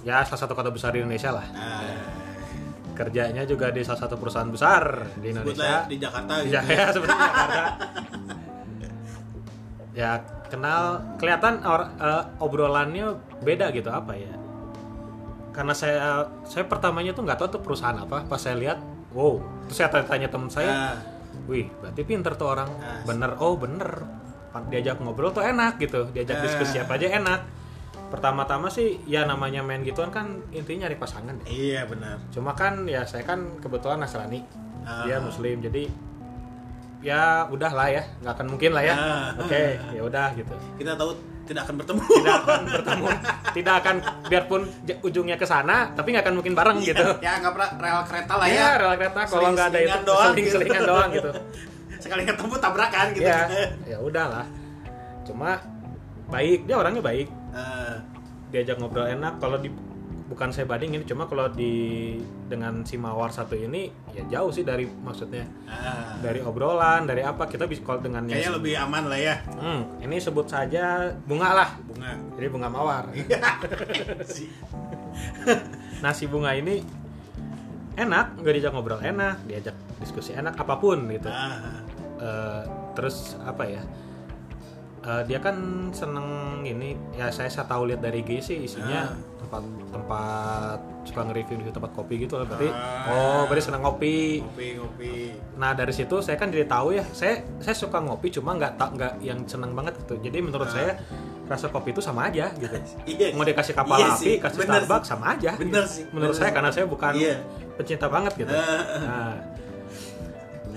ya 0.00 0.22
salah 0.22 0.40
satu 0.40 0.52
kota 0.52 0.68
besar 0.68 0.90
di 0.90 1.00
Indonesia 1.00 1.30
lah 1.30 1.46
Nah, 1.48 2.20
kerjanya 2.92 3.42
juga 3.42 3.68
di 3.68 3.80
salah 3.80 4.00
satu 4.00 4.14
perusahaan 4.14 4.46
besar 4.46 4.82
di 5.16 5.32
sebutlah 5.32 5.32
Indonesia 5.32 5.76
di 5.86 5.96
Jakarta 5.96 6.32
gitu. 6.38 6.52
ya 6.52 6.62
seperti 6.94 7.14
Jakarta. 7.16 7.62
ya 9.92 10.10
kenal 10.46 10.82
kelihatan 11.16 11.60
or- 11.62 11.88
eh, 11.94 12.22
obrolannya 12.38 13.06
beda 13.40 13.68
gitu 13.70 13.88
apa 13.88 14.12
ya? 14.14 14.32
Karena 15.52 15.72
saya 15.72 16.24
saya 16.42 16.64
pertamanya 16.64 17.12
tuh 17.12 17.22
nggak 17.22 17.38
tahu 17.38 17.48
tuh 17.56 17.62
perusahaan 17.62 17.94
apa. 17.94 18.24
Pas 18.24 18.40
saya 18.40 18.56
lihat, 18.56 18.80
wow. 19.12 19.36
Terus 19.68 19.76
saya 19.76 19.88
tanya 20.02 20.26
teman 20.26 20.48
saya, 20.48 20.72
Nah, 20.72 20.96
wih 21.44 21.68
berarti 21.78 22.02
pinter 22.02 22.32
tuh 22.34 22.48
orang. 22.50 22.68
Asik. 22.72 23.04
Bener, 23.08 23.30
oh 23.36 23.54
bener. 23.54 23.90
Diajak 24.68 25.00
ngobrol 25.00 25.28
tuh 25.30 25.40
enak 25.40 25.76
gitu. 25.76 26.08
Diajak 26.08 26.36
Ah. 26.36 26.42
diskusi 26.42 26.76
apa 26.76 26.96
aja 26.96 27.08
enak. 27.12 27.40
Pertama-tama 28.08 28.68
sih 28.68 29.00
ya 29.04 29.24
namanya 29.24 29.64
main 29.64 29.80
gituan 29.80 30.12
kan 30.12 30.40
intinya 30.52 30.84
nyari 30.84 30.96
pasangan. 30.96 31.32
ya. 31.40 31.46
iya 31.48 31.80
benar. 31.84 32.20
Cuma 32.28 32.52
kan 32.52 32.84
ya 32.84 33.04
saya 33.08 33.24
kan 33.24 33.56
kebetulan 33.60 34.00
Nasrani, 34.00 34.44
Ah. 34.84 35.04
dia 35.04 35.16
Muslim, 35.16 35.60
jadi 35.60 35.88
ya 37.02 37.48
udahlah 37.48 37.88
ya, 37.90 38.02
nggak 38.20 38.32
akan 38.36 38.46
mungkin 38.52 38.70
lah 38.72 38.84
ya. 38.84 38.94
Ah. 38.94 39.28
Oke, 39.40 39.80
ya 39.90 40.00
udah 40.00 40.28
gitu. 40.32 40.52
Kita 40.76 40.92
tahu 40.94 41.16
tidak 41.46 41.62
akan 41.68 41.74
bertemu. 41.82 42.02
Tidak 42.02 42.34
akan 42.42 42.60
bertemu, 42.66 43.06
tidak 43.52 43.74
akan 43.82 43.96
biarpun 44.30 44.62
ujungnya 45.02 45.36
ke 45.36 45.46
sana, 45.46 45.90
tapi 45.92 46.14
nggak 46.14 46.24
akan 46.24 46.34
mungkin 46.38 46.54
bareng 46.54 46.78
gitu. 46.82 47.04
ya 47.24 47.42
nggak 47.42 47.52
pernah 47.52 47.70
rel 47.78 48.00
kereta 48.06 48.32
lah 48.38 48.46
ya. 48.46 48.54
Ya, 48.54 48.68
rel 48.78 48.92
kereta 48.98 49.20
kalau 49.26 49.48
nggak 49.52 49.66
ada 49.74 49.78
itu 49.78 49.98
doang 50.06 50.32
gitu. 50.32 50.32
seling-selingan 50.32 50.82
doang 50.86 51.10
gitu. 51.10 51.30
Sekali 52.02 52.22
ketemu 52.26 52.54
tabrakan 52.58 53.06
gitu. 53.14 53.30
Ya, 53.30 53.40
ya 53.86 53.98
udahlah. 54.02 54.46
Cuma 55.22 55.62
baik, 56.30 56.66
dia 56.66 56.76
orangnya 56.78 57.02
baik. 57.02 57.28
Eh, 57.54 57.94
Diajak 58.52 58.76
ngobrol 58.82 59.06
enak. 59.08 59.38
Kalau 59.40 59.56
di 59.56 59.70
bukan 60.32 60.48
saya 60.48 60.64
bandingin, 60.64 61.04
cuma 61.04 61.24
kalau 61.24 61.46
di 61.46 62.16
dengan 62.46 62.80
si 62.82 62.96
Mawar 62.96 63.28
satu 63.28 63.52
ini 63.52 63.86
ya 64.10 64.24
jauh 64.30 64.48
sih 64.48 64.62
dari 64.62 64.88
maksudnya 64.88 65.44
ah. 65.64 66.16
dari 66.18 66.40
obrolan 66.40 67.04
dari 67.04 67.20
apa 67.20 67.44
kita 67.44 67.64
bisa 67.64 67.80
kalau 67.82 68.00
dengan 68.00 68.24
yang 68.24 68.34
Kayaknya 68.34 68.52
lebih 68.54 68.74
aman 68.78 69.02
lah 69.06 69.18
ya 69.18 69.36
Hmm, 69.54 69.82
ini 69.98 70.16
sebut 70.16 70.46
saja 70.46 70.84
bunga 71.22 71.52
lah 71.52 71.70
bunga. 71.82 72.16
jadi 72.34 72.46
bunga 72.48 72.68
mawar 72.68 73.04
Si- 74.26 74.48
nah 75.98 76.10
si 76.10 76.24
bunga 76.24 76.52
ini 76.52 76.80
enak 77.92 78.40
nggak 78.40 78.52
diajak 78.52 78.72
ngobrol 78.72 78.98
enak 78.98 79.44
diajak 79.44 79.76
diskusi 80.00 80.32
enak 80.32 80.56
apa 80.56 80.74
pun 80.76 81.04
gitu 81.06 81.28
Ah. 81.28 81.84
Eh, 82.16 82.62
terus 82.92 83.34
apa 83.40 83.66
ya 83.66 83.82
Eh, 85.02 85.22
dia 85.26 85.36
kan 85.36 85.58
seneng 85.90 86.28
ini 86.62 86.94
ya 87.12 87.26
saya 87.26 87.50
saya 87.50 87.66
tahu 87.66 87.90
lihat 87.90 87.98
dari 88.00 88.22
IG 88.22 88.38
sih 88.38 88.56
isinya 88.62 89.02
Ah. 89.02 89.18
tempat 89.36 89.62
tempat 89.90 90.78
suka 91.02 91.20
nge-review 91.24 91.58
di 91.60 91.74
tempat 91.74 91.90
kopi 91.90 92.22
gitu 92.22 92.38
lah 92.38 92.46
berarti 92.46 92.70
Ah. 92.70 93.10
oh 93.10 93.42
berarti 93.44 93.64
seneng 93.64 93.82
ngopi 93.82 94.38
Ngopi 94.40 94.68
ngopi. 94.78 95.14
Nah 95.58 95.74
dari 95.74 95.90
situ 95.90 96.16
saya 96.18 96.38
kan 96.38 96.48
jadi 96.48 96.64
tahu 96.64 96.94
ya, 96.94 97.02
saya 97.10 97.42
saya 97.58 97.74
suka 97.74 97.98
ngopi 97.98 98.30
cuma 98.30 98.54
nggak 98.54 98.78
tak 98.78 98.94
nggak 98.94 99.12
yang 99.20 99.42
seneng 99.44 99.74
banget 99.74 99.98
gitu. 99.98 100.22
Jadi 100.22 100.38
menurut 100.38 100.70
Ah. 100.70 100.72
saya 100.72 100.90
rasa 101.44 101.66
kopi 101.66 101.90
itu 101.90 101.98
sama 101.98 102.30
aja 102.30 102.54
gitu. 102.54 102.70
Iya. 103.10 103.34
Mau 103.34 103.42
dikasih 103.42 103.74
kapal 103.74 103.98
Iya 103.98 104.06
api, 104.08 104.22
sih, 104.22 104.34
kasih 104.38 104.58
bener 104.60 104.70
Starbucks 104.78 105.02
sih. 105.02 105.10
sama 105.10 105.24
aja. 105.34 105.50
Bener 105.52 105.82
gitu. 105.82 105.90
sih, 105.90 106.04
Menurut 106.08 106.30
bener 106.30 106.38
saya 106.38 106.46
sih. 106.46 106.54
karena 106.54 106.70
saya 106.70 106.86
bukan 106.86 107.12
Iya. 107.12 107.34
pencinta 107.74 108.06
banget 108.06 108.32
gitu. 108.38 108.54
Ah. 108.54 108.82
Nah, 109.02 109.34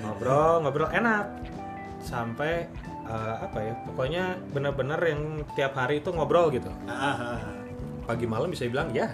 ngobrol 0.02 0.54
ngobrol 0.60 0.90
enak 0.90 1.26
sampai 2.02 2.66
eh, 3.06 3.36
apa 3.42 3.60
ya 3.60 3.74
pokoknya 3.86 4.24
bener-bener 4.50 5.00
yang 5.02 5.22
tiap 5.54 5.74
hari 5.74 6.00
itu 6.00 6.10
ngobrol 6.10 6.50
gitu 6.50 6.70
Ah, 6.86 7.38
ah, 7.38 7.40
pagi 8.04 8.26
malam 8.26 8.50
bisa 8.50 8.66
bilang 8.66 8.90
ya 8.92 9.10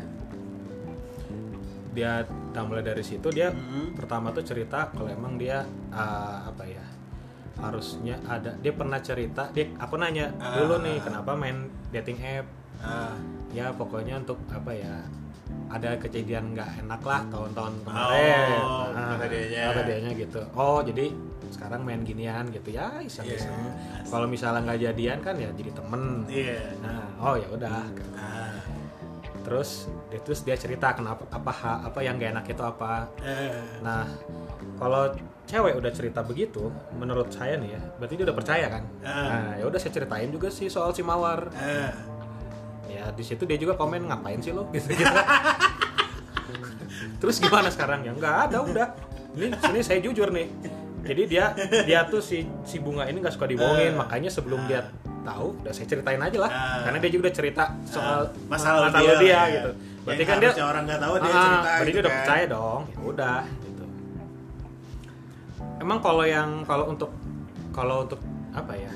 dia 1.92 2.24
nah, 2.56 2.64
mulai 2.64 2.82
dari 2.82 3.04
situ 3.04 3.28
dia 3.30 3.52
Hmm. 3.52 3.92
pertama 3.92 4.32
tuh 4.32 4.44
cerita 4.44 4.88
kalau 4.90 5.12
emang 5.12 5.36
dia 5.36 5.64
eh, 5.92 6.38
apa 6.42 6.64
ya 6.64 6.84
harusnya 7.60 8.16
ada 8.26 8.56
dia 8.58 8.72
pernah 8.72 8.98
cerita 8.98 9.52
dia 9.52 9.68
aku 9.76 10.00
nanya 10.00 10.32
Ah. 10.40 10.56
dulu 10.56 10.80
nih 10.82 10.98
kenapa 10.98 11.36
main 11.36 11.68
dating 11.92 12.18
app 12.22 12.48
ah. 12.80 13.12
ya 13.52 13.70
pokoknya 13.72 14.18
untuk 14.18 14.40
apa 14.48 14.72
ya 14.72 15.04
ada 15.68 16.00
kejadian 16.00 16.56
nggak 16.56 16.80
enak 16.82 17.02
lah 17.02 17.22
tahun-tahun 17.28 17.74
kemarin 17.84 18.60
Oh, 18.60 18.88
Nah, 18.92 19.16
kata 19.20 19.82
dianya 19.84 20.12
gitu 20.16 20.42
oh 20.54 20.80
jadi 20.80 21.12
sekarang 21.52 21.84
main 21.84 22.02
ginian 22.08 22.48
gitu 22.50 22.72
ya 22.74 23.04
iseng-iseng. 23.04 23.52
Iya, 23.52 24.08
kalau 24.08 24.26
misalnya 24.26 24.64
nggak 24.64 24.80
jadian 24.82 25.20
kan 25.20 25.36
ya 25.36 25.50
jadi 25.52 25.72
temen. 25.76 26.04
Iya. 26.32 26.60
nah 26.80 27.04
oh 27.20 27.36
ya 27.36 27.48
udah. 27.52 27.84
Ah. 28.16 28.56
terus 29.42 29.90
dia 30.14 30.22
terus 30.22 30.46
dia 30.46 30.54
cerita 30.54 30.94
kenapa 30.94 31.26
apa 31.34 31.82
apa 31.90 32.00
yang 32.06 32.16
gak 32.22 32.32
enak 32.40 32.46
itu 32.48 32.64
apa. 32.64 33.10
Eh. 33.26 33.82
nah 33.84 34.08
kalau 34.80 35.12
cewek 35.50 35.76
udah 35.82 35.92
cerita 35.92 36.22
begitu 36.24 36.72
menurut 36.96 37.28
saya 37.34 37.58
nih 37.58 37.76
ya 37.76 37.82
berarti 38.00 38.14
dia 38.16 38.26
udah 38.32 38.38
percaya 38.38 38.68
kan? 38.72 38.84
Ah. 39.04 39.12
nah 39.28 39.52
ya 39.60 39.64
udah 39.68 39.80
saya 39.82 39.92
ceritain 39.92 40.30
juga 40.32 40.48
sih 40.54 40.72
soal 40.72 40.96
si 40.96 41.04
mawar. 41.04 41.52
Eh. 41.58 41.92
ya 42.92 43.10
di 43.12 43.24
situ 43.24 43.44
dia 43.48 43.58
juga 43.60 43.76
komen 43.76 44.08
ngapain 44.08 44.40
sih 44.44 44.52
lo 44.56 44.68
gitu 44.76 44.94
gitu 44.94 45.16
terus 47.22 47.38
gimana 47.42 47.70
sekarang? 47.74 48.06
Ya 48.06 48.12
nggak 48.14 48.36
ada 48.50 48.58
udah. 48.62 48.88
Ini 49.32 49.48
sini 49.64 49.80
saya 49.80 50.00
jujur 50.04 50.28
nih 50.28 50.48
jadi 51.08 51.22
dia 51.24 51.46
dia 51.84 52.00
tuh 52.06 52.20
si 52.20 52.38
si 52.62 52.78
bunga 52.78 53.06
ini 53.06 53.18
nggak 53.18 53.32
suka 53.32 53.46
dibohongin 53.46 53.92
Eh. 53.92 53.96
makanya 53.96 54.30
sebelum 54.30 54.66
dia 54.66 54.86
tahu 55.22 55.54
udah 55.56 55.70
saya 55.70 55.86
ceritain 55.86 56.18
aja 56.18 56.38
lah 56.40 56.50
Ah. 56.50 56.82
karena 56.84 56.98
dia 56.98 57.10
juga 57.10 57.22
udah 57.24 57.36
cerita 57.36 57.64
soal 57.84 58.20
masalah 58.48 58.90
masalah 58.90 59.14
dia, 59.14 59.16
dia, 59.20 59.30
ya. 59.30 59.42
gitu 59.56 59.72
berarti 60.02 60.24
kan 60.24 60.36
dia 60.38 60.52
orang 60.60 60.84
nggak 60.84 61.00
tahu 61.00 61.14
dia 61.16 61.22
Ah, 61.24 61.38
cerita 61.38 61.70
berarti 61.72 61.82
gitu 61.84 61.92
dia 61.92 62.02
udah 62.02 62.10
kan. 62.10 62.20
percaya 62.20 62.44
dong 62.48 62.82
ya 62.88 63.00
udah 63.04 63.40
gitu 63.62 63.84
emang 65.80 66.00
kalau 66.00 66.24
yang 66.24 66.50
kalau 66.64 66.86
untuk 66.88 67.12
kalau 67.72 67.96
untuk 68.04 68.22
apa 68.52 68.74
ya 68.76 68.92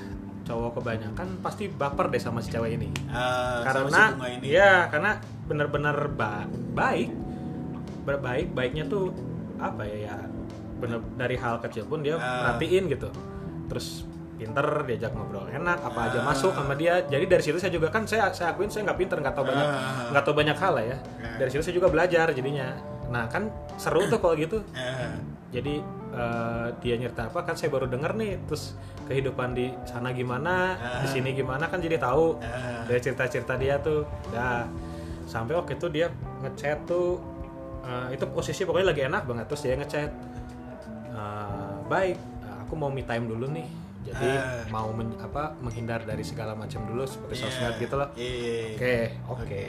cowok 0.45 0.77
kebanyakan 0.77 1.27
pasti 1.41 1.65
baper 1.67 2.05
deh 2.07 2.19
sama 2.19 2.37
si 2.37 2.49
cewek 2.49 2.75
ini 2.75 2.89
Ah, 3.09 3.59
si 3.59 3.65
karena 3.65 4.03
bunga 4.11 4.27
ini. 4.31 4.45
ya 4.47 4.71
karena 4.87 5.11
bener-bener 5.43 5.97
ba- 6.11 6.45
baik 6.71 7.09
berbaik 8.03 8.49
baiknya 8.51 8.85
tuh 8.85 9.09
apa 9.57 9.81
ya 9.83 9.97
ya 10.05 10.15
bener 10.85 11.01
dari 11.15 11.35
hal 11.35 11.57
kecil 11.59 11.83
pun 11.85 11.99
dia 11.99 12.15
perhatiin 12.15 12.85
gitu. 12.87 13.09
Terus 13.65 14.05
pinter 14.35 14.67
diajak 14.83 15.15
ngobrol 15.15 15.47
enak 15.47 15.79
apa 15.79 16.11
aja 16.11 16.19
Ah. 16.19 16.27
masuk 16.27 16.51
sama 16.51 16.75
dia. 16.75 16.99
Jadi 17.01 17.25
dari 17.25 17.39
situ 17.39 17.55
saya 17.55 17.71
juga 17.71 17.87
kan 17.87 18.03
saya 18.03 18.27
saya 18.29 18.51
akuin 18.51 18.67
saya 18.67 18.83
nggak 18.85 18.99
pinter 18.99 19.17
nggak 19.17 19.31
tahu 19.31 19.47
banyak 19.47 19.63
Ah. 19.65 20.11
nggak 20.11 20.23
tahu 20.23 20.35
banyak 20.35 20.57
hal 20.57 20.73
lah 20.75 20.85
ya. 20.85 20.97
Dari 21.35 21.49
situ 21.49 21.63
saya 21.63 21.75
juga 21.75 21.87
belajar 21.87 22.29
jadinya. 22.29 22.75
Nah 23.07 23.25
kan 23.25 23.47
seru 23.75 24.05
tuh 24.05 24.19
kalau 24.19 24.35
gitu. 24.35 24.59
Jadi 25.49 25.79
eh, 26.11 26.67
dia 26.79 26.95
nyerita 26.95 27.27
apa 27.27 27.43
kan 27.43 27.55
saya 27.55 27.67
baru 27.67 27.87
denger 27.87 28.11
nih 28.13 28.39
terus 28.43 28.75
kehidupan 29.05 29.51
di 29.51 29.69
sana 29.83 30.09
gimana 30.11 30.75
di 30.99 31.07
sini 31.09 31.31
gimana 31.31 31.67
kan 31.67 31.79
jadi 31.79 31.95
tahu. 31.97 32.35
Ah. 32.39 32.83
dari 32.83 32.99
cerita-cerita 32.99 33.55
dia 33.55 33.79
tuh. 33.79 34.03
Ya 34.29 34.67
sampai 35.25 35.55
waktu 35.55 35.73
itu 35.73 35.87
dia 35.89 36.11
ngechat 36.39 36.85
tuh 36.85 37.17
eh, 37.81 38.13
itu 38.13 38.25
posisi 38.27 38.61
pokoknya 38.61 38.87
lagi 38.91 39.01
enak 39.05 39.23
banget 39.23 39.45
terus 39.47 39.61
dia 39.61 39.73
ngechat 39.73 40.11
baik 41.85 42.17
eh, 42.17 42.55
aku 42.59 42.73
mau 42.73 42.89
me 42.89 43.01
time 43.01 43.25
dulu 43.25 43.45
nih 43.47 43.67
jadi 44.03 44.29
Ah. 44.31 44.61
mau 44.69 44.89
men- 44.89 45.17
apa 45.17 45.57
menghindar 45.59 46.01
dari 46.01 46.21
segala 46.21 46.53
macam 46.53 46.83
dulu 46.83 47.03
seperti 47.03 47.33
Iya. 47.35 47.43
sosmed 47.43 47.75
gitu 47.79 47.95
loh 47.95 48.09
Iya. 48.13 48.57
oke 48.71 48.95
oke 49.33 49.63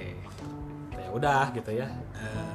ya 0.93 1.09
udah 1.11 1.45
gitu 1.51 1.71
ya 1.73 1.89
Eh. 2.14 2.55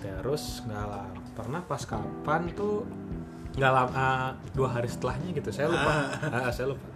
terus 0.00 0.64
nggak 0.64 0.84
lama 0.84 1.06
pernah 1.32 1.60
pas 1.62 1.80
kapan 1.80 2.50
tuh 2.50 2.82
nggak 3.52 3.72
lama 3.72 4.06
dua 4.52 4.68
hari 4.72 4.86
setelahnya 4.86 5.30
gitu 5.32 5.50
saya 5.50 5.66
lupa 5.68 5.92
Ah, 6.36 6.50
saya 6.50 6.66
lupa 6.68 6.86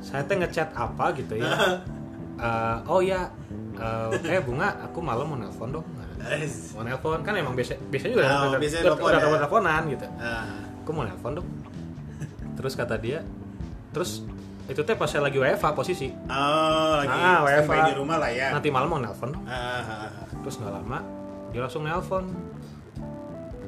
saya 0.00 0.22
teh 0.22 0.36
ngechat 0.36 0.70
apa 0.70 1.14
gitu 1.14 1.34
ya 1.36 1.50
Eh, 2.34 2.78
oh 2.84 2.98
ya 2.98 3.30
eh 3.74 4.10
eh, 4.28 4.42
bunga 4.42 4.66
aku 4.80 4.98
malam 4.98 5.22
mau 5.24 5.36
nelpon 5.36 5.70
dong 5.70 5.86
mau 6.72 6.82
nelpon 6.82 7.22
kan 7.22 7.30
emang 7.32 7.54
biasa 7.54 7.78
biasanya 7.88 8.12
juga 8.12 8.26
Oh, 8.26 8.42
udah 8.48 8.58
biasanya 8.58 8.82
udah, 8.82 8.90
nelpon 8.90 9.06
udah, 9.06 9.14
ya. 9.14 9.22
udah 9.22 9.38
teleponan 9.38 9.82
gitu 9.88 10.06
Ah. 10.16 10.46
Aku 10.84 10.92
mau 10.92 11.02
nelpon 11.02 11.32
dong 11.34 11.48
terus 12.54 12.76
kata 12.76 12.94
dia 12.94 13.24
terus 13.90 14.20
itu 14.64 14.80
teh 14.80 14.92
pas 14.92 15.04
saya 15.04 15.20
lagi 15.22 15.36
WFA 15.36 15.72
posisi. 15.72 16.08
Oh, 16.24 16.92
lagi 16.96 17.12
Ah, 17.12 17.40
WFA. 17.42 17.84
di 17.84 17.94
rumah 17.94 18.16
lah 18.16 18.28
ya. 18.28 18.48
nanti 18.50 18.68
malam 18.68 18.86
mau 18.86 18.96
nelpon 18.96 19.28
dong 19.30 19.44
Ah. 19.44 20.08
terus 20.38 20.56
nggak 20.56 20.72
lama 20.74 20.98
dia 21.50 21.60
langsung 21.60 21.82
nelpon 21.82 22.24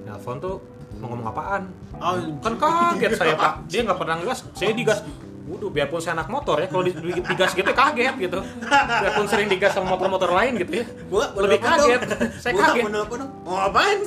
nelpon 0.02 0.36
tuh 0.38 0.56
mau 0.96 1.08
ngomong 1.08 1.28
apaan? 1.28 1.62
Oh, 1.96 2.16
kan 2.38 2.56
kaget 2.56 3.12
saya 3.14 3.34
pak. 3.34 3.64
Dia 3.66 3.84
nggak 3.84 3.96
pernah 3.96 4.16
ngegas 4.16 4.48
saya 4.52 4.72
digas 4.72 5.00
Waduh, 5.46 5.70
biarpun 5.70 6.02
saya 6.02 6.18
anak 6.18 6.26
motor 6.26 6.58
ya, 6.58 6.66
kalau 6.66 6.82
di- 6.82 6.90
di- 6.90 7.22
digas 7.22 7.54
gitu 7.54 7.70
kaget 7.70 8.14
gitu. 8.18 8.38
Biarpun 8.66 9.26
sering 9.30 9.46
digas 9.46 9.70
sama 9.70 9.94
motor-motor 9.94 10.34
lain 10.34 10.58
gitu 10.58 10.82
ya. 10.82 10.86
Mau 11.06 11.22
Lebih 11.38 11.62
kaget. 11.62 12.00
Saya 12.36 12.52
kaget. 12.52 12.82
Dong. 12.82 13.30
Mau 13.46 13.56
apaan? 13.56 13.98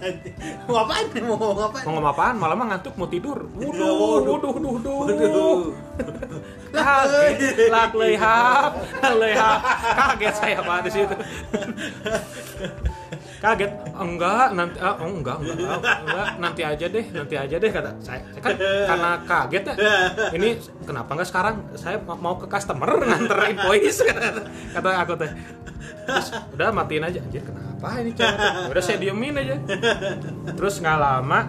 mau 0.66 0.76
apaan? 0.80 1.04
Mau 1.20 1.36
ngomong 1.36 1.60
apaan? 2.08 2.34
Mau? 2.34 2.40
Malah 2.40 2.56
mah 2.56 2.66
ngantuk 2.72 2.94
mau 2.96 3.04
tidur. 3.04 3.38
Waduh. 3.52 4.24
waduh, 4.24 4.48
waduh, 4.48 4.70
waduh. 4.72 4.94
Waduh. 5.12 5.60
Kaget, 6.72 7.68
lak 7.68 7.92
lehap, 7.92 8.72
lehap. 9.14 9.60
Kaget 9.92 10.34
saya 10.34 10.58
pak 10.58 10.78
di 10.82 10.90
situ. 10.90 11.14
Kaget, 13.38 13.70
enggak 13.92 14.54
nanti, 14.54 14.78
ah, 14.78 14.94
oh, 14.96 15.10
enggak, 15.10 15.36
enggak, 15.36 15.56
enggak, 15.58 15.78
enggak, 16.00 16.26
nanti 16.38 16.62
aja 16.62 16.86
deh, 16.86 17.04
nanti 17.10 17.34
aja 17.34 17.56
deh 17.58 17.70
kata 17.70 17.90
saya. 17.98 18.22
Saya 18.24 18.40
kan 18.40 18.52
karena 18.56 19.10
kaget 19.22 19.62
ya. 19.66 19.74
Ini 20.30 20.48
kenapa 20.82 21.10
enggak 21.12 21.28
sekarang 21.28 21.54
saya 21.74 21.98
ma- 22.00 22.16
mau 22.16 22.34
ke 22.36 22.46
customer 22.46 22.86
nganter 23.02 23.38
invoice 23.50 24.00
kata, 24.00 24.46
kata 24.72 24.88
aku 24.96 25.12
teh. 25.18 25.30
Terus 26.02 26.26
udah 26.52 26.68
matiin 26.72 27.02
aja 27.02 27.18
anjir 27.18 27.42
kenapa 27.42 27.88
ini 27.98 28.10
cewek? 28.12 28.38
Ya 28.38 28.70
udah 28.70 28.82
saya 28.82 28.96
diemin 28.96 29.34
aja. 29.36 29.54
Terus 30.54 30.78
nggak 30.78 30.98
lama 30.98 31.40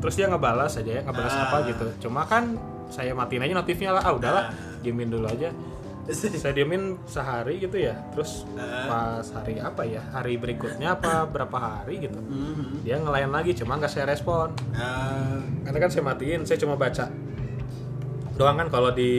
terus 0.00 0.14
dia 0.16 0.26
ngebalas 0.26 0.74
aja 0.76 0.92
ya, 0.98 1.02
ngebalas 1.04 1.30
Ah. 1.32 1.42
apa 1.46 1.56
gitu. 1.66 1.86
Cuma 2.02 2.24
kan 2.24 2.58
saya 2.90 3.14
matiin 3.14 3.40
aja 3.40 3.54
notifnya 3.54 3.90
lah. 3.92 4.02
Ah 4.02 4.12
udahlah, 4.12 4.44
diemin 4.80 5.08
dulu 5.08 5.26
aja. 5.26 5.50
Saya 6.10 6.50
diemin 6.50 6.98
sehari 7.06 7.62
gitu 7.62 7.78
ya. 7.78 7.94
Terus 8.10 8.42
Ah. 8.58 8.82
pas 8.84 9.26
hari 9.30 9.56
apa 9.56 9.86
ya? 9.86 10.02
Hari 10.02 10.36
berikutnya 10.36 10.92
apa 10.92 11.22
berapa 11.24 11.54
hari 11.54 12.02
gitu. 12.02 12.18
Mhm. 12.18 12.82
Dia 12.82 12.98
ngelayan 12.98 13.30
lagi, 13.30 13.54
cuma 13.54 13.78
nggak 13.78 13.86
saya 13.88 14.04
respon. 14.04 14.50
Ah. 14.74 15.38
Karena 15.62 15.78
kan 15.78 15.88
saya 15.88 16.02
matiin, 16.02 16.42
saya 16.42 16.58
cuma 16.58 16.74
baca 16.74 17.06
doang 18.34 18.56
kan 18.56 18.68
kalau 18.68 18.90
di 18.90 19.12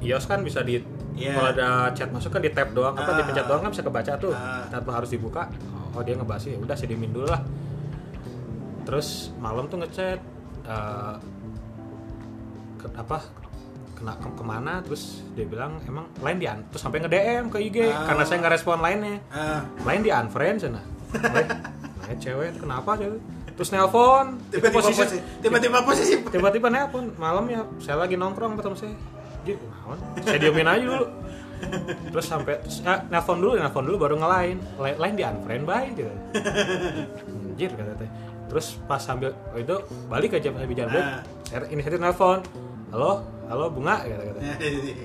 iOS 0.00 0.24
kan 0.24 0.40
bisa 0.40 0.60
di 0.60 0.80
Iya. 1.12 1.36
kalau 1.36 1.48
ada 1.52 1.68
chat 1.92 2.08
masuk 2.08 2.32
kan 2.32 2.40
di 2.40 2.48
tab 2.48 2.72
doang 2.72 2.96
apa 2.96 3.04
Ah. 3.06 3.14
dipencet 3.14 3.44
doang 3.44 3.60
kan 3.60 3.70
bisa 3.70 3.84
kebaca 3.84 4.12
tuh 4.16 4.32
Ah. 4.32 4.64
tanpa 4.66 4.96
harus 4.96 5.12
dibuka 5.12 5.44
oh 5.92 6.00
dia 6.00 6.16
ngebahas 6.16 6.48
ya 6.48 6.56
udah 6.56 6.72
saya 6.72 6.88
diemin 6.88 7.12
dulu 7.12 7.28
lah 7.28 7.44
terus 8.82 9.28
malam 9.36 9.68
tuh 9.68 9.78
ngechat 9.78 10.18
eh, 10.62 11.14
ke, 12.80 12.88
apa 12.90 13.18
kena 13.92 14.16
ke- 14.16 14.32
ke 14.32 14.42
mana 14.42 14.80
terus 14.80 15.02
dia 15.30 15.44
bilang 15.44 15.76
emang 15.84 16.08
lain 16.16 16.36
di 16.36 16.46
terus 16.66 16.80
sampai 16.80 16.98
nge 16.98 17.10
DM 17.10 17.44
ke 17.46 17.58
IG 17.60 17.76
Ah. 17.84 18.08
karena 18.08 18.24
saya 18.24 18.36
nggak 18.40 18.54
respon 18.54 18.78
lainnya 18.78 19.20
Ah. 19.28 19.60
lain 19.84 20.00
di 20.00 20.10
unfriend 20.10 20.56
sana 20.58 20.80
nah 22.00 22.14
cewek 22.14 22.56
kenapa 22.56 22.96
cewek 22.96 23.20
terus 23.52 23.68
nelpon 23.70 24.40
Tiba-tiba 24.48 24.72
posisi 24.72 25.18
tiba-tiba 25.38 25.78
posisi. 25.82 26.14
tiba-tiba 26.24 26.68
nelpon 26.68 27.12
malam 27.14 27.44
ya 27.46 27.60
saya 27.76 28.00
lagi 28.00 28.16
nongkrong 28.16 28.56
sama 28.56 28.72
saya 28.74 28.96
naon? 29.46 29.98
saya 30.18 30.38
diemin 30.38 30.64
aja 30.64 30.80
dulu 30.82 31.06
terus 32.08 32.24
sampai 32.24 32.56
terus, 32.58 32.80
ah, 32.82 33.04
nelpon 33.06 33.36
dulu 33.36 33.52
nelpon 33.54 33.84
dulu 33.84 33.96
baru 34.00 34.14
ngelain 34.16 34.56
lain, 34.74 34.96
lain 34.96 35.14
di 35.14 35.22
unfriend 35.22 35.64
bye 35.64 35.88
gitu 35.90 36.08
anjir 37.46 37.70
kata 37.70 37.92
teh 37.96 38.10
terus 38.48 38.66
pas 38.82 38.98
sambil 38.98 39.30
oh 39.46 39.58
itu 39.58 39.76
balik 40.08 40.34
aja 40.34 40.48
pas 40.50 40.64
bicara 40.64 40.88
balik 40.88 41.04
Ah. 41.04 41.20
saya 41.44 41.68
inisiatif 41.68 41.98
nelpon 41.98 42.40
halo 42.90 43.22
halo 43.46 43.64
bunga 43.70 44.02
kata 44.02 44.24
kata 44.26 44.40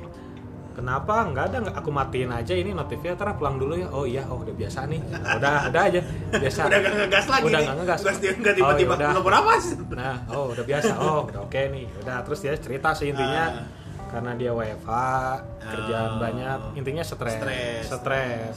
kenapa 0.75 1.15
nggak 1.25 1.43
ada 1.47 1.57
nggak 1.63 1.75
aku 1.77 1.89
matiin 1.89 2.27
aja 2.29 2.51
ini 2.51 2.75
notifnya 2.75 3.15
ntar 3.15 3.31
pulang 3.33 3.55
dulu 3.55 3.73
ya 3.75 3.87
oh 3.87 4.03
iya 4.03 4.27
oh 4.27 4.37
udah 4.37 4.51
biasa 4.51 4.85
nih 4.85 4.99
Nah, 5.07 5.39
udah 5.39 5.53
udah 5.71 5.81
aja 5.87 5.99
biasa 6.33 6.59
Udah 6.67 6.79
gak 6.81 6.93
ngegas 6.99 7.25
lagi 7.25 7.43
udah 7.45 7.59
nggak 7.61 7.75
ngegas 7.79 7.99
Nggak 8.01 8.15
tiba- 8.17 8.37
nggak 8.37 8.55
tiba-tiba 8.55 8.91
oh, 8.91 8.97
udah. 8.97 9.09
nelpon 9.13 9.35
apa 9.35 9.51
sih? 9.57 9.75
Nah, 9.89 10.15
oh 10.27 10.45
udah 10.51 10.63
biasa. 10.63 10.91
Oh, 10.97 11.21
udah 11.25 11.41
oke 11.41 11.61
nih. 11.69 11.85
Udah 11.95 12.17
terus 12.21 12.39
dia 12.41 12.53
cerita 12.55 12.89
sih 12.91 13.07
intinya 13.07 13.43
Ah. 13.47 13.63
karena 14.05 14.31
dia 14.33 14.51
WFA, 14.51 15.15
kerjaan 15.61 16.11
Oh. 16.11 16.19
banyak, 16.19 16.59
intinya 16.75 17.03
stres. 17.03 17.39
Stres. 17.39 17.83
Stres. 17.87 18.55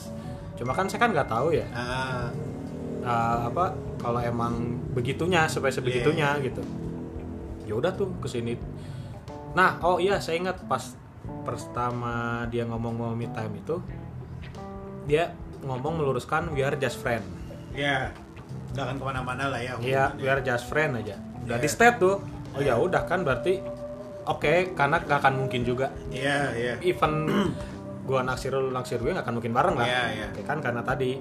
Cuma 0.54 0.74
kan 0.74 0.86
saya 0.86 0.98
kan 0.98 1.10
nggak 1.12 1.28
tahu 1.28 1.48
ya 1.52 1.66
Ah. 1.70 2.26
uh, 3.00 3.38
apa 3.46 3.64
kalau 3.96 4.18
emang 4.18 4.58
begitunya 4.90 5.46
supaya 5.46 5.70
sebegitunya 5.70 6.34
Iya. 6.34 6.44
gitu. 6.44 6.62
Ya 7.64 7.74
udah 7.74 7.94
tuh 7.94 8.10
ke 8.18 8.26
sini. 8.26 8.58
Nah 9.59 9.74
oh 9.82 9.98
iya 9.98 10.22
saya 10.22 10.38
ingat 10.38 10.62
pas 10.64 10.94
pertama 11.42 12.46
dia 12.46 12.62
ngomong 12.62 12.94
mau 12.94 13.11
me 13.11 13.26
time 13.28 13.59
itu 13.59 13.82
dia 15.02 15.34
ngomong 15.61 15.98
meluruskan 15.98 16.54
we 16.54 16.62
are 16.62 16.78
just 16.78 17.02
friend 17.02 17.26
ya 17.74 18.14
udah 18.70 18.82
akan 18.86 18.96
ke 18.96 19.04
mana-mana 19.04 19.44
lah 19.50 19.59
ya 19.59 19.74
Iya, 19.80 20.14
hubungannya. 20.14 20.22
we 20.22 20.26
are 20.28 20.42
just 20.44 20.64
friend 20.68 20.92
aja. 20.94 21.16
Udah 21.42 21.56
Iya. 21.56 21.64
di 21.64 21.68
state 21.68 21.96
tuh. 21.98 22.16
Oh 22.52 22.61
ya 22.61 22.76
udah 22.76 23.02
kan 23.02 23.24
berarti 23.24 23.59
oke 24.22 24.76
karena 24.76 25.00
gak 25.00 25.18
akan 25.18 25.34
mungkin 25.40 25.64
juga 25.64 25.88
iya 26.09 26.52
iya 26.52 26.74
even 26.80 27.26
gua 28.09 28.20
naksir 28.22 28.52
lu 28.52 28.70
naksir 28.70 29.00
gue 29.00 29.11
gak 29.11 29.24
akan 29.24 29.40
mungkin 29.40 29.52
bareng 29.52 29.74
lah. 29.74 29.84
Iya, 29.84 30.02
iya. 30.14 30.26
Oke 30.30 30.44
kan 30.44 30.61
karena 30.61 30.80
tadi 30.80 31.18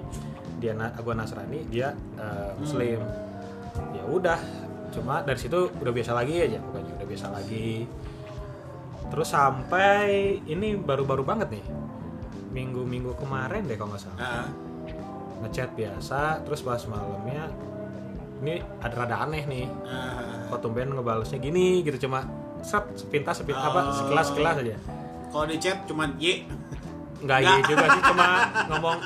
dia 0.60 0.72
gua 1.00 1.14
Nasrani, 1.14 1.66
dia 1.66 1.90
eh, 2.14 2.50
muslim. 2.54 3.00
Ya 3.92 4.02
udah, 4.04 4.38
cuma 4.90 5.20
dari 5.20 5.38
situ 5.38 5.68
udah 5.74 5.92
biasa 5.92 6.12
lagi 6.12 6.34
aja 6.38 6.58
pokoknya 6.60 6.92
udah 6.96 7.08
biasa 7.08 7.26
lagi. 7.32 7.88
Terus 9.08 9.28
sampai 9.28 10.06
ini 10.44 10.74
baru-baru 10.74 11.22
banget 11.22 11.48
nih. 11.50 11.64
Minggu-minggu 12.50 13.16
kemarin 13.16 13.64
deh 13.64 13.74
kalau 13.74 13.92
nggak 13.92 14.02
salah. 14.02 14.18
Ah, 14.18 14.46
Ngechat 15.38 15.70
biasa, 15.72 16.42
terus 16.42 16.60
pas 16.60 16.82
malamnya 16.84 17.46
ini 18.38 18.58
ada 18.78 18.94
rada 18.96 19.16
aneh 19.22 19.44
nih. 19.44 19.66
ah. 19.82 20.46
kok 20.48 20.60
tumben 20.60 20.90
ngebalesnya 20.90 21.36
gini 21.36 21.82
gitu 21.82 22.06
cuma 22.06 22.24
set 22.58 22.80
sepintas 22.94 23.38
sepintas 23.38 23.60
apa 23.60 23.80
Oh. 23.80 23.94
sekelas 23.94 24.26
sekelas 24.32 24.56
aja 24.58 24.76
kalau 25.28 25.44
di 25.44 25.56
chat 25.58 25.84
cuman 25.84 26.16
y 26.16 26.48
nggak 27.18 27.38
iya 27.38 27.54
juga 27.60 27.86
sih 27.88 28.02
cuma 28.02 28.26
ngomong 28.66 28.98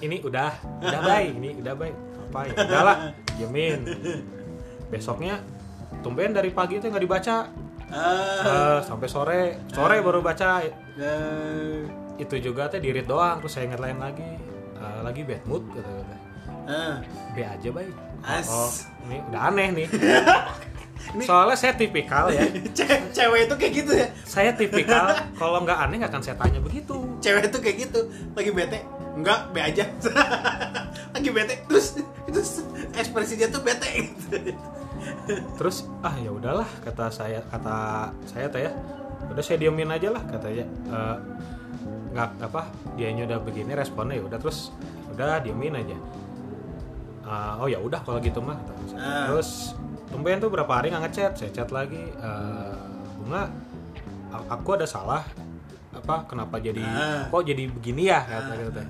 ini 0.00 0.16
udah 0.20 0.50
udah 0.82 1.00
baik 1.00 1.30
ini 1.36 1.50
udah 1.56 1.74
baik 1.74 1.94
apa 2.26 2.38
ya 2.42 2.54
udahlah 2.58 2.96
jamin 3.36 3.78
besoknya 4.88 5.38
tumben 6.00 6.32
dari 6.32 6.50
pagi 6.50 6.76
itu 6.76 6.88
nggak 6.88 7.04
dibaca 7.04 7.36
Ah, 7.88 8.44
Eh, 8.44 8.78
sampai 8.82 9.08
sore. 9.08 9.40
Sore 9.70 9.96
baru 9.98 10.20
baca. 10.20 10.60
Eh, 10.60 11.80
itu 12.16 12.34
juga 12.38 12.66
teh 12.66 12.78
dirit 12.78 13.04
doang 13.04 13.38
terus 13.38 13.52
saya 13.52 13.66
ingat 13.66 13.80
lain 13.80 13.98
lagi. 13.98 14.28
Eh, 14.74 15.00
lagi 15.00 15.22
bad 15.22 15.42
mood 15.44 15.64
kata 15.70 15.88
kata. 15.88 16.16
Ah. 16.68 16.94
B 17.32 17.40
aja 17.40 17.68
baik 17.72 17.96
As. 18.20 18.44
oh, 18.46 18.68
ini 19.06 19.24
udah 19.24 19.40
aneh 19.48 19.68
nih. 19.72 19.88
Soalnya 21.24 21.56
saya 21.56 21.72
tipikal 21.72 22.28
ya. 22.28 22.44
Ce- 22.76 23.08
cewek 23.10 23.48
itu 23.48 23.54
kayak 23.56 23.72
gitu 23.74 23.92
ya? 23.96 24.08
Saya 24.22 24.52
tipikal 24.52 25.08
kalau 25.40 25.64
nggak 25.64 25.78
aneh 25.78 25.96
nggak 25.96 26.12
akan 26.12 26.20
saya 26.20 26.36
tanya 26.36 26.60
begitu. 26.60 26.92
Cewek 27.18 27.48
itu 27.48 27.58
kayak 27.58 27.76
gitu. 27.88 28.00
Lagi 28.36 28.50
bete 28.52 28.80
enggak 29.16 29.48
be 29.50 29.60
aja. 29.64 29.84
Lagi 31.10 31.28
bete 31.32 31.54
terus 31.64 31.96
terus 32.28 32.60
ekspresinya 32.92 33.48
tuh 33.48 33.64
bete 33.64 33.88
gitu 34.12 34.52
terus 35.54 35.86
ah 36.00 36.14
ya 36.14 36.28
udahlah 36.28 36.66
kata 36.80 37.08
saya 37.08 37.40
kata 37.44 37.76
saya 38.24 38.46
teh 38.46 38.62
ya 38.62 38.72
udah 39.24 39.40
saya 39.40 39.58
diemin 39.58 39.88
aja 39.88 40.08
lah 40.08 40.22
katanya 40.22 40.64
Eh, 40.88 41.16
nggak 42.08 42.40
apa 42.40 42.62
dianya 42.94 43.24
udah 43.24 43.38
begini 43.38 43.72
responnya 43.72 44.16
ya 44.16 44.24
udah 44.24 44.38
terus 44.38 44.72
udah 45.08 45.38
diemin 45.38 45.74
aja 45.74 45.96
Eh, 47.22 47.52
oh 47.56 47.66
ya 47.66 47.76
udah 47.76 48.00
kalau 48.00 48.18
gitu 48.18 48.40
mah 48.40 48.56
kata. 48.56 48.72
Ah. 48.96 49.26
terus 49.28 49.76
tumben 50.08 50.38
tuh 50.38 50.48
berapa 50.48 50.72
hari 50.72 50.88
nggak 50.88 51.02
ngechat 51.04 51.32
saya 51.34 51.50
chat 51.52 51.68
lagi 51.68 52.00
Eh, 52.00 52.76
bunga 53.18 53.52
aku 54.28 54.70
ada 54.74 54.84
salah 54.84 55.24
apa 55.90 56.24
kenapa 56.24 56.56
jadi 56.56 56.80
Ah. 56.80 57.26
kok 57.26 57.42
jadi 57.42 57.64
begini 57.66 58.06
ya 58.06 58.20
kata 58.22 58.52
gitu 58.56 58.70
teh. 58.72 58.88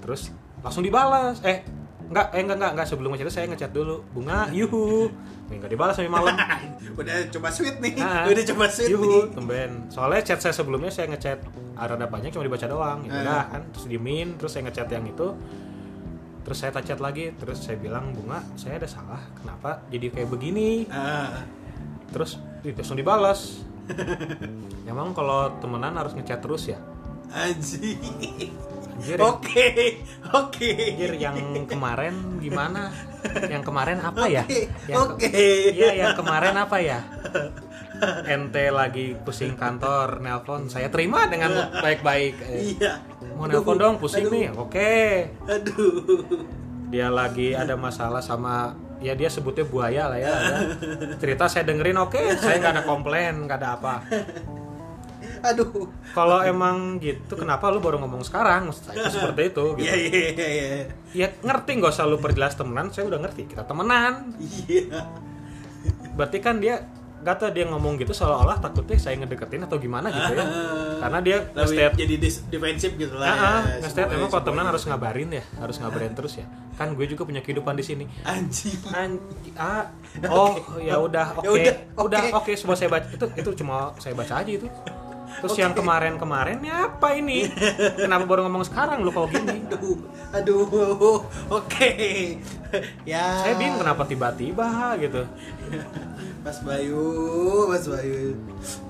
terus 0.00 0.22
langsung 0.60 0.80
dibalas 0.80 1.40
eh 1.42 1.64
enggak 2.04 2.26
eh 2.30 2.40
enggak 2.40 2.56
enggak 2.56 2.72
enggak 2.76 2.86
sebelum 2.86 3.08
ngechat 3.12 3.30
saya 3.30 3.46
ngechat 3.48 3.70
dulu. 3.70 4.04
Bunga 4.10 4.48
yuhu. 4.50 5.08
Enggak 5.48 5.70
dibalas 5.70 5.94
sampai 5.94 6.08
malam. 6.08 6.34
Udah 7.00 7.16
coba 7.30 7.48
sweet 7.50 7.76
nih. 7.78 7.98
Ah, 7.98 8.24
udah 8.30 8.44
coba 8.54 8.64
sweet 8.70 8.90
yuhu 8.92 9.04
nih. 9.28 9.34
tumben. 9.34 9.70
Soalnya 9.90 10.20
chat 10.22 10.38
saya 10.38 10.54
sebelumnya 10.54 10.88
saya 10.88 11.10
ngechat 11.10 11.42
ada 11.74 11.92
ada 11.94 12.06
banyak 12.06 12.30
cuma 12.30 12.44
dibaca 12.44 12.64
doang. 12.64 13.02
Ya 13.02 13.10
Ah. 13.10 13.20
udah 13.20 13.42
kan. 13.50 13.62
Terus 13.74 13.84
diemin 13.86 14.28
terus 14.36 14.50
saya 14.52 14.62
ngechat 14.64 14.88
yang 14.88 15.04
itu. 15.04 15.28
Terus 16.44 16.56
saya 16.56 16.70
chat 16.76 17.00
lagi 17.00 17.32
terus 17.34 17.58
saya 17.60 17.76
bilang 17.76 18.12
bunga 18.12 18.44
saya 18.54 18.76
ada 18.76 18.86
salah. 18.86 19.20
Kenapa 19.34 19.82
jadi 19.88 20.12
kayak 20.12 20.28
begini? 20.28 20.84
Ah, 20.88 21.42
terus 22.08 22.36
langsung 22.62 22.94
dibalas. 22.94 23.64
Emang 24.88 25.12
kalau 25.12 25.52
temenan 25.58 25.92
harus 25.94 26.12
ngechat 26.12 26.40
terus 26.40 26.68
ya? 26.68 26.78
Anjing 27.34 27.98
Oke 29.20 29.98
oke. 30.34 30.70
Anjir, 30.70 31.12
yang 31.18 31.36
kemarin 31.66 32.38
gimana? 32.40 32.90
Yang 33.46 33.62
kemarin 33.66 33.98
apa 34.02 34.24
ya? 34.26 34.42
Oke. 35.04 35.30
Iya, 35.74 35.90
yang 35.98 36.14
kemarin 36.18 36.54
apa 36.58 36.76
ya? 36.80 37.00
Ente 38.26 38.74
lagi 38.74 39.14
pusing 39.22 39.54
kantor 39.54 40.18
nelpon 40.18 40.66
saya 40.66 40.90
terima 40.90 41.30
dengan 41.30 41.70
baik-baik. 41.78 42.34
Eh, 42.50 42.74
iya. 42.74 43.00
mau 43.38 43.46
nelpon 43.46 43.78
dong 43.78 43.96
pusing 44.02 44.26
aduh, 44.26 44.34
nih 44.34 44.46
oke. 44.54 44.94
Aduh. 45.46 45.88
Dia 46.90 47.10
lagi 47.10 47.54
ada 47.54 47.74
masalah 47.74 48.22
sama 48.22 48.74
ya 49.02 49.12
dia 49.18 49.28
sebutnya 49.28 49.66
buaya 49.66 50.08
lah 50.10 50.18
ya 50.18 50.30
ada. 50.30 50.56
cerita 51.22 51.46
saya 51.46 51.66
dengerin 51.66 51.98
oke. 52.02 52.18
Saya 52.38 52.58
nggak 52.62 52.72
ada 52.78 52.84
komplain 52.86 53.46
nggak 53.46 53.58
ada 53.62 53.68
apa 53.78 53.94
aduh. 55.44 55.86
Kalau 56.10 56.40
emang 56.40 56.76
gitu 56.98 57.34
kenapa 57.34 57.68
lu 57.68 57.78
baru 57.78 57.98
ngomong 57.98 58.22
sekarang? 58.22 58.66
Maksud 58.66 58.82
saya 58.84 58.96
itu 58.98 59.10
seperti 59.16 59.42
itu 59.46 59.64
gitu. 59.74 59.84
Iya 59.84 59.94
iya 59.94 60.20
iya 60.30 60.46
iya. 60.48 60.66
Ya 61.12 61.26
ngerti 61.38 61.70
nggak 61.76 61.92
usah 61.92 62.04
lu 62.04 62.16
perjelas 62.16 62.54
temenan 62.54 62.88
saya 62.88 63.04
udah 63.06 63.20
ngerti 63.20 63.46
kita 63.46 63.62
temenan. 63.62 64.32
Iya. 64.38 65.04
Berarti 66.14 66.38
kan 66.38 66.58
dia 66.58 66.80
gak 67.20 67.40
tau 67.40 67.48
dia 67.48 67.64
ngomong 67.64 67.96
gitu 67.96 68.12
seolah-olah 68.12 68.60
takutnya 68.60 69.00
saya 69.00 69.16
ngedeketin 69.16 69.64
atau 69.64 69.80
gimana 69.80 70.12
gitu 70.12 70.36
ya. 70.36 70.44
Ah. 70.44 71.00
karena 71.00 71.18
dia 71.20 71.36
nge-state 71.48 71.96
jadi 71.96 72.14
defensif 72.52 72.90
gitu 72.94 73.16
lah 73.16 73.24
Ah, 73.26 73.32
ah, 73.32 73.60
ya, 73.72 73.88
semuanya- 73.88 74.12
emang 74.12 74.28
kalau 74.28 74.44
temenan 74.44 74.44
semuanya. 74.44 74.68
harus 74.68 74.82
ngabarin 74.84 75.28
ya 75.32 75.44
harus 75.56 75.76
ngabarin 75.80 76.12
terus 76.12 76.32
ya. 76.36 76.46
Kan 76.74 76.92
gue 76.92 77.06
juga 77.06 77.24
punya 77.24 77.40
kehidupan 77.40 77.74
di 77.74 77.84
sini. 77.86 78.04
Anjing. 78.22 78.76
An- 78.92 79.24
ah, 79.56 79.88
oh 80.36 80.52
ya 80.76 81.00
udah 81.00 81.26
Ya 81.34 81.48
oke 81.48 81.56
udah, 81.56 81.74
udah 81.98 82.20
oke. 82.20 82.36
oke 82.44 82.52
semua 82.54 82.76
saya 82.76 82.92
baca 82.92 83.08
itu 83.08 83.24
itu 83.32 83.50
cuma 83.56 83.74
saya 83.96 84.12
baca 84.12 84.34
aja 84.36 84.50
itu 84.50 84.68
terus 85.40 85.56
Oke. 85.56 85.62
yang 85.62 85.74
kemarin-kemarin 85.74 86.58
ya 86.62 86.90
apa 86.90 87.16
ini? 87.16 87.48
Kenapa 88.04 88.24
baru 88.28 88.46
ngomong 88.46 88.64
sekarang? 88.66 89.02
Lu 89.02 89.10
kalau 89.10 89.26
gini. 89.30 89.64
Aduh 89.70 89.98
aduh 90.34 91.20
oke. 91.50 91.90
Ya. 93.06 93.38
Saya 93.38 93.54
bingung 93.54 93.78
kenapa 93.78 94.02
tiba-tiba 94.02 94.98
gitu. 94.98 95.22
Mas 96.42 96.58
Bayu 96.58 97.06
Mas 97.70 97.86
Bayu. 97.86 98.34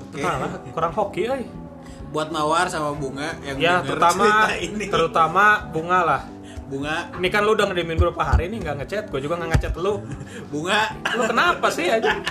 Oke. 0.09 0.24
Kalah, 0.24 0.57
kurang 0.72 0.92
hoki 0.97 1.28
eh. 1.28 1.45
buat 2.09 2.32
mawar 2.32 2.70
sama 2.72 2.97
bunga 2.97 3.36
yang 3.45 3.61
ya 3.61 3.82
terutama 3.84 4.49
ini. 4.57 4.88
terutama 4.88 5.68
bunga 5.68 6.01
lah. 6.01 6.22
Bunga. 6.64 7.12
Ini 7.20 7.28
kan 7.28 7.45
lu 7.45 7.53
udah 7.53 7.68
ngedemin 7.68 8.01
beberapa 8.01 8.24
hari 8.24 8.49
nih 8.49 8.64
nggak 8.64 8.76
ngechat. 8.80 9.05
Gue 9.12 9.20
juga 9.20 9.36
nggak 9.36 9.53
ngechat 9.53 9.74
lu. 9.76 10.01
Bunga. 10.53 10.97
Lu 11.12 11.28
kenapa 11.28 11.68
sih 11.68 11.92
aja? 11.92 12.24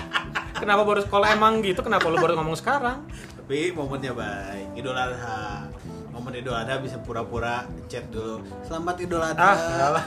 Kenapa 0.57 0.82
baru 0.88 1.05
kalau 1.05 1.28
emang 1.30 1.61
gitu? 1.61 1.86
Kenapa 1.86 2.09
lu 2.09 2.18
baru 2.18 2.34
ngomong 2.39 2.57
sekarang 2.57 3.05
tapi 3.44 3.76
momennya 3.76 4.16
baik. 4.16 4.80
Idul 4.80 4.96
Adha. 4.96 5.68
Momen 6.16 6.32
Idul 6.39 6.56
Adha 6.56 6.80
bisa 6.80 6.96
pura-pura 7.04 7.68
chat 7.91 8.08
dulu. 8.08 8.39
Selamat 8.64 8.96
Idul 9.04 9.20
Adha. 9.20 9.52
Ah 9.52 9.89
lah. 10.00 10.06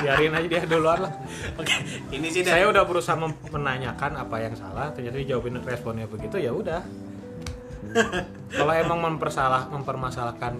Biarin 0.00 0.32
aja 0.32 0.48
dia 0.48 0.64
duluan 0.64 1.04
lah. 1.04 1.12
Oke 1.60 1.76
ini 2.16 2.32
sih 2.32 2.40
saya 2.48 2.64
udah 2.72 2.88
berusaha 2.88 3.12
menanyakan 3.52 4.16
apa 4.16 4.40
yang 4.40 4.56
salah 4.56 4.88
ternyata 4.96 5.20
dijawabin 5.20 5.60
responnya 5.68 6.08
begitu 6.08 6.40
ya 6.40 6.48
udah. 6.48 6.80
Kalau 8.56 8.72
emang 8.72 9.04
mempersalah 9.04 9.68
mempermasalahkan 9.68 10.56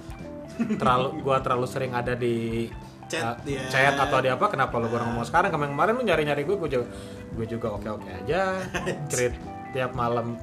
terlalu 0.77 1.25
gua 1.25 1.41
terlalu 1.41 1.65
sering 1.65 1.97
ada 1.97 2.13
di 2.13 2.69
Chat, 3.07 3.23
uh, 3.23 3.39
ya. 3.47 3.63
chat 3.71 3.95
atau 3.95 4.19
di 4.19 4.27
apa 4.27 4.51
kenapa 4.51 4.83
lu 4.83 4.91
baru 4.91 5.07
ngomong 5.07 5.23
sekarang? 5.25 5.55
Kemarin 5.55 5.79
kemarin 5.79 5.93
lu 5.95 6.03
nyari 6.03 6.23
nyari 6.27 6.43
gue 6.43 6.59
gue 6.59 6.71
juga 6.75 6.87
gue 7.39 7.47
juga 7.47 7.69
oke 7.79 7.89
oke 7.89 8.09
aja. 8.11 8.61
Cerit 9.15 9.39
tiap 9.71 9.95
malam 9.95 10.35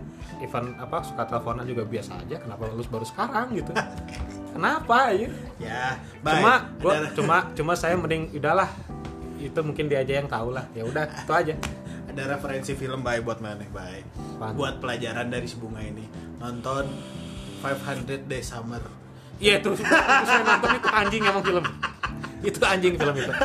event 0.43 0.75
apa 0.77 0.99
suka 1.01 1.23
teleponan 1.23 1.63
juga 1.63 1.87
biasa 1.87 2.19
aja. 2.19 2.37
Kenapa 2.43 2.67
lu 2.69 2.83
baru 2.85 3.05
sekarang 3.07 3.55
gitu? 3.55 3.71
Kenapa 4.53 5.09
ya 5.15 5.27
ya 5.57 5.83
baik. 6.21 6.33
cuma 6.37 6.53
gua 6.77 6.93
cuma 7.15 7.37
cuma 7.57 7.73
saya 7.73 7.97
mending 7.97 8.29
udahlah 8.37 8.69
itu 9.41 9.59
mungkin 9.65 9.89
dia 9.89 10.03
aja 10.03 10.19
yang 10.21 10.29
tahu 10.29 10.53
lah. 10.53 10.67
Ya 10.75 10.83
udah 10.85 11.03
itu 11.07 11.31
aja. 11.33 11.55
Ada 12.13 12.37
referensi 12.37 12.77
film 12.77 13.01
baik 13.01 13.25
buat 13.25 13.41
mana? 13.41 13.65
Baik. 13.73 14.05
Buat 14.53 14.77
pelajaran 14.83 15.33
dari 15.33 15.49
si 15.49 15.57
bunga 15.57 15.81
ini. 15.81 16.05
Nonton 16.37 16.85
500 17.65 18.29
Days 18.29 18.45
Summer. 18.51 18.83
Iya 19.41 19.59
itu 19.59 19.71
saya 19.79 20.45
nonton 20.45 20.77
itu 20.77 20.89
anjing 20.93 21.23
emang 21.25 21.43
film 21.43 21.65
itu 22.47 22.59
anjing 22.63 22.93
film 22.99 23.15
itu. 23.15 23.33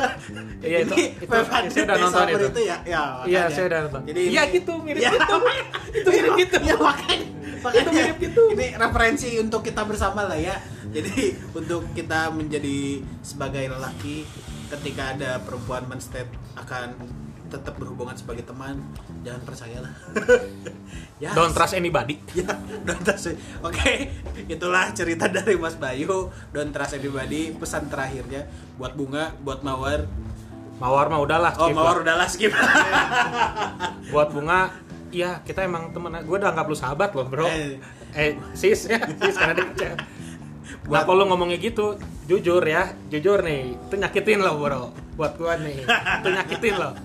Iya 0.59 0.77
itu, 0.83 0.95
itu, 1.23 1.23
500 1.23 1.71
saya 1.71 1.83
udah 1.87 1.97
nonton 2.03 2.19
Summer 2.19 2.41
itu 2.51 2.61
ya? 2.67 2.77
Ya 2.83 3.03
iya 3.23 3.41
saya 3.47 3.65
udah 3.71 3.79
nonton. 3.87 4.01
Jadi 4.11 4.21
iya 4.27 4.41
gitu 4.51 4.73
mirip 4.83 5.01
Ya. 5.01 5.11
gitu. 5.15 5.35
Itu 6.03 6.09
mirip 6.11 6.33
gitu. 6.35 6.57
Ya 6.67 6.75
makanya 6.75 7.25
makanya 7.63 7.91
mirip 7.95 8.17
gitu. 8.19 8.43
ini 8.55 8.67
referensi 8.75 9.29
untuk 9.39 9.61
kita 9.63 9.81
bersama 9.87 10.27
lah 10.27 10.35
ya. 10.35 10.55
Jadi 10.89 11.37
untuk 11.55 11.87
kita 11.95 12.33
menjadi 12.35 12.99
sebagai 13.23 13.71
lelaki 13.71 14.27
ketika 14.69 15.15
ada 15.17 15.31
perempuan 15.41 15.87
menstate 15.89 16.29
akan 16.59 16.93
tetap 17.49 17.75
berhubungan 17.75 18.13
sebagai 18.13 18.45
teman 18.45 18.77
jangan 19.19 19.41
percayalah 19.43 19.93
ya 21.23 21.33
Don't 21.33 21.51
trust 21.51 21.73
anybody. 21.73 22.15
ya 22.39 22.47
don't 22.81 23.01
trust 23.01 23.33
oke 23.59 23.93
itulah 24.45 24.93
cerita 24.93 25.25
dari 25.27 25.53
Mas 25.53 25.75
Bayu 25.75 26.29
don't 26.49 26.69
trust 26.69 26.95
anybody 26.95 27.51
pesan 27.51 27.89
terakhirnya 27.89 28.45
buat 28.77 28.93
bunga 28.93 29.33
buat 29.39 29.59
mawar 29.61 30.05
Mawar 30.79 31.11
mah 31.11 31.19
udahlah. 31.19 31.51
oh 31.59 31.75
mawar 31.75 31.99
lah. 31.99 32.03
udah 32.07 32.15
lah 32.15 32.27
skip 32.31 32.55
Buat 34.15 34.31
bunga, 34.31 34.71
iya 35.11 35.43
kita 35.43 35.67
emang 35.67 35.91
temen. 35.91 36.23
Gue 36.23 36.39
udah 36.39 36.55
anggap 36.55 36.71
lu 36.71 36.77
sahabat 36.77 37.11
loh 37.11 37.27
bro. 37.27 37.43
Eh. 37.45 37.75
Eh, 38.15 38.39
sis 38.55 38.87
ya, 38.87 38.95
sis 39.19 39.35
karena 39.35 39.59
dia 39.75 39.99
Buat- 40.87 41.03
Kenapa 41.03 41.11
lu 41.13 41.23
ngomongnya 41.27 41.59
gitu? 41.59 41.99
Jujur 42.25 42.63
ya, 42.63 42.95
jujur 43.11 43.43
nih, 43.43 43.75
itu 43.75 43.93
nyakitin 43.93 44.39
lo 44.39 44.55
bro. 44.55 44.95
Buat 45.13 45.35
gua 45.35 45.59
nih, 45.59 45.83
itu 45.83 46.27
nyakitin 46.31 46.75
lo. 46.79 46.95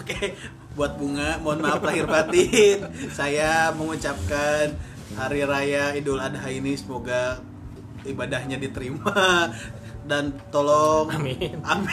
Oke, 0.00 0.34
buat 0.72 0.96
bunga, 0.96 1.36
mohon 1.42 1.60
maaf 1.60 1.82
lahir 1.82 2.06
batin. 2.06 2.86
Saya 3.10 3.70
mengucapkan 3.74 4.72
hari 5.14 5.42
raya 5.44 5.92
Idul 5.92 6.18
Adha 6.18 6.46
ini 6.48 6.74
semoga 6.74 7.40
ibadahnya 8.06 8.56
diterima 8.56 9.50
dan 10.06 10.30
tolong 10.54 11.10
Amin. 11.10 11.58
Amin. 11.66 11.90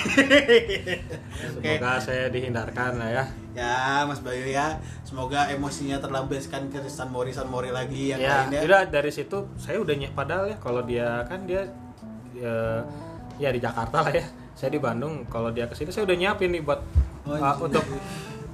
Oke, 1.57 1.81
Semoga 1.81 1.97
saya 1.97 2.29
dihindarkan 2.29 3.01
lah 3.01 3.09
ya. 3.09 3.25
ya 3.53 3.75
Mas 4.05 4.21
Bayu 4.21 4.45
ya, 4.45 4.77
semoga 5.01 5.49
emosinya 5.49 5.97
terlampiaskan 5.97 6.69
ke 6.69 6.85
San 6.85 7.09
Mori 7.09 7.33
San 7.33 7.49
Mori 7.49 7.73
lagi 7.73 8.13
yang 8.13 8.21
ya, 8.21 8.45
lainnya. 8.45 8.61
udah 8.65 8.81
dari 8.89 9.09
situ 9.09 9.49
saya 9.57 9.81
udah 9.81 9.93
nyiap 9.97 10.13
padahal 10.13 10.45
ya 10.49 10.57
kalau 10.61 10.81
dia 10.85 11.25
kan 11.25 11.45
dia 11.49 11.65
ya, 12.37 12.81
ya 13.41 13.49
di 13.49 13.57
Jakarta 13.61 14.05
lah 14.05 14.13
ya. 14.13 14.25
Saya 14.53 14.69
di 14.69 14.77
Bandung, 14.77 15.25
kalau 15.33 15.49
dia 15.49 15.65
ke 15.65 15.73
sini 15.73 15.89
saya 15.89 16.05
udah 16.05 16.13
nyiapin 16.13 16.53
nih 16.53 16.61
buat 16.61 16.77
Oh, 17.23 17.33
uh, 17.33 17.55
untuk 17.57 17.83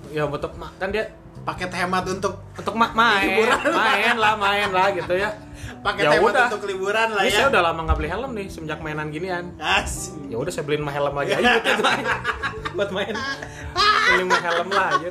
ya 0.10 0.24
untuk 0.26 0.52
kan 0.78 0.90
dia 0.90 1.10
Paket 1.40 1.72
hemat 1.72 2.04
untuk 2.06 2.46
untuk 2.52 2.76
ma- 2.76 2.92
main, 2.92 3.32
Liburan. 3.32 3.58
main 3.72 4.16
lah, 4.20 4.36
main 4.36 4.70
lah 4.70 4.92
gitu 4.92 5.16
ya. 5.16 5.32
paket 5.80 6.04
Ya 6.04 6.12
hemat 6.14 6.36
udah. 6.36 6.48
untuk 6.52 6.68
liburan 6.68 7.08
lah 7.10 7.24
Ini 7.24 7.32
ya. 7.32 7.38
saya 7.40 7.48
udah 7.48 7.62
lama 7.64 7.80
nggak 7.88 7.98
beli 7.98 8.10
helm 8.12 8.32
nih 8.36 8.48
semenjak 8.52 8.80
mainan 8.84 9.08
ginian. 9.08 9.46
Ya 10.28 10.36
udah 10.36 10.52
saya 10.52 10.68
beliin 10.68 10.84
mah 10.84 10.92
helm 10.92 11.16
lagi 11.16 11.32
aja 11.34 11.58
gitu, 11.58 11.80
buat 12.76 12.92
main. 12.92 13.16
Beli 14.06 14.24
mah 14.28 14.42
helm 14.44 14.70
lah 14.70 14.88
aja. 14.94 15.10